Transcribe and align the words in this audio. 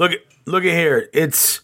Look 0.00 0.12
at 0.12 0.20
look 0.46 0.64
at 0.64 0.72
here. 0.72 1.10
It's 1.12 1.60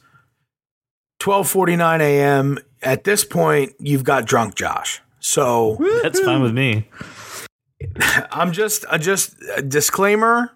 twelve 1.19 1.49
forty 1.49 1.75
nine 1.75 2.03
a.m. 2.03 2.59
At 2.83 3.05
this 3.05 3.25
point, 3.25 3.73
you've 3.81 4.05
got 4.05 4.27
drunk 4.27 4.57
Josh. 4.57 5.01
So 5.21 5.79
That's 6.03 6.21
fine 6.21 6.43
with 6.43 6.53
me. 6.53 6.87
I'm 8.31 8.53
just 8.53 8.85
uh, 8.91 8.99
just 8.99 9.37
a 9.57 9.63
disclaimer. 9.63 10.53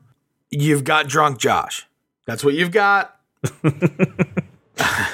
You've 0.50 0.84
got 0.84 1.08
drunk 1.08 1.38
Josh. 1.38 1.86
That's 2.26 2.44
what 2.44 2.52
you've 2.52 2.70
got. 2.70 3.18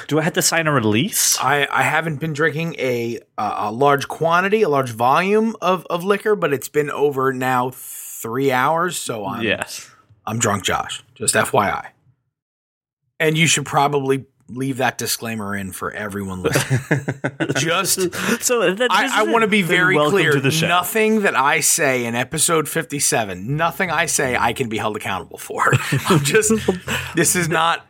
Do 0.09 0.19
I 0.19 0.23
have 0.23 0.33
to 0.33 0.41
sign 0.41 0.67
a 0.67 0.71
release? 0.73 1.39
I, 1.39 1.67
I 1.71 1.83
haven't 1.83 2.19
been 2.19 2.33
drinking 2.33 2.75
a 2.79 3.19
uh, 3.37 3.55
a 3.69 3.71
large 3.71 4.09
quantity, 4.09 4.61
a 4.63 4.69
large 4.69 4.91
volume 4.91 5.55
of, 5.61 5.85
of 5.89 6.03
liquor, 6.03 6.35
but 6.35 6.51
it's 6.51 6.67
been 6.67 6.91
over 6.91 7.31
now 7.31 7.69
three 7.71 8.51
hours, 8.51 8.97
so 8.97 9.25
I'm 9.25 9.43
Yes. 9.43 9.89
I'm 10.25 10.37
drunk, 10.37 10.65
Josh. 10.65 11.01
Just 11.15 11.33
FYI. 11.33 11.91
And 13.19 13.37
you 13.37 13.47
should 13.47 13.65
probably 13.65 14.25
leave 14.49 14.77
that 14.77 14.97
disclaimer 14.97 15.55
in 15.55 15.71
for 15.71 15.91
everyone 15.91 16.41
listening. 16.41 16.79
Just 17.57 17.99
So 18.43 18.73
that, 18.73 18.87
I, 18.91 19.21
I 19.21 19.23
want 19.23 19.41
to 19.41 19.47
be 19.47 19.61
very 19.61 19.97
clear. 19.97 20.31
to 20.31 20.39
the 20.39 20.51
show. 20.51 20.67
Nothing 20.67 21.21
that 21.23 21.35
I 21.35 21.59
say 21.59 22.05
in 22.05 22.15
episode 22.15 22.69
57, 22.69 23.57
nothing 23.57 23.91
I 23.91 24.05
say 24.05 24.37
I 24.37 24.53
can 24.53 24.69
be 24.69 24.77
held 24.77 24.95
accountable 24.95 25.37
for. 25.37 25.73
I'm 26.09 26.23
just 26.23 26.53
this 27.15 27.35
is 27.35 27.49
not 27.49 27.85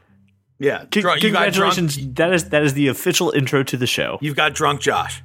yeah. 0.59 0.85
Con- 0.91 1.01
drunk- 1.03 1.23
you 1.23 1.31
got 1.31 1.53
drunk, 1.53 1.75
Congratulations! 1.75 2.13
That 2.15 2.33
is 2.33 2.49
that 2.49 2.63
is 2.63 2.73
the 2.73 2.87
official 2.87 3.29
intro 3.31 3.61
to 3.63 3.77
the 3.77 3.87
show. 3.87 4.17
you've 4.21 4.35
got 4.35 4.53
drunk 4.55 4.81
Josh. 4.81 5.21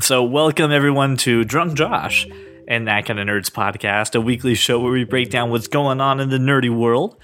So 0.00 0.22
welcome 0.24 0.72
everyone 0.72 1.18
to 1.18 1.44
Drunk 1.44 1.74
Josh 1.74 2.26
and 2.66 2.88
that 2.88 3.04
kind 3.04 3.18
of 3.20 3.26
nerds 3.26 3.50
podcast, 3.50 4.14
a 4.14 4.20
weekly 4.22 4.54
show 4.54 4.80
where 4.80 4.92
we 4.92 5.04
break 5.04 5.28
down 5.28 5.50
what's 5.50 5.68
going 5.68 6.00
on 6.00 6.20
in 6.20 6.30
the 6.30 6.38
nerdy 6.38 6.74
world. 6.74 7.20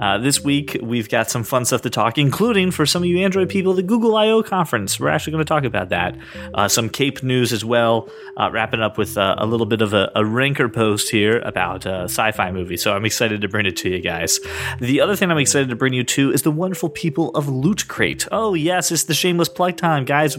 Uh, 0.00 0.18
this 0.18 0.42
week 0.44 0.78
we've 0.82 1.08
got 1.08 1.28
some 1.30 1.42
fun 1.42 1.64
stuff 1.64 1.82
to 1.82 1.90
talk, 1.90 2.18
including 2.18 2.70
for 2.70 2.86
some 2.86 3.02
of 3.02 3.08
you 3.08 3.18
Android 3.18 3.48
people, 3.48 3.74
the 3.74 3.82
Google 3.82 4.16
I/O 4.16 4.42
conference. 4.42 5.00
We're 5.00 5.08
actually 5.08 5.32
going 5.32 5.44
to 5.44 5.48
talk 5.48 5.64
about 5.64 5.88
that. 5.88 6.16
Uh, 6.54 6.68
some 6.68 6.88
Cape 6.88 7.22
news 7.22 7.52
as 7.52 7.64
well. 7.64 8.08
Uh, 8.36 8.48
wrapping 8.52 8.80
up 8.80 8.96
with 8.96 9.18
uh, 9.18 9.34
a 9.38 9.46
little 9.46 9.66
bit 9.66 9.82
of 9.82 9.92
a, 9.94 10.10
a 10.14 10.24
ranker 10.24 10.68
post 10.68 11.10
here 11.10 11.40
about 11.40 11.84
a 11.86 12.04
sci-fi 12.04 12.52
movie. 12.52 12.76
So 12.76 12.94
I'm 12.94 13.04
excited 13.04 13.40
to 13.40 13.48
bring 13.48 13.66
it 13.66 13.76
to 13.78 13.88
you 13.88 14.00
guys. 14.00 14.38
The 14.80 15.00
other 15.00 15.16
thing 15.16 15.30
I'm 15.30 15.38
excited 15.38 15.68
to 15.70 15.76
bring 15.76 15.92
you 15.92 16.04
to 16.04 16.32
is 16.32 16.42
the 16.42 16.52
wonderful 16.52 16.88
people 16.88 17.30
of 17.30 17.48
Loot 17.48 17.88
Crate. 17.88 18.28
Oh 18.30 18.54
yes, 18.54 18.92
it's 18.92 19.04
the 19.04 19.14
shameless 19.14 19.48
plug 19.48 19.76
time, 19.76 20.04
guys. 20.04 20.38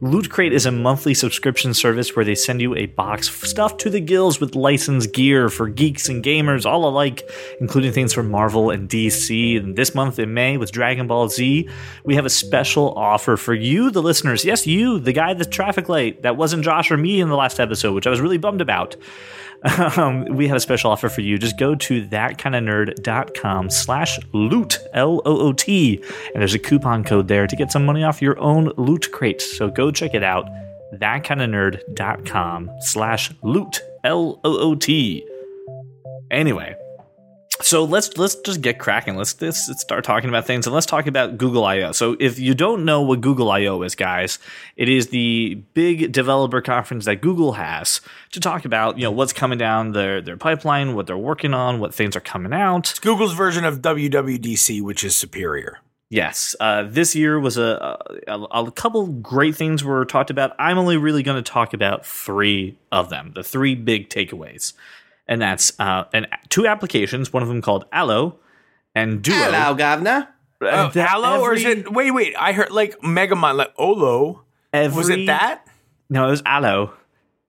Loot 0.00 0.30
Crate 0.30 0.52
is 0.52 0.66
a 0.66 0.72
monthly 0.72 1.14
subscription 1.14 1.74
service 1.74 2.16
where 2.16 2.24
they 2.24 2.34
send 2.34 2.60
you 2.60 2.74
a 2.74 2.86
box 2.86 3.30
stuffed 3.48 3.80
to 3.82 3.90
the 3.90 4.00
gills 4.00 4.40
with 4.40 4.56
licensed 4.56 5.12
gear 5.12 5.48
for 5.48 5.68
geeks 5.68 6.08
and 6.08 6.24
gamers 6.24 6.66
all 6.66 6.88
alike, 6.88 7.28
including 7.60 7.92
things 7.92 8.12
from 8.12 8.30
Marvel 8.30 8.70
and 8.70 8.88
DC. 8.88 8.95
And 9.04 9.76
this 9.76 9.94
month 9.94 10.18
in 10.18 10.32
May 10.32 10.56
with 10.56 10.72
Dragon 10.72 11.06
Ball 11.06 11.28
Z, 11.28 11.68
we 12.04 12.14
have 12.14 12.24
a 12.24 12.30
special 12.30 12.94
offer 12.94 13.36
for 13.36 13.54
you, 13.54 13.90
the 13.90 14.02
listeners. 14.02 14.44
Yes, 14.44 14.66
you, 14.66 14.98
the 14.98 15.12
guy 15.12 15.30
at 15.30 15.38
the 15.38 15.44
traffic 15.44 15.88
light. 15.88 16.22
That 16.22 16.36
wasn't 16.36 16.64
Josh 16.64 16.90
or 16.90 16.96
me 16.96 17.20
in 17.20 17.28
the 17.28 17.36
last 17.36 17.60
episode, 17.60 17.94
which 17.94 18.06
I 18.06 18.10
was 18.10 18.20
really 18.20 18.38
bummed 18.38 18.60
about. 18.60 18.96
Um, 19.96 20.26
we 20.26 20.46
have 20.48 20.56
a 20.56 20.60
special 20.60 20.90
offer 20.90 21.08
for 21.08 21.22
you. 21.22 21.38
Just 21.38 21.58
go 21.58 21.74
to 21.74 22.06
thatkindofnerd.com 22.06 23.70
slash 23.70 24.18
loot, 24.32 24.78
L-O-O-T, 24.92 25.96
and 25.96 26.40
there's 26.40 26.54
a 26.54 26.58
coupon 26.58 27.02
code 27.02 27.26
there 27.26 27.46
to 27.46 27.56
get 27.56 27.72
some 27.72 27.86
money 27.86 28.04
off 28.04 28.20
your 28.22 28.38
own 28.38 28.70
loot 28.76 29.10
crate. 29.12 29.40
So 29.40 29.68
go 29.70 29.90
check 29.90 30.14
it 30.14 30.22
out, 30.22 30.46
thatkindofnerd.com 30.94 32.70
slash 32.80 33.32
loot, 33.42 33.80
L-O-O-T. 34.04 35.26
Anyway, 36.30 36.76
so 37.60 37.84
let's 37.84 38.16
let's 38.16 38.34
just 38.36 38.60
get 38.60 38.78
cracking. 38.78 39.16
Let's, 39.16 39.34
start 39.80 40.04
talking 40.04 40.28
about 40.28 40.46
things 40.46 40.66
and 40.66 40.74
let's 40.74 40.86
talk 40.86 41.06
about 41.06 41.38
Google 41.38 41.64
I/O. 41.64 41.92
So 41.92 42.16
if 42.20 42.38
you 42.38 42.54
don't 42.54 42.84
know 42.84 43.02
what 43.02 43.20
Google 43.20 43.50
I/O 43.50 43.82
is, 43.82 43.94
guys, 43.94 44.38
it 44.76 44.88
is 44.88 45.08
the 45.08 45.62
big 45.74 46.12
developer 46.12 46.60
conference 46.60 47.06
that 47.06 47.20
Google 47.20 47.52
has 47.52 48.00
to 48.32 48.40
talk 48.40 48.64
about 48.64 48.98
you 48.98 49.04
know 49.04 49.10
what's 49.10 49.32
coming 49.32 49.58
down 49.58 49.92
their 49.92 50.20
their 50.20 50.36
pipeline, 50.36 50.94
what 50.94 51.06
they're 51.06 51.16
working 51.16 51.54
on, 51.54 51.80
what 51.80 51.94
things 51.94 52.16
are 52.16 52.20
coming 52.20 52.52
out. 52.52 52.98
Google's 53.00 53.34
version 53.34 53.64
of 53.64 53.80
WWDC, 53.80 54.82
which 54.82 55.02
is 55.04 55.16
superior. 55.16 55.80
Yes, 56.08 56.54
uh, 56.60 56.84
this 56.84 57.16
year 57.16 57.40
was 57.40 57.58
a, 57.58 57.98
a 58.28 58.38
a 58.40 58.70
couple 58.70 59.08
great 59.08 59.56
things 59.56 59.82
were 59.82 60.04
talked 60.04 60.30
about. 60.30 60.54
I'm 60.56 60.78
only 60.78 60.96
really 60.96 61.24
going 61.24 61.42
to 61.42 61.50
talk 61.50 61.74
about 61.74 62.06
three 62.06 62.78
of 62.92 63.10
them, 63.10 63.32
the 63.34 63.42
three 63.42 63.74
big 63.74 64.08
takeaways, 64.08 64.72
and 65.28 65.40
that's 65.40 65.78
uh, 65.80 66.04
and 66.12 66.26
two 66.48 66.66
applications. 66.66 67.32
One 67.32 67.42
of 67.42 67.48
them 67.48 67.62
called 67.62 67.84
Allo 67.92 68.38
and 68.94 69.22
Duo. 69.22 69.34
Hello, 69.36 69.74
governor. 69.74 70.28
Uh, 70.60 70.86
Oh, 70.88 70.90
that 70.94 71.10
Hello, 71.10 71.42
or 71.42 71.52
is 71.52 71.64
it? 71.64 71.92
Wait, 71.92 72.10
wait. 72.12 72.34
I 72.38 72.52
heard 72.52 72.70
like 72.70 72.98
Megamind, 73.00 73.56
like 73.56 73.74
Olo. 73.76 74.44
was 74.72 75.08
it 75.10 75.26
that? 75.26 75.66
No, 76.08 76.28
it 76.28 76.30
was 76.30 76.42
Allo. 76.46 76.92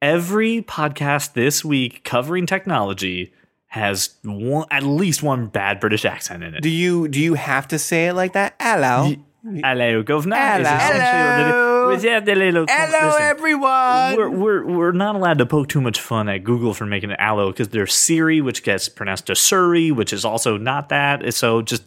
Every 0.02 0.62
podcast 0.62 1.34
this 1.34 1.64
week 1.64 2.04
covering 2.04 2.46
technology 2.46 3.34
has 3.68 4.16
one, 4.24 4.68
at 4.72 4.84
least 4.84 5.24
one 5.24 5.48
bad 5.48 5.80
British 5.80 6.04
accent 6.06 6.44
in 6.44 6.54
it. 6.54 6.62
Do 6.62 6.70
you 6.70 7.08
do 7.08 7.20
you 7.20 7.36
have 7.36 7.68
to 7.70 7.80
say 7.80 8.08
it 8.08 8.14
like 8.14 8.34
that? 8.34 8.56
Hello. 8.60 9.14
Hello, 9.44 10.04
governor. 10.04 10.36
is 10.36 10.68
Hello. 10.68 11.77
Essentially 11.96 12.14
what 12.14 12.28
it- 12.30 12.38
little- 12.38 12.66
Hello, 12.70 13.08
listen, 13.08 13.22
everyone. 13.24 14.16
We're, 14.18 14.30
we're, 14.30 14.66
we're 14.66 14.92
not 14.92 15.16
allowed 15.16 15.38
to 15.40 15.46
poke 15.46 15.68
too 15.70 15.82
much 15.82 16.00
fun 16.00 16.30
at 16.30 16.44
Google 16.44 16.74
for 16.74 16.86
making 16.86 17.12
it 17.12 17.18
Allo 17.20 17.52
because 17.52 17.70
there's 17.70 17.94
Siri, 17.94 18.42
which 18.42 18.64
gets 18.64 18.90
pronounced 18.90 19.28
to 19.28 19.36
Surrey, 19.36 19.92
which 19.92 20.14
is 20.14 20.24
also 20.26 20.58
not 20.58 20.90
that. 20.90 21.34
So 21.34 21.62
just 21.62 21.84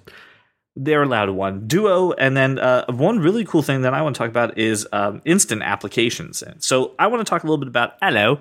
they're 0.77 1.03
allowed 1.03 1.31
one 1.31 1.67
Duo, 1.67 2.13
and 2.13 2.37
then 2.37 2.59
uh, 2.59 2.85
one 2.93 3.19
really 3.19 3.45
cool 3.45 3.63
thing 3.63 3.83
that 3.83 3.93
I 3.93 4.03
want 4.03 4.15
to 4.17 4.19
talk 4.21 4.31
about 4.31 4.57
is 4.57 4.87
um, 4.93 5.21
instant 5.25 5.63
applications. 5.63 6.43
So 6.61 6.95
I 6.99 7.09
want 7.09 7.27
to 7.27 7.29
talk 7.29 7.43
a 7.43 7.47
little 7.47 7.59
bit 7.59 7.69
about 7.69 7.95
Allo 8.01 8.41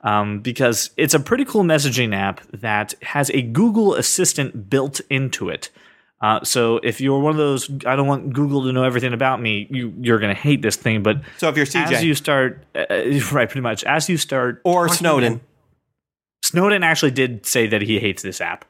um, 0.00 0.40
because 0.40 0.90
it's 0.96 1.14
a 1.14 1.20
pretty 1.20 1.44
cool 1.44 1.62
messaging 1.64 2.14
app 2.14 2.40
that 2.52 2.94
has 3.02 3.30
a 3.30 3.42
Google 3.42 3.94
Assistant 3.94 4.70
built 4.70 5.00
into 5.10 5.48
it. 5.50 5.70
Uh, 6.20 6.42
so 6.44 6.78
if 6.82 7.00
you're 7.00 7.20
one 7.20 7.32
of 7.32 7.36
those, 7.36 7.70
I 7.84 7.94
don't 7.94 8.06
want 8.06 8.32
Google 8.32 8.64
to 8.64 8.72
know 8.72 8.84
everything 8.84 9.12
about 9.12 9.40
me. 9.40 9.66
You 9.70 9.92
you're 10.00 10.18
gonna 10.18 10.34
hate 10.34 10.62
this 10.62 10.76
thing. 10.76 11.02
But 11.02 11.20
So 11.38 11.48
if 11.48 11.56
you're 11.56 11.66
CJ 11.66 11.92
as 11.92 12.04
you 12.04 12.14
start, 12.14 12.64
uh, 12.74 12.84
right, 13.32 13.48
pretty 13.48 13.60
much 13.60 13.84
as 13.84 14.08
you 14.08 14.16
start 14.16 14.62
or 14.64 14.88
Snowden, 14.88 15.42
Snowden 16.42 16.82
actually 16.82 17.10
did 17.10 17.44
say 17.44 17.66
that 17.66 17.82
he 17.82 17.98
hates 17.98 18.22
this 18.22 18.40
app. 18.40 18.64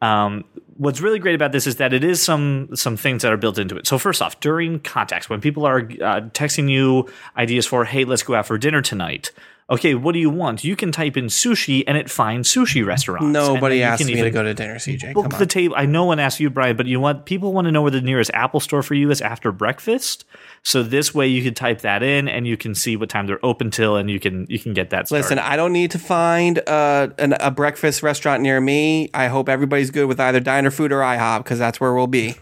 Um, 0.00 0.44
what's 0.76 1.00
really 1.00 1.18
great 1.18 1.34
about 1.34 1.52
this 1.52 1.66
is 1.66 1.76
that 1.76 1.92
it 1.92 2.02
is 2.02 2.22
some 2.22 2.74
some 2.74 2.96
things 2.96 3.22
that 3.22 3.32
are 3.32 3.36
built 3.36 3.58
into 3.58 3.76
it. 3.76 3.86
So 3.86 3.98
first 3.98 4.22
off, 4.22 4.40
during 4.40 4.80
context, 4.80 5.28
when 5.28 5.40
people 5.40 5.66
are 5.66 5.80
uh, 5.80 6.22
texting 6.32 6.70
you 6.70 7.08
ideas 7.36 7.66
for, 7.66 7.84
"Hey, 7.84 8.04
let's 8.04 8.22
go 8.22 8.34
out 8.34 8.46
for 8.46 8.56
dinner 8.56 8.82
tonight," 8.82 9.30
okay, 9.72 9.94
what 9.94 10.12
do 10.12 10.18
you 10.18 10.30
want? 10.30 10.62
You 10.62 10.76
can 10.76 10.92
type 10.92 11.16
in 11.16 11.26
sushi, 11.26 11.82
and 11.86 11.96
it 11.96 12.10
finds 12.10 12.52
sushi 12.52 12.84
restaurants. 12.84 13.26
Nobody 13.26 13.82
asked 13.82 14.04
me 14.04 14.14
to 14.14 14.30
go 14.30 14.42
to 14.42 14.54
dinner. 14.54 14.76
CJ, 14.76 15.14
Book 15.14 15.30
come 15.30 15.38
the 15.38 15.44
on. 15.44 15.48
table. 15.48 15.74
I 15.76 15.86
know 15.86 16.04
one 16.04 16.20
asked 16.20 16.38
you, 16.38 16.50
Brian, 16.50 16.76
but 16.76 16.86
you 16.86 16.98
know 16.98 17.00
what? 17.00 17.24
People 17.24 17.52
want 17.52 17.64
to 17.64 17.72
know 17.72 17.82
where 17.82 17.90
the 17.90 18.02
nearest 18.02 18.30
Apple 18.34 18.60
store 18.60 18.82
for 18.82 18.94
you 18.94 19.10
is 19.10 19.20
after 19.20 19.50
breakfast. 19.50 20.24
So 20.62 20.82
this 20.82 21.14
way, 21.14 21.26
you 21.26 21.42
can 21.42 21.54
type 21.54 21.80
that 21.80 22.02
in, 22.02 22.28
and 22.28 22.46
you 22.46 22.56
can 22.56 22.74
see 22.74 22.96
what 22.96 23.08
time 23.08 23.26
they're 23.26 23.44
open 23.44 23.70
till, 23.70 23.96
and 23.96 24.10
you 24.10 24.20
can 24.20 24.46
you 24.48 24.58
can 24.58 24.74
get 24.74 24.90
that. 24.90 25.08
Started. 25.08 25.24
Listen, 25.24 25.38
I 25.38 25.56
don't 25.56 25.72
need 25.72 25.90
to 25.92 25.98
find 25.98 26.58
uh, 26.68 27.08
an, 27.18 27.34
a 27.40 27.50
breakfast 27.50 28.02
restaurant 28.02 28.42
near 28.42 28.60
me. 28.60 29.10
I 29.14 29.28
hope 29.28 29.48
everybody's 29.48 29.90
good 29.90 30.06
with 30.06 30.20
either 30.20 30.40
Diner 30.40 30.70
Food 30.70 30.92
or 30.92 31.00
IHOP 31.00 31.38
because 31.38 31.58
that's 31.58 31.80
where 31.80 31.94
we'll 31.94 32.06
be. 32.06 32.36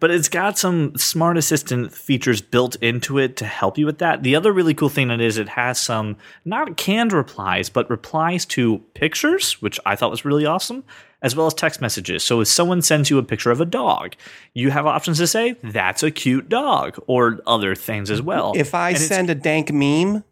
But 0.00 0.10
it's 0.10 0.28
got 0.28 0.58
some 0.58 0.96
smart 0.96 1.36
assistant 1.36 1.92
features 1.92 2.40
built 2.40 2.76
into 2.76 3.18
it 3.18 3.36
to 3.36 3.44
help 3.44 3.76
you 3.76 3.86
with 3.86 3.98
that. 3.98 4.22
The 4.22 4.34
other 4.34 4.52
really 4.52 4.74
cool 4.74 4.88
thing 4.88 5.08
that 5.08 5.20
is 5.20 5.36
it 5.36 5.50
has 5.50 5.78
some 5.78 6.16
not 6.44 6.76
canned 6.76 7.12
replies, 7.12 7.68
but 7.68 7.88
replies 7.90 8.44
to 8.46 8.78
pictures, 8.94 9.60
which 9.60 9.78
I 9.84 9.96
thought 9.96 10.10
was 10.10 10.24
really 10.24 10.46
awesome, 10.46 10.84
as 11.22 11.36
well 11.36 11.46
as 11.46 11.54
text 11.54 11.80
messages. 11.80 12.24
So 12.24 12.40
if 12.40 12.48
someone 12.48 12.82
sends 12.82 13.10
you 13.10 13.18
a 13.18 13.22
picture 13.22 13.50
of 13.50 13.60
a 13.60 13.66
dog, 13.66 14.14
you 14.54 14.70
have 14.70 14.86
options 14.86 15.18
to 15.18 15.26
say, 15.26 15.56
that's 15.62 16.02
a 16.02 16.10
cute 16.10 16.48
dog, 16.48 16.98
or 17.06 17.40
other 17.46 17.74
things 17.74 18.10
as 18.10 18.22
well. 18.22 18.52
If 18.56 18.74
I 18.74 18.90
And 18.90 18.98
send 18.98 19.30
a 19.30 19.34
dank 19.34 19.72
meme, 19.72 20.24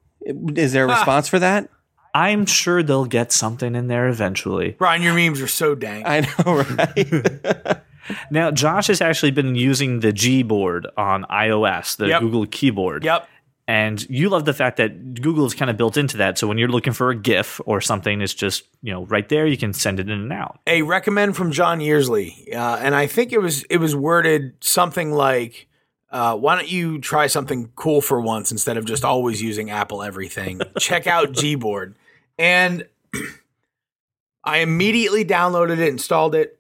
is 0.56 0.72
there 0.72 0.86
a 0.86 0.90
ah. 0.90 0.94
response 0.94 1.28
for 1.28 1.38
that? 1.38 1.68
I'm 2.14 2.44
sure 2.44 2.82
they'll 2.82 3.06
get 3.06 3.32
something 3.32 3.74
in 3.74 3.88
there 3.88 4.08
eventually. 4.08 4.72
Brian, 4.72 5.02
your 5.02 5.14
memes 5.14 5.40
are 5.40 5.46
so 5.46 5.74
dank. 5.74 6.06
I 6.06 6.20
know, 6.20 6.56
right? 6.76 7.82
Now, 8.30 8.50
Josh 8.50 8.88
has 8.88 9.00
actually 9.00 9.30
been 9.30 9.54
using 9.54 10.00
the 10.00 10.12
Gboard 10.12 10.86
on 10.96 11.24
iOS, 11.30 11.96
the 11.96 12.08
Yep. 12.08 12.20
Google 12.20 12.46
keyboard. 12.46 13.04
Yep. 13.04 13.28
And 13.68 14.08
you 14.10 14.28
love 14.28 14.44
the 14.44 14.52
fact 14.52 14.76
that 14.78 15.20
Google 15.22 15.46
is 15.46 15.54
kind 15.54 15.70
of 15.70 15.76
built 15.76 15.96
into 15.96 16.16
that. 16.16 16.36
So 16.36 16.48
when 16.48 16.58
you're 16.58 16.68
looking 16.68 16.92
for 16.92 17.10
a 17.10 17.14
GIF 17.14 17.60
or 17.64 17.80
something, 17.80 18.20
it's 18.20 18.34
just, 18.34 18.64
you 18.82 18.92
know, 18.92 19.04
right 19.06 19.26
there, 19.28 19.46
you 19.46 19.56
can 19.56 19.72
send 19.72 20.00
it 20.00 20.10
in 20.10 20.20
and 20.20 20.32
out. 20.32 20.58
a 20.66 20.82
recommend 20.82 21.36
from 21.36 21.52
John 21.52 21.80
Yearsley, 21.80 22.48
uh, 22.52 22.76
and 22.82 22.94
I 22.94 23.06
think 23.06 23.32
it 23.32 23.38
was 23.40 23.62
it 23.64 23.76
was 23.78 23.94
worded 23.94 24.54
something 24.60 25.12
like, 25.12 25.68
uh, 26.10 26.36
"Why 26.36 26.56
don't 26.56 26.70
you 26.70 26.98
try 27.00 27.28
something 27.28 27.70
cool 27.76 28.00
for 28.00 28.20
once 28.20 28.50
instead 28.50 28.76
of 28.76 28.84
just 28.84 29.04
always 29.04 29.40
using 29.40 29.70
Apple 29.70 30.02
everything? 30.02 30.60
Check 30.78 31.06
out 31.06 31.32
Gboard." 31.32 31.94
And 32.38 32.86
I 34.44 34.58
immediately 34.58 35.24
downloaded 35.24 35.78
it, 35.78 35.88
installed 35.88 36.34
it. 36.34 36.58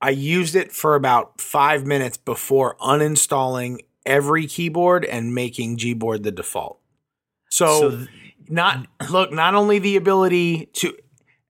I 0.00 0.10
used 0.10 0.54
it 0.54 0.72
for 0.72 0.94
about 0.94 1.40
five 1.40 1.86
minutes 1.86 2.16
before 2.16 2.76
uninstalling 2.76 3.80
every 4.04 4.46
keyboard 4.46 5.04
and 5.04 5.34
making 5.34 5.78
Gboard 5.78 6.22
the 6.22 6.32
default. 6.32 6.78
So, 7.50 7.80
So 7.80 7.90
th- 7.96 8.08
not 8.48 8.86
look, 9.10 9.32
not 9.32 9.54
only 9.54 9.78
the 9.78 9.96
ability 9.96 10.66
to 10.74 10.96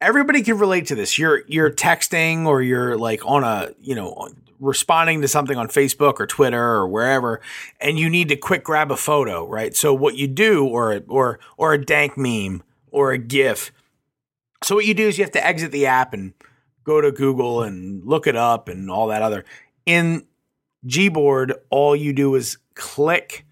everybody 0.01 0.43
can 0.43 0.59
relate 0.59 0.87
to 0.87 0.95
this. 0.95 1.19
You're 1.19 1.43
you're 1.47 1.71
texting 1.71 2.47
or 2.47 2.63
you're 2.63 2.97
like 2.97 3.25
on 3.25 3.43
a, 3.43 3.71
you 3.81 3.95
know, 3.95 4.29
responding 4.61 5.23
to 5.23 5.29
something 5.29 5.57
on 5.57 5.69
Facebook 5.69 6.21
or 6.21 6.27
Twitter 6.27 6.63
or 6.63 6.87
wherever 6.87 7.41
and 7.81 7.99
you 7.99 8.09
need 8.09 8.29
to 8.29 8.37
quick 8.37 8.65
grab 8.65 8.91
a 8.91 8.97
photo, 8.97 9.47
right? 9.47 9.75
So 9.75 9.93
what 9.93 10.17
you 10.17 10.29
do 10.29 10.67
or 10.67 11.01
or 11.09 11.41
or 11.57 11.73
a 11.73 11.85
dank 11.85 12.17
meme 12.17 12.63
or 12.91 13.13
a 13.13 13.19
gif. 13.19 13.73
So 14.63 14.77
what 14.77 14.87
you 14.87 14.95
do 14.95 15.09
is 15.09 15.19
you 15.19 15.25
have 15.25 15.33
to 15.33 15.45
exit 15.45 15.73
the 15.73 15.87
app 15.87 16.15
and 16.15 16.33
go 16.85 17.01
to 17.01 17.11
Google 17.11 17.63
and 17.63 18.05
look 18.05 18.27
it 18.27 18.37
up 18.37 18.69
and 18.69 18.91
all 18.91 19.09
that 19.09 19.23
other. 19.23 19.45
In 19.87 20.27
Gboard, 20.87 21.55
all 21.71 21.97
you 21.97 22.13
do 22.13 22.35
is 22.35 22.59
click 22.75 23.45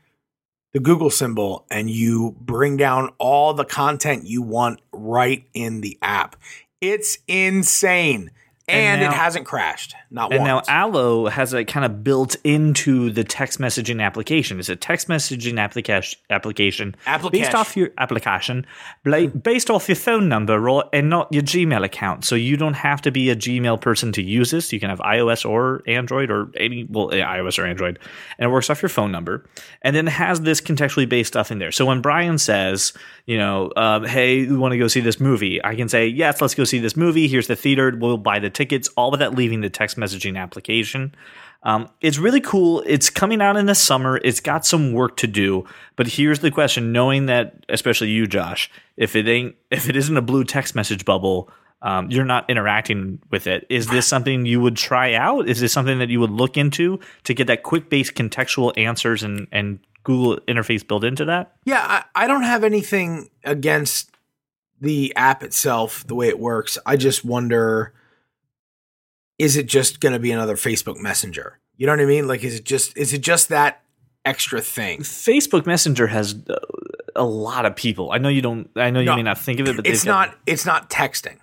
the 0.73 0.81
Google 0.81 1.11
symbol 1.11 1.67
and 1.71 1.91
you 1.91 2.37
bring 2.41 2.77
down 2.77 3.11
all 3.19 3.55
the 3.55 3.65
content 3.65 4.27
you 4.27 4.43
want 4.43 4.81
right 4.93 5.47
in 5.55 5.81
the 5.81 5.99
app. 6.03 6.37
It's 6.81 7.19
insane. 7.29 8.31
And, 8.73 8.83
And 8.83 9.01
now- 9.03 9.11
it 9.11 9.15
hasn't 9.15 9.47
crashed. 9.47 9.95
Not 10.11 10.31
one. 10.31 10.39
And 10.39 10.45
now. 10.45 10.63
Allo 10.69 11.27
has 11.27 11.55
it 11.55 11.65
kind 11.65 11.87
of 11.87 12.05
built 12.05 12.37
into 12.45 13.11
the 13.11 13.25
text 13.25 13.59
messaging 13.59 14.03
application. 14.03 14.59
It's 14.59 14.69
a 14.69 14.77
text 14.77 15.09
messaging 15.09 15.59
application 15.59 16.19
application 16.31 16.95
based 17.31 17.55
off 17.55 17.77
your 17.77 17.91
application, 17.99 18.67
based 19.05 19.71
off 19.71 19.89
your 19.89 19.97
phone 19.97 20.29
number 20.29 20.69
or 20.69 20.85
and 20.93 21.09
not 21.09 21.29
your 21.33 21.43
Gmail 21.43 21.85
account. 21.85 22.25
So 22.25 22.35
you 22.35 22.57
don't 22.57 22.75
have 22.75 23.01
to 23.03 23.11
be 23.11 23.31
a 23.31 23.37
Gmail 23.37 23.81
person 23.81 24.13
to 24.13 24.23
use 24.23 24.51
this. 24.51 24.73
You 24.73 24.81
can 24.81 24.91
have 24.91 24.99
iOS 25.01 25.49
or 25.49 25.83
Android 25.87 26.31
or 26.31 26.51
any 26.57 26.85
well 26.89 27.09
iOS 27.09 27.59
or 27.59 27.67
Android, 27.67 27.99
and 28.39 28.51
it 28.51 28.53
works 28.53 28.71
off 28.71 28.83
your 28.83 28.89
phone 28.89 29.13
number. 29.13 29.45
And 29.83 29.95
then 29.97 30.09
it 30.09 30.13
has 30.13 30.41
this 30.43 30.61
contextually 30.61 31.09
based 31.09 31.29
stuff 31.29 31.51
in 31.51 31.59
there. 31.59 31.73
So 31.73 31.87
when 31.87 32.01
Brian 32.01 32.39
says, 32.39 32.93
you 33.27 33.39
know, 33.39 33.73
um, 33.77 34.05
hey, 34.05 34.47
we 34.47 34.57
want 34.57 34.73
to 34.73 34.79
go 34.79 34.89
see 34.89 35.01
this 35.01 35.21
movie, 35.21 35.63
I 35.65 35.75
can 35.75 35.89
say 35.89 36.07
yes, 36.07 36.41
let's 36.41 36.55
go 36.55 36.65
see 36.65 36.79
this 36.79 36.97
movie. 36.97 37.29
Here's 37.29 37.47
the 37.47 37.57
theater. 37.57 37.93
We'll 37.97 38.19
buy 38.19 38.39
the 38.39 38.51
tickets, 38.63 38.89
all 38.97 39.11
without 39.11 39.35
leaving 39.35 39.61
the 39.61 39.71
text 39.71 39.97
messaging 39.97 40.39
application. 40.39 41.15
Um, 41.65 41.89
it's 42.01 42.19
really 42.19 42.41
cool. 42.41 42.83
It's 42.87 43.11
coming 43.11 43.41
out 43.41 43.57
in 43.57 43.67
the 43.67 43.75
summer. 43.75 44.21
It's 44.25 44.41
got 44.41 44.67
some 44.67 44.93
work 44.93 45.17
to 45.19 45.27
do. 45.27 45.65
But 45.97 46.07
here's 46.07 46.41
the 46.41 46.51
question: 46.51 46.93
knowing 46.93 47.27
that, 47.27 47.65
especially 47.69 48.11
you, 48.11 48.27
Josh, 48.27 48.71
if 48.97 49.17
it 49.17 49.29
ain't, 49.29 49.57
if 49.71 49.89
it 49.89 49.97
isn't 49.97 50.17
a 50.17 50.23
blue 50.23 50.45
text 50.45 50.75
message 50.75 51.05
bubble, 51.05 51.51
um, 51.83 52.11
you're 52.11 52.25
not 52.25 52.49
interacting 52.49 53.21
with 53.31 53.47
it. 53.47 53.67
Is 53.69 53.89
this 53.89 54.07
something 54.07 54.47
you 54.47 54.61
would 54.61 54.77
try 54.77 55.15
out? 55.15 55.49
Is 55.49 55.61
this 55.61 55.73
something 55.73 55.99
that 55.99 56.09
you 56.09 56.21
would 56.21 56.31
look 56.31 56.57
into 56.57 57.01
to 57.25 57.35
get 57.35 57.47
that 57.49 57.63
quick 57.63 57.89
based 57.91 58.15
contextual 58.15 58.73
answers 58.77 59.23
and 59.23 59.47
and 59.53 59.79
Google 60.05 60.39
interface 60.49 60.87
built 60.87 61.05
into 61.05 61.25
that? 61.27 61.53
Yeah, 61.65 61.81
I, 61.81 62.25
I 62.25 62.27
don't 62.27 62.43
have 62.43 62.65
anything 62.65 63.31
against 63.45 64.11
the 64.81 65.15
app 65.15 65.45
itself, 65.45 66.05
the 66.09 66.17
way 66.17 66.27
it 66.27 66.41
works. 66.41 66.77
I 66.85 66.97
just 66.97 67.25
wonder 67.25 67.95
is 69.43 69.57
it 69.57 69.67
just 69.67 70.01
going 70.01 70.13
to 70.13 70.19
be 70.19 70.31
another 70.33 70.57
Facebook 70.57 70.99
Messenger? 71.01 71.59
You 71.77 71.87
know 71.87 71.93
what 71.95 72.01
I 72.01 72.05
mean? 72.07 72.29
Like 72.29 72.45
is 72.45 72.55
it 72.57 72.65
just 72.65 72.97
is 72.97 73.13
it 73.13 73.21
just 73.23 73.49
that 73.49 73.83
extra 74.25 74.61
thing? 74.61 75.01
Facebook 75.01 75.67
Messenger 75.67 76.07
has 76.07 76.35
uh, 76.49 76.57
a 77.17 77.25
lot 77.25 77.67
of 77.67 77.75
people. 77.75 78.13
I 78.13 78.19
know 78.19 78.29
you 78.29 78.43
don't. 78.43 78.69
I 78.77 78.91
know 78.91 79.01
you 79.01 79.07
No, 79.07 79.17
may 79.17 79.23
not 79.23 79.39
think 79.39 79.59
of 79.61 79.67
it, 79.69 79.77
but 79.77 79.87
It's 79.87 80.03
they've 80.03 80.13
got- 80.13 80.29
not 80.31 80.39
it's 80.47 80.65
not 80.67 80.91
texting. 80.91 81.39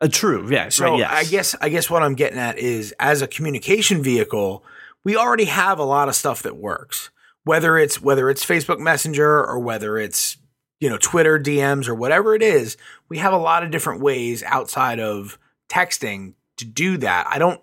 uh, 0.00 0.08
true. 0.10 0.48
Yeah. 0.50 0.68
So 0.68 0.84
right, 0.90 0.98
yes. 0.98 1.10
I 1.12 1.24
guess 1.30 1.56
I 1.62 1.68
guess 1.70 1.90
what 1.90 2.02
I'm 2.02 2.14
getting 2.14 2.38
at 2.38 2.58
is 2.58 2.92
as 3.00 3.22
a 3.22 3.26
communication 3.26 4.02
vehicle, 4.02 4.64
we 5.04 5.16
already 5.16 5.46
have 5.46 5.78
a 5.78 5.84
lot 5.84 6.08
of 6.08 6.14
stuff 6.14 6.42
that 6.42 6.56
works. 6.56 7.10
Whether 7.44 7.78
it's 7.78 8.00
whether 8.02 8.28
it's 8.30 8.44
Facebook 8.44 8.78
Messenger 8.78 9.44
or 9.44 9.58
whether 9.58 9.96
it's 9.98 10.36
you 10.80 10.90
know 10.90 10.98
Twitter 10.98 11.38
DMs 11.38 11.88
or 11.88 11.94
whatever 11.94 12.34
it 12.34 12.42
is, 12.42 12.76
we 13.08 13.18
have 13.18 13.32
a 13.32 13.38
lot 13.38 13.62
of 13.64 13.70
different 13.70 14.00
ways 14.02 14.42
outside 14.44 15.00
of 15.00 15.38
texting 15.68 16.34
to 16.58 16.64
do 16.64 16.96
that. 16.98 17.26
I 17.28 17.38
don't 17.38 17.60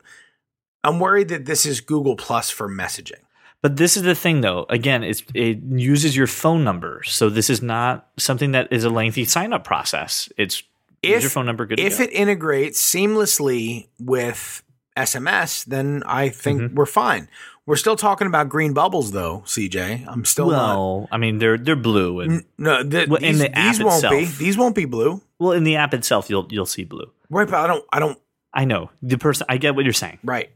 I'm 0.83 1.00
worried 1.00 1.27
that 1.30 1.45
this 1.45 1.65
is 1.65 1.81
Google 1.81 2.15
Plus 2.15 2.50
for 2.50 2.69
messaging. 2.69 3.19
But 3.62 3.75
this 3.75 3.97
is 3.97 4.03
the 4.03 4.15
thing, 4.15 4.39
though. 4.39 4.65
Again, 4.69 5.03
it's, 5.03 5.21
it 5.33 5.57
uses 5.62 6.15
your 6.15 6.27
phone 6.27 6.63
number, 6.63 7.01
so 7.03 7.30
this 7.30 7.50
is 7.50 7.62
not 7.62 8.07
something 8.18 8.53
that 8.53 8.71
is 8.71 8.86
a 8.86 8.89
lengthy 8.89 9.25
sign 9.25 9.51
up 9.51 9.65
process. 9.65 10.30
It's 10.38 10.63
use 11.03 11.15
If 11.18 11.21
your 11.24 11.30
phone 11.30 11.45
number. 11.45 11.65
Good. 11.65 11.80
if 11.81 11.97
go. 11.97 12.06
it 12.06 12.12
integrates 12.13 12.81
seamlessly 12.81 13.88
with 14.00 14.63
SMS, 14.95 15.65
then 15.65 16.03
I 16.06 16.30
think 16.30 16.62
Mm-hmm. 16.62 16.75
we're 16.75 16.85
fine. 16.85 17.27
We're 17.65 17.75
still 17.75 17.97
talking 17.97 18.25
about 18.27 18.47
green 18.50 18.74
bubbles, 18.74 19.12
though, 19.12 19.44
CJ. 19.45 20.07
I'm 20.07 20.24
still 20.25 20.50
not. 20.50 20.75
well, 20.77 21.07
I 21.12 21.18
mean, 21.18 21.38
they're 21.39 21.57
they're 21.57 21.75
blue, 21.75 22.21
and 22.21 22.45
No, 22.57 22.81
th- 22.89 23.09
Well, 23.09 23.18
in 23.21 23.33
these, 23.33 23.39
the 23.39 23.56
app 23.57 23.75
these 23.75 23.83
won't 23.83 24.01
be. 24.09 24.18
itself. 24.19 24.38
These 24.39 24.57
won't 24.57 24.75
be 24.75 24.85
blue. 24.85 25.21
well, 25.38 25.51
in 25.51 25.65
the 25.65 25.75
app 25.75 25.94
itself, 25.94 26.30
you'll 26.30 26.47
you'll 26.50 26.65
see 26.65 26.85
blue. 26.85 27.12
Right, 27.30 27.47
but 27.47 27.57
I 27.59 27.68
don't. 27.68 27.85
I 27.92 28.00
don't. 28.00 28.18
I 28.54 28.66
know 28.66 28.90
the 29.01 29.18
person. 29.18 29.46
I 29.50 29.57
get 29.57 29.75
what 29.75 29.84
you're 29.86 29.94
saying. 29.94 30.19
Right. 30.24 30.50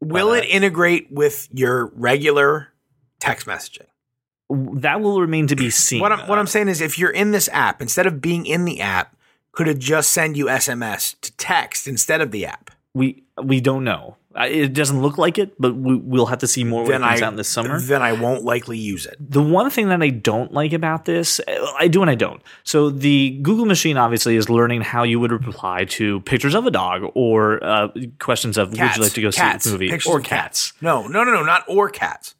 Will 0.00 0.28
But, 0.28 0.38
uh, 0.38 0.42
it 0.42 0.44
integrate 0.46 1.10
with 1.10 1.48
your 1.52 1.86
regular 1.94 2.68
text 3.18 3.46
messaging? 3.46 3.86
That 4.50 5.00
will 5.00 5.20
remain 5.20 5.46
to 5.48 5.56
be 5.56 5.70
seen. 5.70 6.00
What 6.00 6.12
I'm 6.12 6.28
what 6.28 6.38
I'm 6.38 6.46
saying 6.46 6.68
is, 6.68 6.80
if 6.80 6.98
you're 6.98 7.10
in 7.10 7.30
this 7.30 7.48
app, 7.52 7.80
instead 7.80 8.06
of 8.06 8.20
being 8.20 8.46
in 8.46 8.64
the 8.64 8.80
app, 8.80 9.16
could 9.52 9.68
it 9.68 9.78
just 9.78 10.10
send 10.10 10.36
you 10.36 10.46
SMS 10.46 11.18
to 11.20 11.32
text 11.36 11.86
instead 11.86 12.20
of 12.20 12.30
the 12.30 12.46
app? 12.46 12.70
we 12.94 13.22
we 13.42 13.60
don't 13.60 13.84
know. 13.84 14.16
It 14.46 14.72
doesn't 14.72 15.00
look 15.02 15.18
like 15.18 15.38
it, 15.38 15.54
but 15.58 15.74
we, 15.76 15.96
we'll 15.96 16.26
have 16.26 16.38
to 16.40 16.46
see 16.46 16.64
more 16.64 16.82
when 16.84 17.02
it 17.02 17.06
comes 17.06 17.20
I 17.22 17.26
out 17.26 17.32
in 17.32 17.36
the 17.36 17.44
summer. 17.44 17.80
then 17.80 18.02
I 18.02 18.12
won't 18.12 18.44
likely 18.44 18.78
use 18.78 19.06
it. 19.06 19.16
The 19.20 19.42
one 19.42 19.70
thing 19.70 19.88
that 19.88 20.02
I 20.02 20.10
don't 20.10 20.52
like 20.52 20.72
about 20.72 21.04
this, 21.04 21.40
I 21.78 21.88
do 21.88 22.02
and 22.02 22.10
I 22.10 22.14
don't. 22.14 22.42
So 22.64 22.90
the 22.90 23.38
Google 23.42 23.66
machine 23.66 23.96
obviously 23.96 24.36
is 24.36 24.48
learning 24.48 24.82
how 24.82 25.02
you 25.02 25.18
would 25.20 25.32
reply 25.32 25.84
to 25.86 26.20
pictures 26.20 26.54
of 26.54 26.66
a 26.66 26.70
dog 26.70 27.10
or 27.14 27.62
uh, 27.64 27.88
questions 28.18 28.56
of 28.58 28.72
Cats. 28.72 28.96
would 28.96 28.96
you 28.96 29.02
like 29.04 29.12
to 29.14 29.22
go 29.22 29.30
cats. 29.30 29.64
see 29.64 29.70
a 29.70 29.72
movie 29.72 29.88
Pictures 29.90 30.10
or 30.12 30.18
of 30.18 30.24
cats, 30.24 30.72
No, 30.80 31.06
no, 31.06 31.24
no, 31.24 31.32
no, 31.32 31.42
not 31.44 31.64
or 31.68 31.88
cats. 31.90 32.34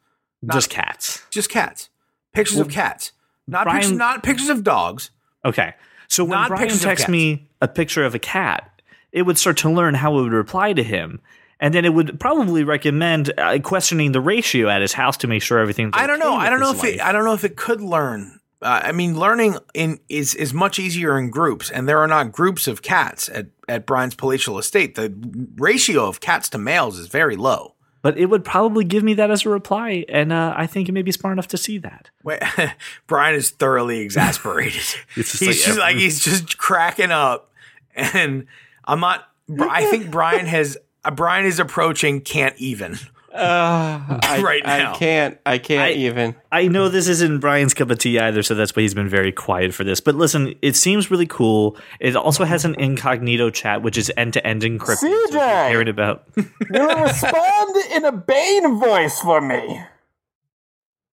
just 0.53 0.71
cats. 0.71 1.23
Just 1.31 1.51
cats. 1.51 1.89
Pictures 2.33 2.59
of 2.59 2.69
cats. 2.69 3.13
Not 3.47 3.65
Brian- 3.65 3.81
pictures. 3.81 3.99
Not 3.99 4.23
pictures 4.23 4.49
of 4.49 4.63
dogs. 4.65 5.11
Okay, 5.45 5.75
so 6.09 6.23
when 6.25 6.33
Not 6.39 6.49
Brian 6.49 6.69
texts 6.71 7.09
me 7.09 7.49
a 7.61 7.67
picture 7.69 8.05
of 8.05 8.15
a 8.15 8.19
cat, 8.19 8.83
it 9.13 9.23
would 9.23 9.37
start 9.39 9.57
to 9.59 9.71
learn 9.71 9.95
how 9.95 10.17
it 10.19 10.23
would 10.23 10.33
reply 10.33 10.73
to 10.73 10.83
him. 10.83 11.21
And 11.63 11.75
then 11.75 11.85
it 11.85 11.93
would 11.93 12.19
probably 12.19 12.65
recommend 12.65 13.33
uh, 13.39 13.59
questioning 13.61 14.13
the 14.13 14.21
ratio 14.21 14.69
at 14.69 14.81
his 14.81 14.95
house 14.95 15.19
to 15.19 15.27
make 15.29 15.43
sure 15.43 15.59
everything's. 15.59 15.93
I 15.95 16.07
don't 16.07 16.19
know. 16.19 16.35
I 16.35 16.49
don't 16.49 16.61
know 16.61 16.73
if 16.73 16.83
it. 16.83 17.01
I 17.01 17.13
don't 17.13 17.25
know 17.25 17.35
if 17.35 17.45
it 17.45 17.57
could 17.57 17.83
learn. 17.83 18.41
Uh, 18.63 18.81
I 18.85 18.93
mean, 18.93 19.19
learning 19.19 19.59
in 19.75 20.01
is 20.09 20.35
is 20.35 20.53
much 20.55 20.79
easier 20.79 21.19
in 21.19 21.31
groups, 21.31 21.71
and 21.71 21.89
there 21.89 21.99
are 21.99 22.07
not 22.07 22.33
groups 22.33 22.67
of 22.67 22.81
cats 22.83 23.29
at 23.29 23.49
at 23.69 23.87
Brian's 23.87 24.15
palatial 24.15 24.59
estate. 24.59 24.95
The 24.95 25.13
ratio 25.57 26.07
of 26.07 26.21
cats 26.21 26.49
to 26.51 26.59
males 26.59 26.99
is 26.99 27.09
very 27.09 27.37
low. 27.37 27.75
But 28.03 28.17
it 28.17 28.27
would 28.27 28.45
probably 28.45 28.85
give 28.85 29.03
me 29.03 29.13
that 29.15 29.31
as 29.31 29.45
a 29.45 29.51
reply, 29.51 30.07
and 30.09 30.33
uh, 30.33 30.55
I 30.57 30.67
think 30.67 30.89
it 30.89 30.93
may 30.93 31.03
be 31.03 31.13
smart 31.13 31.35
enough 31.35 31.49
to 31.49 31.59
see 31.59 31.77
that. 31.79 32.09
Wait, 32.25 32.41
Brian 33.07 33.35
is 33.35 33.51
thoroughly 33.51 34.01
exasperated. 34.01 34.81
He's 35.15 35.41
like 35.43 35.51
just 35.57 35.69
every- 35.69 35.81
like 35.81 35.97
he's 35.97 36.25
just 36.25 36.57
cracking 36.57 37.11
up, 37.11 37.53
and 37.95 38.47
I'm 38.87 39.01
not. 39.01 39.29
I 39.61 39.85
think 39.91 40.11
Brian 40.11 40.47
has. 40.47 40.79
Uh, 41.05 41.11
Brian 41.11 41.47
is 41.47 41.59
approaching 41.59 42.21
can't 42.21 42.57
even. 42.59 42.95
Uh, 43.33 44.19
I, 44.23 44.41
Right 44.43 44.65
now. 44.65 44.93
I 44.93 44.97
can't. 44.97 45.39
I 45.47 45.59
can't 45.59 45.83
I- 45.83 45.93
even. 45.93 46.35
I 46.53 46.67
know 46.69 46.89
this 46.89 47.07
isn't 47.09 47.39
Brian's 47.39 47.75
cup 47.75 47.91
of 47.91 47.99
tea 47.99 48.19
either, 48.19 48.43
so 48.43 48.55
that's 48.55 48.75
why 48.75 48.83
he's 48.83 48.93
been 48.95 49.09
very 49.09 49.31
quiet 49.33 49.73
for 49.73 49.85
this. 49.85 50.01
But 50.01 50.17
listen, 50.17 50.55
it 50.63 50.75
seems 50.77 51.11
really 51.11 51.27
cool. 51.27 51.77
It 52.01 52.17
also 52.17 52.45
has 52.45 52.65
an 52.65 52.75
incognito 52.75 53.51
chat, 53.51 53.83
which 53.83 53.97
is 53.97 54.11
end 54.17 54.33
to 54.35 54.45
end 54.47 54.63
encrypted. 54.63 54.97
So 54.97 55.07
if 55.07 55.31
CJ! 55.31 55.71
caring 55.71 55.89
about 55.89 56.25
You'll 56.37 57.03
respond 57.03 57.77
in 57.93 58.05
a 58.05 58.13
Bane 58.13 58.81
voice 58.81 59.21
for 59.21 59.41
me. 59.41 59.81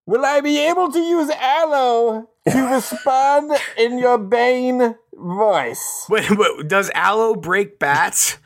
Will 0.06 0.24
I 0.24 0.40
be 0.40 0.66
able 0.66 0.90
to 0.90 0.98
use 0.98 1.30
Allo 1.30 2.28
to 2.50 2.62
respond 2.74 3.52
in 3.76 3.98
your 3.98 4.18
Bane 4.18 4.96
voice? 5.14 6.06
Wait, 6.10 6.30
wait, 6.30 6.66
does 6.68 6.90
Allo 6.94 7.34
break 7.34 7.78
bats? 7.78 8.38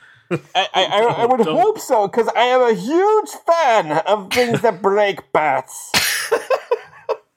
I, 0.55 0.69
I, 0.75 0.85
I, 0.85 0.99
I 1.23 1.27
would 1.27 1.45
Don't- 1.45 1.61
hope 1.61 1.79
so, 1.79 2.09
because 2.09 2.29
I 2.37 2.43
am 2.45 2.61
a 2.63 2.75
huge 2.75 3.31
fan 3.47 3.99
of 4.07 4.33
things 4.33 4.61
that 4.63 4.81
break 4.83 5.33
bats. 5.33 5.91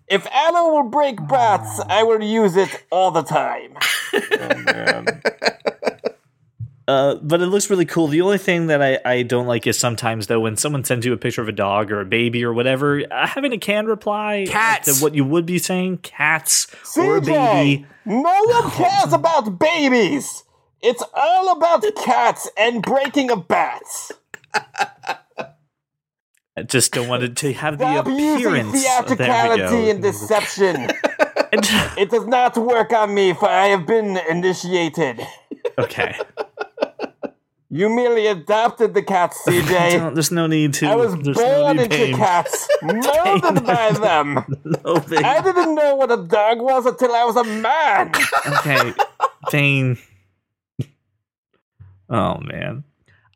if 0.08 0.26
Allo 0.32 0.74
will 0.76 0.90
break 0.90 1.26
bats, 1.28 1.80
I 1.90 2.04
will 2.04 2.22
use 2.24 2.56
it 2.56 2.84
all 2.92 3.12
the 3.12 3.24
time. 3.24 3.76
Uh, 6.88 7.16
but 7.16 7.42
it 7.42 7.48
looks 7.48 7.68
really 7.72 7.86
cool. 7.86 8.06
The 8.08 8.22
only 8.22 8.38
thing 8.38 8.68
that 8.68 8.80
I, 8.80 9.00
I 9.04 9.24
don't 9.24 9.48
like 9.48 9.66
is 9.66 9.76
sometimes 9.76 10.28
though 10.28 10.40
when 10.40 10.56
someone 10.56 10.84
sends 10.84 11.04
you 11.04 11.14
a 11.14 11.18
picture 11.18 11.42
of 11.42 11.48
a 11.48 11.52
dog 11.52 11.92
or 11.92 12.00
a 12.00 12.06
baby 12.06 12.44
or 12.46 12.54
whatever, 12.54 13.02
uh, 13.12 13.26
having 13.26 13.54
a 13.54 13.58
canned 13.58 13.88
reply 13.88 14.46
Cats. 14.48 15.00
to 15.00 15.04
what 15.04 15.16
you 15.16 15.26
would 15.26 15.48
be 15.48 15.58
saying, 15.58 15.98
cats 16.00 16.68
or 16.96 17.18
a 17.18 17.22
baby. 17.22 17.88
no 18.06 18.22
one 18.46 18.70
cares 18.72 19.14
about 19.14 19.58
babies. 19.58 20.44
It's 20.88 21.02
all 21.16 21.58
about 21.58 21.84
cats 21.96 22.48
and 22.56 22.84
breaking 22.84 23.32
of 23.32 23.48
bats. 23.48 24.12
I 24.54 25.18
just 26.64 26.94
don't 26.94 27.08
want 27.08 27.24
it 27.24 27.36
to 27.38 27.54
have 27.54 27.80
the 27.80 27.86
Stop 27.86 28.06
using 28.06 28.36
appearance. 28.36 28.72
There 28.72 29.04
theatricality 29.04 29.90
and 29.90 30.04
deception. 30.04 30.76
it 31.98 32.12
does 32.12 32.28
not 32.28 32.56
work 32.56 32.94
on 32.94 33.16
me, 33.16 33.34
for 33.34 33.50
I 33.50 33.70
have 33.70 33.88
been 33.88 34.16
initiated. 34.30 35.22
okay. 35.80 36.20
You 37.72 37.90
merely 37.90 38.28
adopted 38.28 38.94
the 38.94 39.02
cats, 39.02 39.42
CJ. 39.46 40.14
There's 40.14 40.32
no 40.32 40.48
need 40.48 40.76
to. 40.76 40.86
I 40.86 40.96
was 40.96 41.14
there's 41.16 41.36
born 41.36 41.76
need 41.76 41.92
into 41.92 42.16
cats, 42.16 42.70
molded 42.82 43.66
by 43.66 43.92
them. 43.92 44.46
No. 44.64 45.04
I 45.18 45.42
didn't 45.42 45.76
know 45.76 45.96
what 45.96 46.10
a 46.10 46.26
dog 46.26 46.62
was 46.62 46.86
until 46.86 47.14
I 47.14 47.26
was 47.26 47.36
a 47.36 47.44
man. 47.44 48.14
okay, 48.60 48.94
Dane. 49.50 49.98
Oh 52.10 52.40
man, 52.40 52.84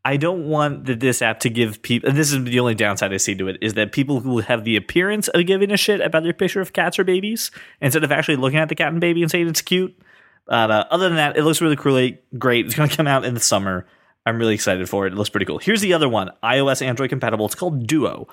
I 0.06 0.18
don't 0.18 0.48
want 0.48 0.86
the, 0.86 0.96
this 0.96 1.22
app 1.22 1.40
to 1.42 1.50
give 1.50 1.82
people. 1.82 2.10
And 2.10 2.18
this 2.18 2.32
is 2.32 2.44
the 2.44 2.60
only 2.60 2.76
downside 2.76 3.14
I 3.14 3.18
see 3.18 3.36
to 3.36 3.48
it 3.48 3.58
is 3.62 3.74
that 3.74 3.92
people 3.92 4.22
who 4.22 4.40
have 4.40 4.64
the 4.64 4.76
appearance 4.76 5.28
of 5.28 5.46
giving 5.46 5.72
a 5.72 5.78
shit 5.78 6.02
about 6.02 6.24
their 6.24 6.34
picture 6.34 6.62
of 6.62 6.74
cats 6.74 6.98
or 6.98 7.04
babies 7.04 7.52
instead 7.82 8.04
of 8.04 8.12
actually 8.12 8.38
looking 8.38 8.60
at 8.60 8.70
the 8.70 8.76
cat 8.76 8.92
and 8.92 9.02
baby 9.02 9.22
and 9.22 9.30
saying 9.30 9.48
it's 9.48 9.62
cute. 9.62 9.96
Uh, 10.48 10.84
other 10.90 11.10
than 11.10 11.18
that, 11.18 11.38
it 11.38 11.44
looks 11.44 11.62
really 11.62 11.76
cool. 11.76 12.10
Great. 12.38 12.66
It's 12.66 12.76
going 12.76 12.90
to 12.90 12.96
come 12.96 13.08
out 13.08 13.26
in 13.26 13.34
the 13.34 13.40
summer. 13.40 13.86
I'm 14.26 14.38
really 14.38 14.56
excited 14.56 14.88
for 14.90 15.06
it. 15.06 15.14
It 15.14 15.16
looks 15.16 15.30
pretty 15.30 15.46
cool. 15.46 15.60
Here's 15.60 15.82
the 15.82 15.94
other 15.94 16.10
one, 16.10 16.32
iOS 16.44 16.82
Android 16.82 17.10
compatible. 17.10 17.46
It's 17.46 17.56
called 17.56 17.88
Duo. 17.88 18.28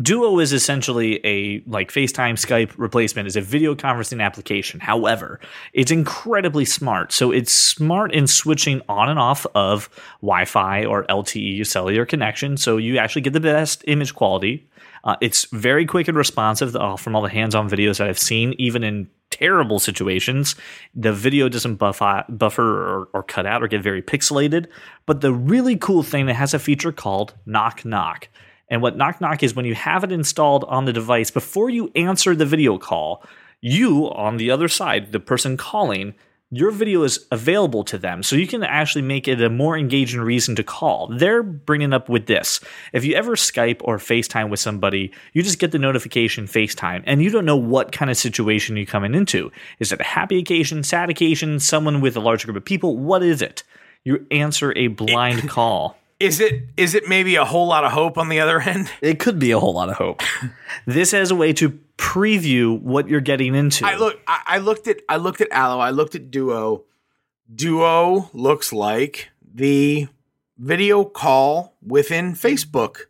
Duo 0.00 0.38
is 0.38 0.52
essentially 0.52 1.20
a 1.26 1.64
like 1.66 1.90
FaceTime 1.90 2.34
Skype 2.34 2.72
replacement 2.76 3.26
is 3.26 3.34
a 3.34 3.40
video 3.40 3.74
conferencing 3.74 4.22
application. 4.22 4.78
However, 4.78 5.40
it's 5.72 5.90
incredibly 5.90 6.64
smart. 6.64 7.10
So 7.10 7.32
it's 7.32 7.52
smart 7.52 8.14
in 8.14 8.28
switching 8.28 8.82
on 8.88 9.08
and 9.08 9.18
off 9.18 9.46
of 9.56 9.90
Wi-Fi 10.22 10.84
or 10.84 11.04
LTE 11.06 11.66
cellular 11.66 12.06
connection. 12.06 12.56
So 12.56 12.76
you 12.76 12.98
actually 12.98 13.22
get 13.22 13.32
the 13.32 13.40
best 13.40 13.82
image 13.88 14.14
quality. 14.14 14.68
Uh, 15.02 15.16
it's 15.20 15.46
very 15.46 15.84
quick 15.84 16.06
and 16.06 16.16
responsive 16.16 16.72
from 17.00 17.16
all 17.16 17.22
the 17.22 17.28
hands-on 17.28 17.68
videos 17.68 17.98
that 17.98 18.08
I've 18.08 18.18
seen, 18.18 18.54
even 18.58 18.84
in 18.84 19.08
terrible 19.30 19.80
situations. 19.80 20.54
The 20.94 21.12
video 21.12 21.48
doesn't 21.48 21.76
buff 21.76 22.00
out, 22.00 22.38
buffer 22.38 22.62
or, 22.62 23.08
or 23.12 23.22
cut 23.24 23.44
out 23.44 23.60
or 23.60 23.66
get 23.66 23.82
very 23.82 24.02
pixelated. 24.02 24.66
But 25.06 25.20
the 25.20 25.32
really 25.32 25.76
cool 25.76 26.04
thing, 26.04 26.28
it 26.28 26.36
has 26.36 26.54
a 26.54 26.60
feature 26.60 26.92
called 26.92 27.34
Knock 27.44 27.84
Knock. 27.84 28.28
And 28.70 28.80
what 28.80 28.96
Knock 28.96 29.20
Knock 29.20 29.42
is 29.42 29.54
when 29.54 29.66
you 29.66 29.74
have 29.74 30.04
it 30.04 30.12
installed 30.12 30.64
on 30.64 30.84
the 30.84 30.92
device, 30.92 31.30
before 31.30 31.68
you 31.68 31.90
answer 31.94 32.34
the 32.34 32.46
video 32.46 32.78
call, 32.78 33.22
you 33.60 34.10
on 34.12 34.36
the 34.36 34.50
other 34.50 34.68
side, 34.68 35.12
the 35.12 35.20
person 35.20 35.56
calling, 35.56 36.14
your 36.52 36.72
video 36.72 37.04
is 37.04 37.26
available 37.30 37.84
to 37.84 37.96
them. 37.96 38.24
So 38.24 38.34
you 38.34 38.46
can 38.46 38.64
actually 38.64 39.02
make 39.02 39.28
it 39.28 39.40
a 39.40 39.48
more 39.48 39.78
engaging 39.78 40.20
reason 40.20 40.56
to 40.56 40.64
call. 40.64 41.06
They're 41.06 41.44
bringing 41.44 41.92
up 41.92 42.08
with 42.08 42.26
this. 42.26 42.60
If 42.92 43.04
you 43.04 43.14
ever 43.14 43.36
Skype 43.36 43.80
or 43.84 43.98
FaceTime 43.98 44.50
with 44.50 44.58
somebody, 44.58 45.12
you 45.32 45.44
just 45.44 45.60
get 45.60 45.70
the 45.70 45.78
notification 45.78 46.46
FaceTime 46.46 47.04
and 47.06 47.22
you 47.22 47.30
don't 47.30 47.44
know 47.44 47.56
what 47.56 47.92
kind 47.92 48.10
of 48.10 48.16
situation 48.16 48.76
you're 48.76 48.86
coming 48.86 49.14
into. 49.14 49.52
Is 49.78 49.92
it 49.92 50.00
a 50.00 50.04
happy 50.04 50.38
occasion, 50.38 50.82
sad 50.82 51.08
occasion, 51.08 51.60
someone 51.60 52.00
with 52.00 52.16
a 52.16 52.20
large 52.20 52.44
group 52.44 52.56
of 52.56 52.64
people? 52.64 52.96
What 52.96 53.22
is 53.22 53.42
it? 53.42 53.62
You 54.02 54.26
answer 54.32 54.72
a 54.76 54.88
blind 54.88 55.48
call. 55.48 55.99
Is 56.20 56.38
it 56.38 56.68
is 56.76 56.94
it 56.94 57.08
maybe 57.08 57.36
a 57.36 57.46
whole 57.46 57.66
lot 57.66 57.84
of 57.84 57.92
hope 57.92 58.18
on 58.18 58.28
the 58.28 58.40
other 58.40 58.60
end? 58.60 58.90
It 59.00 59.18
could 59.18 59.38
be 59.38 59.50
a 59.50 59.58
whole 59.58 59.72
lot 59.74 59.88
of 59.88 59.96
hope. 59.96 60.22
this 60.86 61.12
has 61.12 61.30
a 61.30 61.34
way 61.34 61.54
to 61.54 61.78
preview 61.96 62.78
what 62.80 63.08
you're 63.08 63.22
getting 63.22 63.54
into. 63.54 63.86
I 63.86 63.96
look. 63.96 64.20
I, 64.26 64.42
I 64.46 64.58
looked 64.58 64.86
at. 64.86 64.98
I 65.08 65.16
looked 65.16 65.40
at 65.40 65.48
Allo. 65.50 65.80
I 65.80 65.90
looked 65.90 66.14
at 66.14 66.30
Duo. 66.30 66.84
Duo 67.52 68.30
looks 68.34 68.72
like 68.72 69.30
the 69.42 70.08
video 70.58 71.04
call 71.04 71.74
within 71.82 72.34
Facebook. 72.34 73.06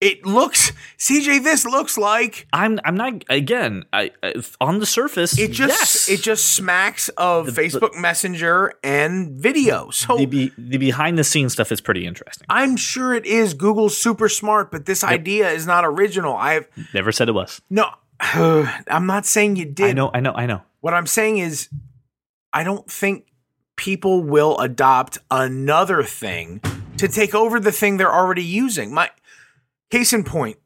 It 0.00 0.24
looks, 0.24 0.72
CJ. 0.98 1.44
This 1.44 1.66
looks 1.66 1.98
like 1.98 2.46
I'm 2.54 2.80
I'm 2.84 2.96
not 2.96 3.22
again. 3.28 3.84
I, 3.92 4.12
I 4.22 4.34
on 4.58 4.78
the 4.78 4.86
surface, 4.86 5.38
it 5.38 5.50
just 5.50 6.08
yes. 6.08 6.08
it 6.08 6.22
just 6.22 6.54
smacks 6.54 7.10
of 7.10 7.48
Facebook 7.48 7.94
Messenger 8.00 8.72
and 8.82 9.32
video. 9.32 9.90
So 9.90 10.16
the 10.16 10.24
be, 10.26 10.52
the 10.56 10.78
behind 10.78 11.18
the 11.18 11.24
scenes 11.24 11.52
stuff 11.52 11.70
is 11.70 11.82
pretty 11.82 12.06
interesting. 12.06 12.46
I'm 12.48 12.76
sure 12.76 13.12
it 13.12 13.26
is. 13.26 13.52
Google's 13.52 13.96
super 13.96 14.30
smart, 14.30 14.70
but 14.70 14.86
this 14.86 15.04
idea 15.04 15.50
is 15.50 15.66
not 15.66 15.84
original. 15.84 16.34
I've 16.34 16.66
Never 16.94 17.12
said 17.12 17.28
it 17.28 17.32
was. 17.32 17.60
no. 17.68 17.90
I'm 18.20 19.06
not 19.06 19.24
saying 19.24 19.56
you 19.56 19.64
did. 19.64 19.90
I 19.90 19.92
know. 19.92 20.10
I 20.12 20.20
know. 20.20 20.32
I 20.32 20.46
know. 20.46 20.62
What 20.80 20.92
I'm 20.92 21.06
saying 21.06 21.38
is, 21.38 21.70
I 22.52 22.64
don't 22.64 22.90
think 22.90 23.26
people 23.76 24.22
will 24.22 24.58
adopt 24.58 25.16
another 25.30 26.02
thing 26.02 26.60
to 26.98 27.08
take 27.08 27.34
over 27.34 27.58
the 27.58 27.72
thing 27.72 27.96
they're 27.96 28.12
already 28.12 28.44
using. 28.44 28.92
My 28.92 29.08
case 29.90 30.12
in 30.12 30.24
point, 30.24 30.58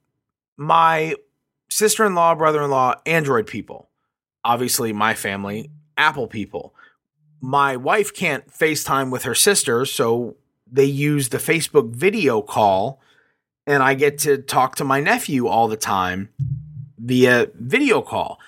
my 0.57 1.15
sister 1.69 2.05
in 2.05 2.15
law, 2.15 2.35
brother 2.35 2.63
in 2.63 2.71
law, 2.71 2.95
Android 3.07 3.47
people. 3.47 3.89
Obviously, 4.45 4.93
my 4.93 5.15
family, 5.15 5.71
Apple 5.97 6.27
people. 6.27 6.75
My 7.41 7.77
wife 7.77 8.15
can't 8.15 8.49
FaceTime 8.49 9.11
with 9.11 9.25
her 9.25 9.35
sister, 9.35 9.85
so 9.85 10.37
they 10.71 10.85
use 10.85 11.29
the 11.29 11.39
Facebook 11.39 11.91
video 11.95 12.41
call, 12.43 13.01
and 13.67 13.83
I 13.83 13.95
get 13.95 14.19
to 14.21 14.39
talk 14.39 14.77
to 14.77 14.85
my 14.85 15.01
nephew 15.01 15.47
all 15.47 15.69
the 15.69 15.77
time 15.77 16.31
via 16.99 17.49
video 17.55 18.01
call 18.03 18.39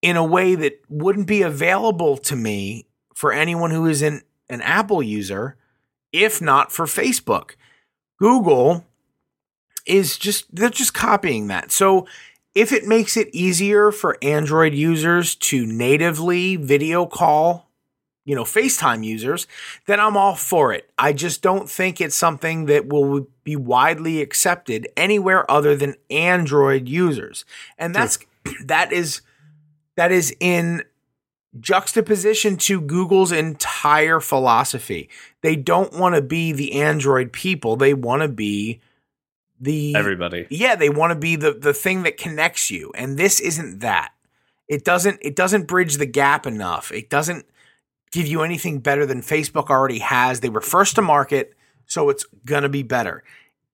in 0.00 0.16
a 0.16 0.24
way 0.24 0.54
that 0.54 0.80
wouldn't 0.88 1.26
be 1.26 1.42
available 1.42 2.16
to 2.16 2.36
me 2.36 2.86
for 3.14 3.32
anyone 3.32 3.70
who 3.70 3.86
isn't 3.86 4.24
an 4.48 4.60
Apple 4.62 5.02
user, 5.02 5.56
if 6.12 6.40
not 6.40 6.72
for 6.72 6.86
Facebook. 6.86 7.56
Google 8.18 8.85
is 9.86 10.18
just, 10.18 10.54
they're 10.54 10.70
just 10.70 10.94
copying 10.94 11.48
that. 11.48 11.72
So 11.72 12.06
if 12.54 12.72
it 12.72 12.86
makes 12.86 13.16
it 13.16 13.28
easier 13.32 13.92
for 13.92 14.16
Android 14.22 14.74
users 14.74 15.34
to 15.36 15.66
natively 15.66 16.56
video 16.56 17.06
call, 17.06 17.68
you 18.24 18.34
know, 18.34 18.44
FaceTime 18.44 19.04
users, 19.04 19.46
then 19.86 20.00
I'm 20.00 20.16
all 20.16 20.34
for 20.34 20.72
it. 20.72 20.90
I 20.98 21.12
just 21.12 21.42
don't 21.42 21.70
think 21.70 22.00
it's 22.00 22.16
something 22.16 22.66
that 22.66 22.88
will 22.88 23.28
be 23.44 23.56
widely 23.56 24.20
accepted 24.20 24.88
anywhere 24.96 25.48
other 25.50 25.76
than 25.76 25.94
Android 26.10 26.88
users. 26.88 27.44
And 27.78 27.94
that's, 27.94 28.18
that 28.64 28.92
is, 28.92 29.20
that 29.96 30.10
is 30.10 30.34
in 30.40 30.82
juxtaposition 31.60 32.56
to 32.56 32.80
Google's 32.80 33.32
entire 33.32 34.20
philosophy. 34.20 35.08
They 35.42 35.56
don't 35.56 35.92
want 35.92 36.14
to 36.14 36.22
be 36.22 36.52
the 36.52 36.80
Android 36.80 37.32
people. 37.32 37.76
They 37.76 37.94
want 37.94 38.22
to 38.22 38.28
be 38.28 38.80
the 39.60 39.94
Everybody. 39.94 40.46
yeah, 40.50 40.74
they 40.74 40.88
want 40.88 41.12
to 41.12 41.18
be 41.18 41.36
the 41.36 41.52
the 41.52 41.74
thing 41.74 42.02
that 42.02 42.16
connects 42.16 42.70
you. 42.70 42.92
And 42.94 43.18
this 43.18 43.40
isn't 43.40 43.80
that. 43.80 44.12
It 44.68 44.84
doesn't 44.84 45.18
it 45.22 45.36
doesn't 45.36 45.66
bridge 45.66 45.96
the 45.96 46.06
gap 46.06 46.46
enough. 46.46 46.92
It 46.92 47.08
doesn't 47.10 47.46
give 48.12 48.26
you 48.26 48.42
anything 48.42 48.78
better 48.80 49.06
than 49.06 49.20
Facebook 49.20 49.68
already 49.68 49.98
has. 49.98 50.40
They 50.40 50.48
were 50.48 50.60
first 50.60 50.94
to 50.96 51.02
market, 51.02 51.54
so 51.86 52.08
it's 52.08 52.24
going 52.44 52.62
to 52.62 52.68
be 52.68 52.82
better. 52.82 53.22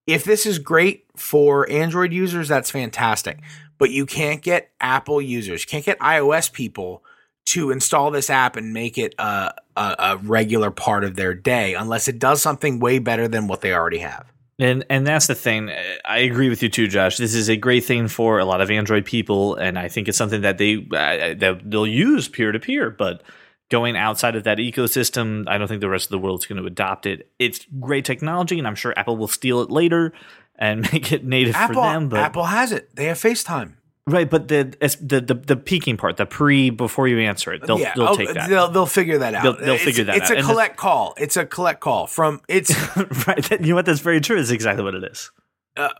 If 0.07 0.25
this 0.25 0.47
is 0.47 0.59
great 0.59 1.05
for 1.17 1.69
Android 1.71 2.13
users, 2.13 2.49
that's 2.49 2.71
fantastic. 2.71 3.39
But 3.79 3.91
you 3.91 4.07
can't 4.07 4.43
get 4.43 4.71
Apple 4.81 5.21
users, 5.21 5.63
you 5.63 5.69
can't 5.69 5.85
get 5.85 5.99
iOS 5.99 6.53
people 6.53 7.05
to 7.45 7.71
install 7.71 8.11
this 8.11 8.31
app 8.31 8.57
and 8.57 8.73
make 8.73 8.97
it 8.97 9.15
a, 9.19 9.53
a, 9.77 9.95
a 9.99 10.17
regular 10.19 10.71
part 10.71 11.03
of 11.03 11.17
their 11.17 11.35
day 11.35 11.75
unless 11.75 12.07
it 12.07 12.19
does 12.19 12.41
something 12.41 12.79
way 12.79 12.99
better 13.01 13.27
than 13.27 13.49
what 13.49 13.61
they 13.61 13.73
already 13.73 13.99
have. 13.99 14.32
And 14.59 14.85
and 14.91 15.07
that's 15.07 15.27
the 15.27 15.35
thing. 15.35 15.71
I 16.05 16.19
agree 16.19 16.49
with 16.49 16.63
you 16.63 16.69
too, 16.69 16.87
Josh. 16.87 17.17
This 17.17 17.35
is 17.35 17.49
a 17.49 17.57
great 17.57 17.85
thing 17.85 18.09
for 18.09 18.39
a 18.39 18.45
lot 18.45 18.61
of 18.61 18.71
Android 18.71 19.05
people, 19.05 19.55
and 19.57 19.79
I 19.79 19.89
think 19.89 20.09
it's 20.09 20.19
something 20.19 20.43
that 20.43 20.59
they 20.59 20.77
uh, 20.77 21.35
that 21.39 21.63
they'll 21.65 21.87
use 21.87 22.29
peer 22.29 22.53
to 22.53 22.61
peer. 22.61 22.91
But 22.91 23.23
going 23.71 23.97
outside 23.97 24.37
of 24.37 24.45
that 24.45 24.59
ecosystem, 24.59 25.49
I 25.49 25.57
don't 25.57 25.69
think 25.69 25.81
the 25.81 25.89
rest 25.89 26.07
of 26.07 26.11
the 26.11 26.19
world's 26.19 26.45
going 26.45 26.61
to 26.61 26.67
adopt 26.67 27.07
it. 27.07 27.31
It's 27.39 27.67
great 27.81 28.05
technology, 28.05 28.59
and 28.59 28.69
I'm 28.69 28.75
sure 28.75 28.93
Apple 28.97 29.17
will 29.17 29.29
steal 29.29 29.63
it 29.63 29.71
later 29.71 30.13
and 30.57 30.83
make 30.93 31.11
it 31.13 31.25
native 31.25 31.57
Apple, 31.57 31.77
for 31.77 31.93
them. 31.93 32.09
But 32.11 32.21
Apple 32.21 32.45
has 32.45 32.73
it. 32.73 32.95
They 32.95 33.07
have 33.07 33.19
FaceTime. 33.19 33.73
Right, 34.09 34.29
but 34.29 34.49
the 34.49 34.65
the 35.01 35.21
the, 35.21 35.35
the 35.35 35.57
peeking 35.57 35.97
part, 35.97 36.17
the 36.17 36.27
pre 36.27 36.71
before 36.71 37.07
you 37.07 37.21
answer 37.21 37.53
it, 37.53 37.63
they'll 37.65 37.79
yeah, 37.79 37.93
they'll 37.95 38.09
oh, 38.09 38.17
take 38.17 38.35
that. 38.35 38.49
They'll, 38.49 38.69
they'll 38.69 38.85
figure 38.87 39.19
that 39.19 39.35
out. 39.35 39.43
They'll- 39.45 39.53
they'll 39.57 39.75
It's- 39.75 39.85
figure 39.85 40.05
that 40.05 40.17
It's 40.17 40.31
out. 40.31 40.39
a 40.39 40.43
collect 40.43 40.77
call. 40.77 41.15
It's 41.19 41.37
a 41.37 41.47
collect 41.47 41.81
call 41.81 42.09
from. 42.09 42.41
It's 42.49 42.75
right, 43.29 43.49
you 43.53 43.59
know 43.69 43.75
what? 43.77 43.87
That's 43.87 44.01
very 44.01 44.21
true. 44.21 44.41
It's 44.41 44.51
exactly 44.51 44.83
what 44.83 44.97
it 44.97 45.05
is. 45.05 45.31
Uh, 45.77 45.91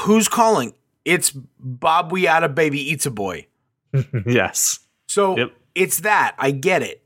who's 0.00 0.28
calling? 0.28 0.74
It's 1.06 1.30
Bob 1.58 2.12
Weata 2.12 2.54
Baby 2.54 2.78
Eats 2.90 3.06
a 3.06 3.10
Boy. 3.10 3.46
yes. 4.26 4.80
So 5.08 5.36
Yep. 5.38 5.52
it's 5.74 6.00
that. 6.00 6.34
I 6.38 6.50
get 6.50 6.82
it. 6.82 7.02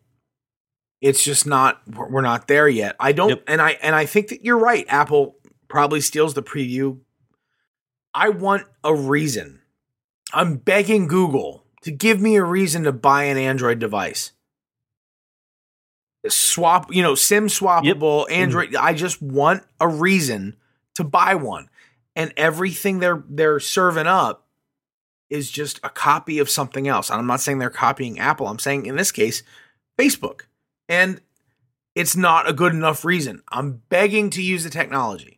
It's 1.01 1.23
just 1.23 1.47
not. 1.47 1.81
We're 1.87 2.09
we're 2.09 2.23
not 2.23 2.49
there 2.49 2.67
yet. 2.69 2.97
I 2.99 3.13
don't. 3.13 3.29
Yep. 3.29 3.45
And 3.47 3.63
I 3.63 3.71
and 3.83 3.95
I 3.95 4.05
think 4.07 4.29
that 4.29 4.45
you're 4.45 4.59
right. 4.59 4.85
Apple 4.89 5.37
probably 5.69 6.01
steals 6.01 6.35
the 6.35 6.43
preview. 6.43 6.99
I 8.13 8.31
want 8.31 8.65
a 8.83 8.93
reason. 8.95 9.61
I'm 10.35 10.57
begging 10.57 11.07
Google 11.07 11.65
to 11.83 11.91
give 11.91 12.21
me 12.21 12.37
a 12.37 12.45
reason 12.45 12.85
to 12.85 12.93
buy 12.93 13.25
an 13.25 13.39
Android 13.39 13.79
device. 13.79 14.33
swap, 16.29 16.93
you 16.93 17.03
know, 17.03 17.15
SIM 17.15 17.47
swappable 17.47 18.25
mm-hmm. 18.25 18.33
Android. 18.33 18.77
I 18.77 18.95
just 18.95 19.23
want 19.23 19.63
a 19.81 19.89
reason 19.89 20.57
to 20.95 21.05
buy 21.05 21.35
one. 21.35 21.69
And 22.17 22.33
everything 22.37 23.01
they're 23.01 23.25
they're 23.29 23.61
serving 23.61 24.07
up 24.07 24.47
is 25.31 25.51
just 25.51 25.81
a 25.83 25.91
copy 25.91 26.39
of 26.39 26.49
something 26.49 26.87
else. 26.87 27.11
And 27.11 27.19
I'm 27.19 27.27
not 27.27 27.41
saying 27.41 27.59
they're 27.59 27.71
copying 27.71 28.19
Apple. 28.19 28.47
I'm 28.47 28.59
saying 28.59 28.87
in 28.87 28.97
this 28.97 29.13
case, 29.13 29.43
Facebook. 29.99 30.43
And 30.89 31.21
it's 31.95 32.17
not 32.17 32.49
a 32.49 32.53
good 32.53 32.73
enough 32.73 33.05
reason. 33.05 33.43
I'm 33.51 33.83
begging 33.89 34.31
to 34.31 34.43
use 34.43 34.65
the 34.65 34.71
technology. 34.71 35.34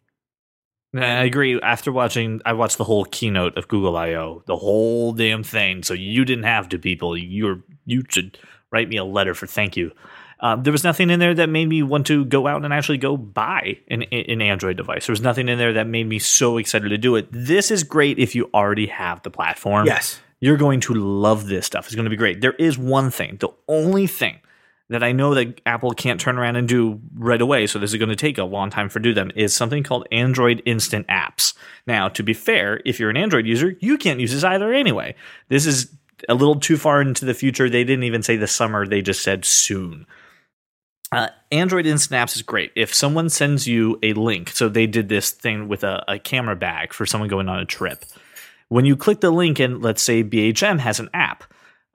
I 0.98 1.24
agree. 1.24 1.60
After 1.60 1.92
watching, 1.92 2.40
I 2.44 2.52
watched 2.52 2.78
the 2.78 2.84
whole 2.84 3.04
keynote 3.04 3.56
of 3.56 3.68
Google 3.68 3.96
I/O, 3.96 4.42
the 4.46 4.56
whole 4.56 5.12
damn 5.12 5.42
thing. 5.42 5.82
So 5.82 5.94
you 5.94 6.24
didn't 6.24 6.44
have 6.44 6.68
to, 6.70 6.78
people. 6.78 7.16
You're 7.16 7.62
you 7.84 8.04
should 8.08 8.38
write 8.70 8.88
me 8.88 8.96
a 8.96 9.04
letter 9.04 9.34
for 9.34 9.46
thank 9.46 9.76
you. 9.76 9.92
Um, 10.40 10.62
there 10.62 10.72
was 10.72 10.84
nothing 10.84 11.08
in 11.08 11.18
there 11.18 11.34
that 11.34 11.48
made 11.48 11.66
me 11.66 11.82
want 11.82 12.06
to 12.08 12.24
go 12.24 12.46
out 12.46 12.62
and 12.62 12.74
actually 12.74 12.98
go 12.98 13.16
buy 13.16 13.78
an, 13.88 14.02
an 14.02 14.42
Android 14.42 14.76
device. 14.76 15.06
There 15.06 15.12
was 15.12 15.22
nothing 15.22 15.48
in 15.48 15.56
there 15.56 15.72
that 15.74 15.86
made 15.86 16.06
me 16.06 16.18
so 16.18 16.58
excited 16.58 16.90
to 16.90 16.98
do 16.98 17.16
it. 17.16 17.28
This 17.30 17.70
is 17.70 17.84
great 17.84 18.18
if 18.18 18.34
you 18.34 18.50
already 18.52 18.86
have 18.86 19.22
the 19.22 19.30
platform. 19.30 19.86
Yes. 19.86 20.20
You're 20.38 20.58
going 20.58 20.80
to 20.80 20.94
love 20.94 21.46
this 21.46 21.64
stuff. 21.64 21.86
It's 21.86 21.94
going 21.94 22.04
to 22.04 22.10
be 22.10 22.16
great. 22.16 22.42
There 22.42 22.52
is 22.52 22.76
one 22.76 23.10
thing, 23.10 23.38
the 23.40 23.48
only 23.66 24.06
thing 24.06 24.40
that 24.88 25.02
I 25.02 25.12
know 25.12 25.34
that 25.34 25.60
Apple 25.66 25.90
can't 25.92 26.20
turn 26.20 26.38
around 26.38 26.56
and 26.56 26.68
do 26.68 27.00
right 27.14 27.40
away, 27.40 27.66
so 27.66 27.78
this 27.78 27.92
is 27.92 27.98
going 27.98 28.08
to 28.08 28.16
take 28.16 28.38
a 28.38 28.44
long 28.44 28.70
time 28.70 28.88
for 28.88 29.00
do 29.00 29.12
them, 29.12 29.32
is 29.34 29.52
something 29.52 29.82
called 29.82 30.06
Android 30.12 30.62
Instant 30.64 31.06
Apps. 31.08 31.54
Now, 31.86 32.08
to 32.10 32.22
be 32.22 32.32
fair, 32.32 32.80
if 32.84 33.00
you're 33.00 33.10
an 33.10 33.16
Android 33.16 33.46
user, 33.46 33.76
you 33.80 33.98
can't 33.98 34.20
use 34.20 34.32
this 34.32 34.44
either 34.44 34.72
anyway. 34.72 35.16
This 35.48 35.66
is 35.66 35.92
a 36.28 36.34
little 36.34 36.60
too 36.60 36.76
far 36.76 37.00
into 37.00 37.24
the 37.24 37.34
future. 37.34 37.68
They 37.68 37.84
didn't 37.84 38.04
even 38.04 38.22
say 38.22 38.36
the 38.36 38.46
summer, 38.46 38.86
they 38.86 39.02
just 39.02 39.22
said 39.22 39.44
soon. 39.44 40.06
Uh, 41.12 41.28
Android 41.52 41.86
Instant 41.86 42.20
Apps 42.20 42.36
is 42.36 42.42
great. 42.42 42.72
If 42.74 42.94
someone 42.94 43.28
sends 43.28 43.66
you 43.66 43.98
a 44.02 44.12
link, 44.12 44.50
so 44.50 44.68
they 44.68 44.86
did 44.86 45.08
this 45.08 45.30
thing 45.30 45.68
with 45.68 45.84
a, 45.84 46.04
a 46.08 46.18
camera 46.18 46.56
bag 46.56 46.92
for 46.92 47.06
someone 47.06 47.28
going 47.28 47.48
on 47.48 47.58
a 47.58 47.64
trip. 47.64 48.04
When 48.68 48.84
you 48.84 48.96
click 48.96 49.20
the 49.20 49.30
link, 49.30 49.60
and 49.60 49.82
let's 49.82 50.02
say 50.02 50.24
BHM 50.24 50.80
has 50.80 50.98
an 50.98 51.08
app, 51.14 51.44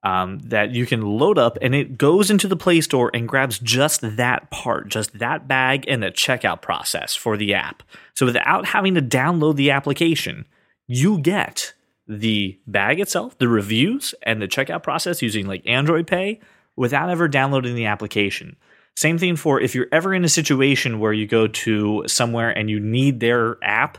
um, 0.04 0.40
that 0.40 0.72
you 0.72 0.86
can 0.86 1.02
load 1.02 1.38
up 1.38 1.58
and 1.62 1.76
it 1.76 1.98
goes 1.98 2.32
into 2.32 2.48
the 2.48 2.56
Play 2.56 2.82
Store 2.82 3.12
and 3.14 3.28
grabs 3.28 3.60
just 3.60 4.02
that 4.18 4.50
part, 4.50 4.90
just 4.90 5.20
that 5.20 5.48
bag 5.48 5.86
and 5.88 6.02
the 6.02 6.12
checkout 6.12 6.62
process 6.62 7.16
for 7.16 7.38
the 7.38 7.54
app. 7.54 7.84
So 8.16 8.26
without 8.26 8.66
having 8.66 8.96
to 8.96 9.02
download 9.02 9.56
the 9.56 9.72
application, 9.72 10.46
you 10.88 11.20
get 11.20 11.74
the 12.08 12.60
bag 12.66 13.00
itself, 13.00 13.38
the 13.38 13.48
reviews, 13.48 14.16
and 14.24 14.42
the 14.42 14.48
checkout 14.48 14.84
process 14.84 15.22
using 15.22 15.48
like 15.48 15.66
Android 15.68 16.08
Pay 16.08 16.40
without 16.76 17.10
ever 17.10 17.28
downloading 17.28 17.76
the 17.76 17.86
application. 17.86 18.56
Same 18.96 19.18
thing 19.18 19.36
for 19.36 19.62
if 19.62 19.74
you're 19.76 19.88
ever 19.92 20.14
in 20.14 20.26
a 20.26 20.30
situation 20.30 21.00
where 21.00 21.14
you 21.14 21.28
go 21.28 21.48
to 21.48 22.04
somewhere 22.08 22.50
and 22.50 22.70
you 22.70 22.80
need 22.80 23.20
their 23.20 23.58
app, 23.64 23.98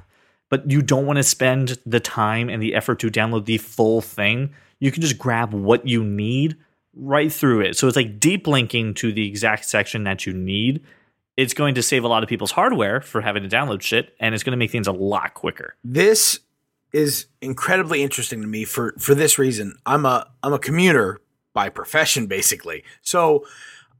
but 0.51 0.71
you 0.71 0.83
don't 0.83 1.07
want 1.07 1.17
to 1.17 1.23
spend 1.23 1.79
the 1.87 2.01
time 2.01 2.51
and 2.51 2.63
the 2.63 2.75
effort 2.75 2.99
to 2.99 3.11
download 3.11 3.47
the 3.47 3.59
full 3.59 4.01
thing 4.01 4.53
you 4.83 4.91
can 4.91 5.01
just 5.01 5.17
grab 5.17 5.55
what 5.55 5.87
you 5.87 6.03
need 6.03 6.57
right 6.93 7.33
through 7.33 7.61
it. 7.61 7.77
So 7.77 7.87
it's 7.87 7.95
like 7.95 8.19
deep 8.19 8.49
linking 8.49 8.95
to 8.95 9.13
the 9.13 9.29
exact 9.29 9.65
section 9.65 10.03
that 10.05 10.27
you 10.27 10.33
need. 10.33 10.83
It's 11.37 11.55
going 11.55 11.77
to 11.77 11.85
save 11.85 12.03
a 12.03 12.09
lot 12.09 12.25
of 12.25 12.29
people's 12.29 12.51
hardware 12.51 13.01
for 13.01 13.21
having 13.21 13.45
to 13.45 13.49
download 13.49 13.81
shit, 13.83 14.13
and 14.19 14.35
it's 14.35 14.43
going 14.43 14.51
to 14.51 14.57
make 14.57 14.73
things 14.73 14.89
a 14.89 14.93
lot 14.93 15.35
quicker. 15.35 15.77
This 15.85 16.41
is 16.93 17.27
incredibly 17.41 18.03
interesting 18.03 18.41
to 18.41 18.49
me 18.49 18.65
for 18.65 18.93
for 18.99 19.15
this 19.15 19.39
reason. 19.39 19.77
I'm 19.87 20.05
a 20.05 20.29
I'm 20.43 20.53
a 20.53 20.59
commuter 20.59 21.21
by 21.53 21.69
profession 21.69 22.27
basically. 22.27 22.83
So 23.03 23.47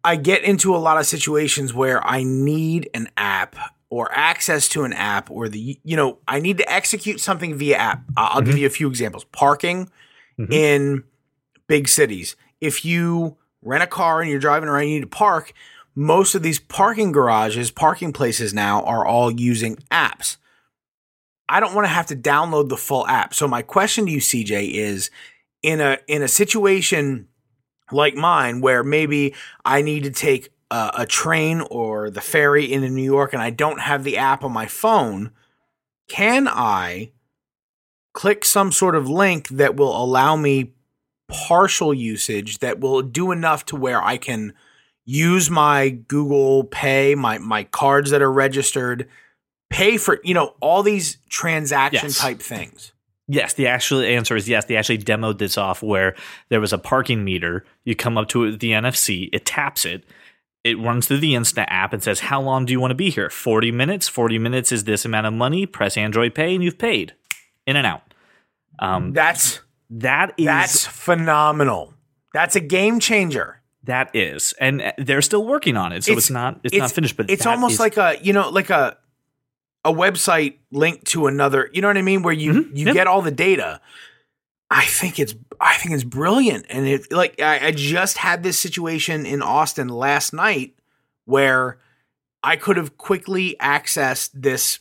I 0.03 0.17
get 0.17 0.43
into 0.43 0.75
a 0.75 0.79
lot 0.79 0.99
of 0.99 1.07
situations 1.07 1.73
where 1.73 2.05
I 2.05 2.25
need 2.25 2.91
an 2.93 3.09
app 3.17 3.55
or 3.89 4.11
access 4.13 4.69
to 4.71 4.83
an 4.83 4.93
app 4.95 5.31
or 5.31 5.49
the 5.49 5.79
you 5.85 5.97
know, 5.97 6.19
I 6.27 6.41
need 6.41 6.59
to 6.59 6.71
execute 6.71 7.21
something 7.21 7.55
via 7.55 7.77
app. 7.77 8.03
I'll 8.17 8.41
mm-hmm. 8.41 8.47
give 8.47 8.59
you 8.59 8.67
a 8.67 8.71
few 8.71 8.89
examples. 8.89 9.23
Parking 9.27 9.89
mm-hmm. 10.39 10.53
in 10.53 11.05
big 11.67 11.89
cities. 11.89 12.37
If 12.61 12.85
you 12.85 13.37
rent 13.63 13.83
a 13.83 13.87
car 13.87 14.21
and 14.21 14.31
you're 14.31 14.41
driving 14.41 14.69
around, 14.69 14.89
you 14.89 14.95
need 14.95 15.01
to 15.01 15.07
park. 15.07 15.53
Most 15.95 16.35
of 16.35 16.43
these 16.43 16.59
parking 16.59 17.13
garages, 17.13 17.71
parking 17.71 18.13
places 18.13 18.55
now 18.55 18.83
are 18.85 19.07
all 19.07 19.31
using 19.31 19.77
apps. 19.91 20.37
I 21.49 21.61
don't 21.61 21.75
want 21.75 21.85
to 21.85 21.93
have 21.93 22.07
to 22.07 22.17
download 22.17 22.69
the 22.69 22.77
full 22.77 23.07
app. 23.07 23.35
So 23.35 23.47
my 23.47 23.63
question 23.63 24.07
to 24.07 24.13
you, 24.13 24.19
CJ, 24.19 24.73
is 24.73 25.11
in 25.63 25.81
a 25.81 25.99
in 26.09 26.23
a 26.23 26.29
situation 26.29 27.29
like 27.91 28.15
mine 28.15 28.61
where 28.61 28.83
maybe 28.83 29.35
I 29.65 29.83
need 29.83 30.05
to 30.05 30.11
take 30.11 30.49
a, 30.71 30.91
a 31.01 31.07
train 31.07 31.61
or 31.71 32.11
the 32.11 32.23
ferry 32.23 32.73
into 32.73 32.89
New 32.89 33.03
York 33.03 33.33
and 33.35 33.43
I 33.43 33.51
don't 33.51 33.81
have 33.81 34.03
the 34.03 34.17
app 34.17 34.45
on 34.45 34.53
my 34.53 34.67
phone, 34.67 35.31
can 36.09 36.49
I 36.49 37.13
click 38.13 38.45
some 38.45 38.73
sort 38.73 38.95
of 38.95 39.09
link 39.09 39.49
that 39.49 39.77
will 39.77 39.97
allow 39.97 40.37
me 40.37 40.73
partial 41.29 41.95
usage 41.95 42.59
that 42.59 42.81
will 42.81 43.03
do 43.03 43.33
enough 43.33 43.65
to 43.67 43.77
where 43.77 44.03
I 44.03 44.17
can 44.19 44.53
use 45.05 45.51
my 45.51 45.91
Google 45.91 46.65
Pay, 46.65 47.15
my 47.15 47.39
my 47.39 47.65
cards 47.65 48.11
that 48.11 48.23
are 48.23 48.33
registered, 48.33 49.09
pay 49.71 49.97
for, 49.97 50.21
you 50.23 50.35
know, 50.35 50.55
all 50.61 50.83
these 50.83 51.19
transaction 51.29 52.09
yes. 52.09 52.19
type 52.19 52.41
things. 52.41 52.93
Yes, 53.29 53.55
the 53.55 53.67
actual 53.67 54.01
answer 54.01 54.37
is 54.37 54.49
yes. 54.49 54.67
They 54.67 54.77
actually 54.77 54.99
demoed 54.99 55.39
this 55.39 55.57
off 55.57 55.83
where 55.83 56.15
there 56.51 56.61
was 56.61 56.73
a 56.73 56.79
parking 56.79 57.25
meter. 57.25 57.65
You 57.85 57.95
come 57.95 58.19
up 58.19 58.29
to 58.29 58.57
the 58.57 58.73
NFC, 58.73 59.31
it 59.33 59.47
taps 59.47 59.85
it, 59.85 60.05
it 60.65 60.79
runs 60.79 61.07
through 61.07 61.19
the 61.19 61.35
Instant 61.35 61.69
app 61.71 61.93
and 61.93 62.03
says, 62.03 62.21
How 62.21 62.41
long 62.41 62.67
do 62.67 62.73
you 62.73 62.81
want 62.81 62.91
to 62.91 62.97
be 62.97 63.11
here? 63.11 63.31
40 63.31 63.73
minutes? 63.73 64.09
40 64.09 64.39
minutes 64.39 64.71
is 64.71 64.85
this 64.85 65.05
amount 65.05 65.27
of 65.27 65.33
money. 65.33 65.67
Press 65.67 65.97
Android 65.97 66.35
Pay 66.35 66.55
and 66.55 66.63
you've 66.63 66.79
paid 66.79 67.15
in 67.67 67.77
and 67.77 67.87
out. 67.87 68.03
Um, 68.79 69.13
that's 69.13 69.61
that 69.91 70.35
is 70.37 70.47
that's 70.47 70.87
phenomenal. 70.87 71.95
That's 72.33 72.57
a 72.57 72.61
game 72.61 73.01
changer. 73.01 73.61
That 73.85 74.15
is, 74.15 74.55
and 74.61 74.93
they're 74.97 75.23
still 75.23 75.45
working 75.45 75.77
on 75.77 75.93
it, 75.93 76.05
so 76.05 76.13
it's, 76.13 76.23
it's 76.23 76.31
not 76.31 76.61
it's, 76.63 76.73
it's, 76.73 76.81
not 76.81 76.93
finished. 76.93 77.17
But 77.17 77.31
it's 77.31 77.47
almost 77.47 77.75
is, 77.75 77.81
like 77.81 77.97
a 77.97 78.17
you 78.23 78.33
know 78.33 78.49
like 78.49 78.71
a 78.71 78.97
a 79.85 79.93
website 79.93 80.59
linked 80.71 81.07
to 81.09 81.27
another. 81.27 81.69
You 81.73 81.83
know 81.83 81.89
what 81.89 81.97
I 81.97 82.03
mean? 82.03 82.23
Where 82.23 82.33
you 82.33 82.53
mm-hmm, 82.53 82.77
you 82.77 82.87
yep. 82.87 82.95
get 82.95 83.07
all 83.07 83.23
the 83.23 83.33
data. 83.33 83.81
I 84.71 84.85
think 84.85 85.19
it's 85.19 85.35
I 85.61 85.77
think 85.77 85.95
it's 85.95 86.05
brilliant, 86.05 86.67
and 86.71 86.87
it 86.87 87.13
like 87.13 87.41
I, 87.41 87.67
I 87.67 87.71
just 87.73 88.19
had 88.19 88.43
this 88.43 88.59
situation 88.59 89.27
in 89.27 89.43
Austin 89.43 89.89
last 89.89 90.33
night 90.33 90.75
where 91.25 91.79
I 92.43 92.57
could 92.57 92.77
have 92.77 92.97
quickly 92.97 93.57
accessed 93.61 94.31
this 94.33 94.79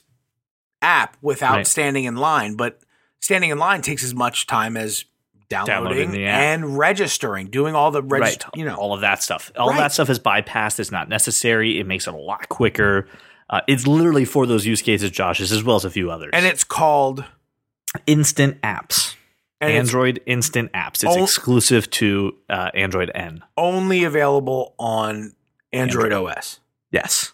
app 0.82 1.18
without 1.22 1.56
right. 1.58 1.68
standing 1.68 2.06
in 2.06 2.16
line, 2.16 2.56
but 2.56 2.80
standing 3.20 3.50
in 3.50 3.58
line 3.58 3.82
takes 3.82 4.04
as 4.04 4.14
much 4.14 4.48
time 4.48 4.76
as 4.78 5.06
downloading, 5.50 6.08
downloading 6.10 6.26
and 6.26 6.78
registering, 6.78 7.48
doing 7.48 7.76
all 7.76 7.92
the 7.92 8.02
reg- 8.02 8.22
right. 8.22 8.44
you 8.56 8.66
know 8.66 8.76
all 8.76 8.94
of 8.94 9.02
that 9.02 9.22
stuff. 9.22 9.52
All 9.56 9.70
right. 9.70 9.78
that 9.78 9.92
stuff 9.92 10.10
is 10.10 10.20
bypassed. 10.20 10.80
It's 10.80 10.92
not 10.92 11.10
necessary. 11.10 11.80
It 11.80 11.86
makes 11.86 12.08
it 12.08 12.14
a 12.14 12.18
lot 12.18 12.50
quicker. 12.50 13.08
Uh, 13.50 13.62
it's 13.68 13.86
literally 13.86 14.26
for 14.26 14.46
those 14.46 14.66
use 14.66 14.82
cases, 14.82 15.12
Josh's, 15.12 15.52
as 15.52 15.64
well 15.64 15.76
as 15.76 15.86
a 15.86 15.90
few 15.90 16.10
others. 16.10 16.32
And 16.34 16.46
it's 16.46 16.64
called 16.64 17.26
Instant 18.08 18.62
Apps. 18.62 19.16
And 19.60 19.74
Android 19.74 20.22
Instant 20.26 20.72
Apps. 20.72 21.04
It's 21.04 21.16
o- 21.16 21.24
exclusive 21.24 21.88
to 21.92 22.36
uh, 22.50 22.72
Android 22.74 23.12
N. 23.14 23.44
Only 23.56 24.06
available 24.06 24.74
on 24.80 25.36
Android, 25.72 26.14
Android 26.14 26.38
OS. 26.38 26.60
Yes. 26.92 27.34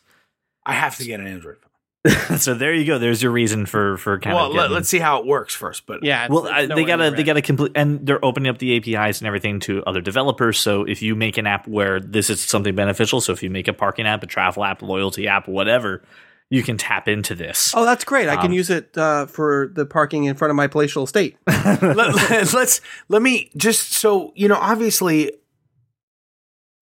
I 0.66 0.74
have 0.74 0.98
to 0.98 1.06
get 1.06 1.22
an 1.22 1.28
Android 1.28 1.58
phone. 1.58 1.67
so 2.38 2.54
there 2.54 2.74
you 2.74 2.86
go. 2.86 3.00
There's 3.00 3.22
your 3.22 3.32
reason 3.32 3.66
for 3.66 3.98
for 3.98 4.20
kind 4.20 4.36
well, 4.36 4.48
of. 4.48 4.54
Well, 4.54 4.70
let, 4.70 4.82
us 4.82 4.90
see 4.90 5.00
how 5.00 5.20
it 5.20 5.26
works 5.26 5.54
first. 5.54 5.86
But 5.86 6.04
yeah, 6.04 6.28
well, 6.30 6.48
I, 6.48 6.66
they 6.66 6.86
gotta 6.86 7.12
they 7.12 7.24
gotta 7.24 7.42
complete, 7.42 7.72
and 7.76 8.06
they're 8.06 8.24
opening 8.24 8.50
up 8.50 8.60
the 8.60 8.78
APIs 8.78 9.20
and 9.20 9.28
everything 9.28 9.60
to 9.62 9.84
other 9.86 10.02
developers. 10.02 10.60
So 10.60 10.84
if 10.84 11.02
you 11.02 11.16
make 11.16 11.38
an 11.38 11.48
app 11.48 11.68
where 11.68 12.00
this 12.00 12.30
is 12.30 12.42
something 12.42 12.76
beneficial, 12.76 13.22
so 13.22 13.34
if 13.34 13.44
you 13.44 13.50
make 13.50 13.68
a 13.68 13.74
parking 13.74 14.06
app, 14.06 14.24
a 14.24 14.28
travel 14.28 14.64
app, 14.64 14.82
loyalty 14.82 15.28
app, 15.28 15.48
whatever, 15.48 16.04
you 16.50 16.64
can 16.64 16.78
tap 16.78 17.08
into 17.08 17.36
this. 17.36 17.74
Oh, 17.76 17.84
that's 17.86 18.04
great! 18.04 18.30
I 18.30 18.36
um, 18.36 18.42
can 18.42 18.54
use 18.54 18.70
it 18.70 18.98
uh, 18.98 19.26
for 19.26 19.72
the 19.74 19.86
parking 19.86 20.26
in 20.26 20.36
front 20.36 20.52
of 20.52 20.56
my 20.56 20.68
palatial 20.68 21.04
estate. 21.04 21.38
let, 21.48 21.82
let, 21.82 22.54
let's 22.54 22.82
let 23.10 23.22
me 23.22 23.50
just 23.58 23.94
so 23.94 24.32
you 24.36 24.48
know. 24.48 24.56
Obviously, 24.56 25.34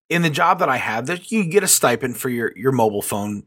in 0.08 0.22
the 0.22 0.30
job 0.30 0.60
that 0.60 0.68
I 0.68 0.76
have, 0.76 1.06
that 1.06 1.32
you 1.32 1.44
get 1.44 1.64
a 1.64 1.68
stipend 1.68 2.16
for 2.16 2.28
your 2.28 2.52
your 2.56 2.72
mobile 2.72 3.02
phone 3.02 3.44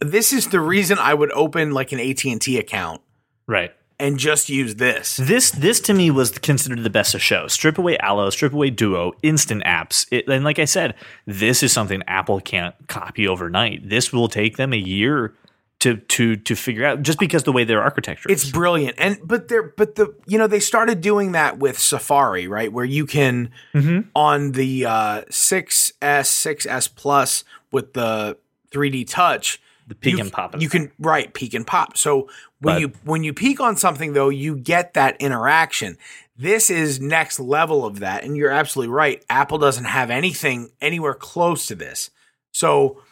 this 0.00 0.32
is 0.32 0.48
the 0.48 0.60
reason 0.60 0.98
I 0.98 1.14
would 1.14 1.32
open 1.32 1.72
like 1.72 1.92
an 1.92 2.00
AT 2.00 2.24
and 2.24 2.40
T 2.40 2.58
account, 2.58 3.00
right? 3.46 3.72
And 4.00 4.16
just 4.16 4.48
use 4.48 4.76
this. 4.76 5.16
This 5.16 5.50
this 5.50 5.80
to 5.80 5.94
me 5.94 6.10
was 6.12 6.30
considered 6.38 6.84
the 6.84 6.90
best 6.90 7.14
of 7.16 7.22
show. 7.22 7.48
Strip 7.48 7.78
away 7.78 7.98
Allo, 7.98 8.30
strip 8.30 8.52
away 8.52 8.70
Duo, 8.70 9.12
instant 9.22 9.64
apps. 9.64 10.06
It, 10.12 10.28
and 10.28 10.44
like 10.44 10.60
I 10.60 10.66
said, 10.66 10.94
this 11.26 11.62
is 11.64 11.72
something 11.72 12.02
Apple 12.06 12.40
can't 12.40 12.74
copy 12.86 13.26
overnight. 13.26 13.88
This 13.88 14.12
will 14.12 14.28
take 14.28 14.56
them 14.56 14.72
a 14.72 14.76
year 14.76 15.34
to 15.80 15.96
to 15.96 16.36
to 16.36 16.54
figure 16.54 16.84
out 16.84 17.02
just 17.02 17.18
because 17.18 17.42
the 17.42 17.50
way 17.52 17.64
their 17.64 17.82
architecture 17.82 18.30
It's 18.30 18.44
is. 18.44 18.52
brilliant. 18.52 18.94
And 18.98 19.18
but 19.24 19.48
they're 19.48 19.62
but 19.76 19.96
the 19.96 20.14
you 20.26 20.38
know 20.38 20.46
they 20.46 20.60
started 20.60 21.00
doing 21.00 21.32
that 21.32 21.58
with 21.58 21.76
Safari, 21.78 22.46
right? 22.46 22.72
Where 22.72 22.84
you 22.84 23.04
can 23.04 23.50
Mhm. 23.74 24.06
on 24.14 24.52
the 24.52 24.84
uh 24.86 25.22
6S, 25.28 26.28
6S 26.30 26.86
Plus 26.94 27.42
with 27.72 27.94
the 27.94 28.36
3D 28.70 29.04
touch, 29.08 29.60
the 29.88 29.94
peek 29.94 30.14
you, 30.16 30.20
and 30.20 30.32
pop. 30.32 30.60
You 30.60 30.68
can 30.68 30.92
right 30.98 31.32
peek 31.34 31.54
and 31.54 31.66
pop. 31.66 31.96
So 31.96 32.28
when 32.60 32.74
But- 32.74 32.80
you 32.80 32.92
when 33.04 33.24
you 33.24 33.32
peek 33.32 33.58
on 33.60 33.76
something 33.76 34.12
though, 34.12 34.28
you 34.28 34.56
get 34.56 34.94
that 34.94 35.16
interaction. 35.20 35.98
This 36.36 36.70
is 36.70 37.00
next 37.00 37.40
level 37.40 37.84
of 37.84 37.98
that, 37.98 38.22
and 38.22 38.36
you're 38.36 38.50
absolutely 38.50 38.92
right. 38.94 39.24
Apple 39.28 39.58
doesn't 39.58 39.86
have 39.86 40.10
anything 40.10 40.70
anywhere 40.80 41.14
close 41.14 41.66
to 41.66 41.74
this. 41.74 42.10
So 42.52 43.02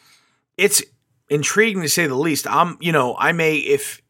it's 0.57 0.83
intriguing 1.29 1.83
to 1.83 1.89
say 1.89 2.07
the 2.07 2.15
least. 2.15 2.47
I'm, 2.47 2.77
you 2.81 2.93
know, 2.93 3.17
I 3.19 3.33
may 3.33 3.57
if 3.57 4.01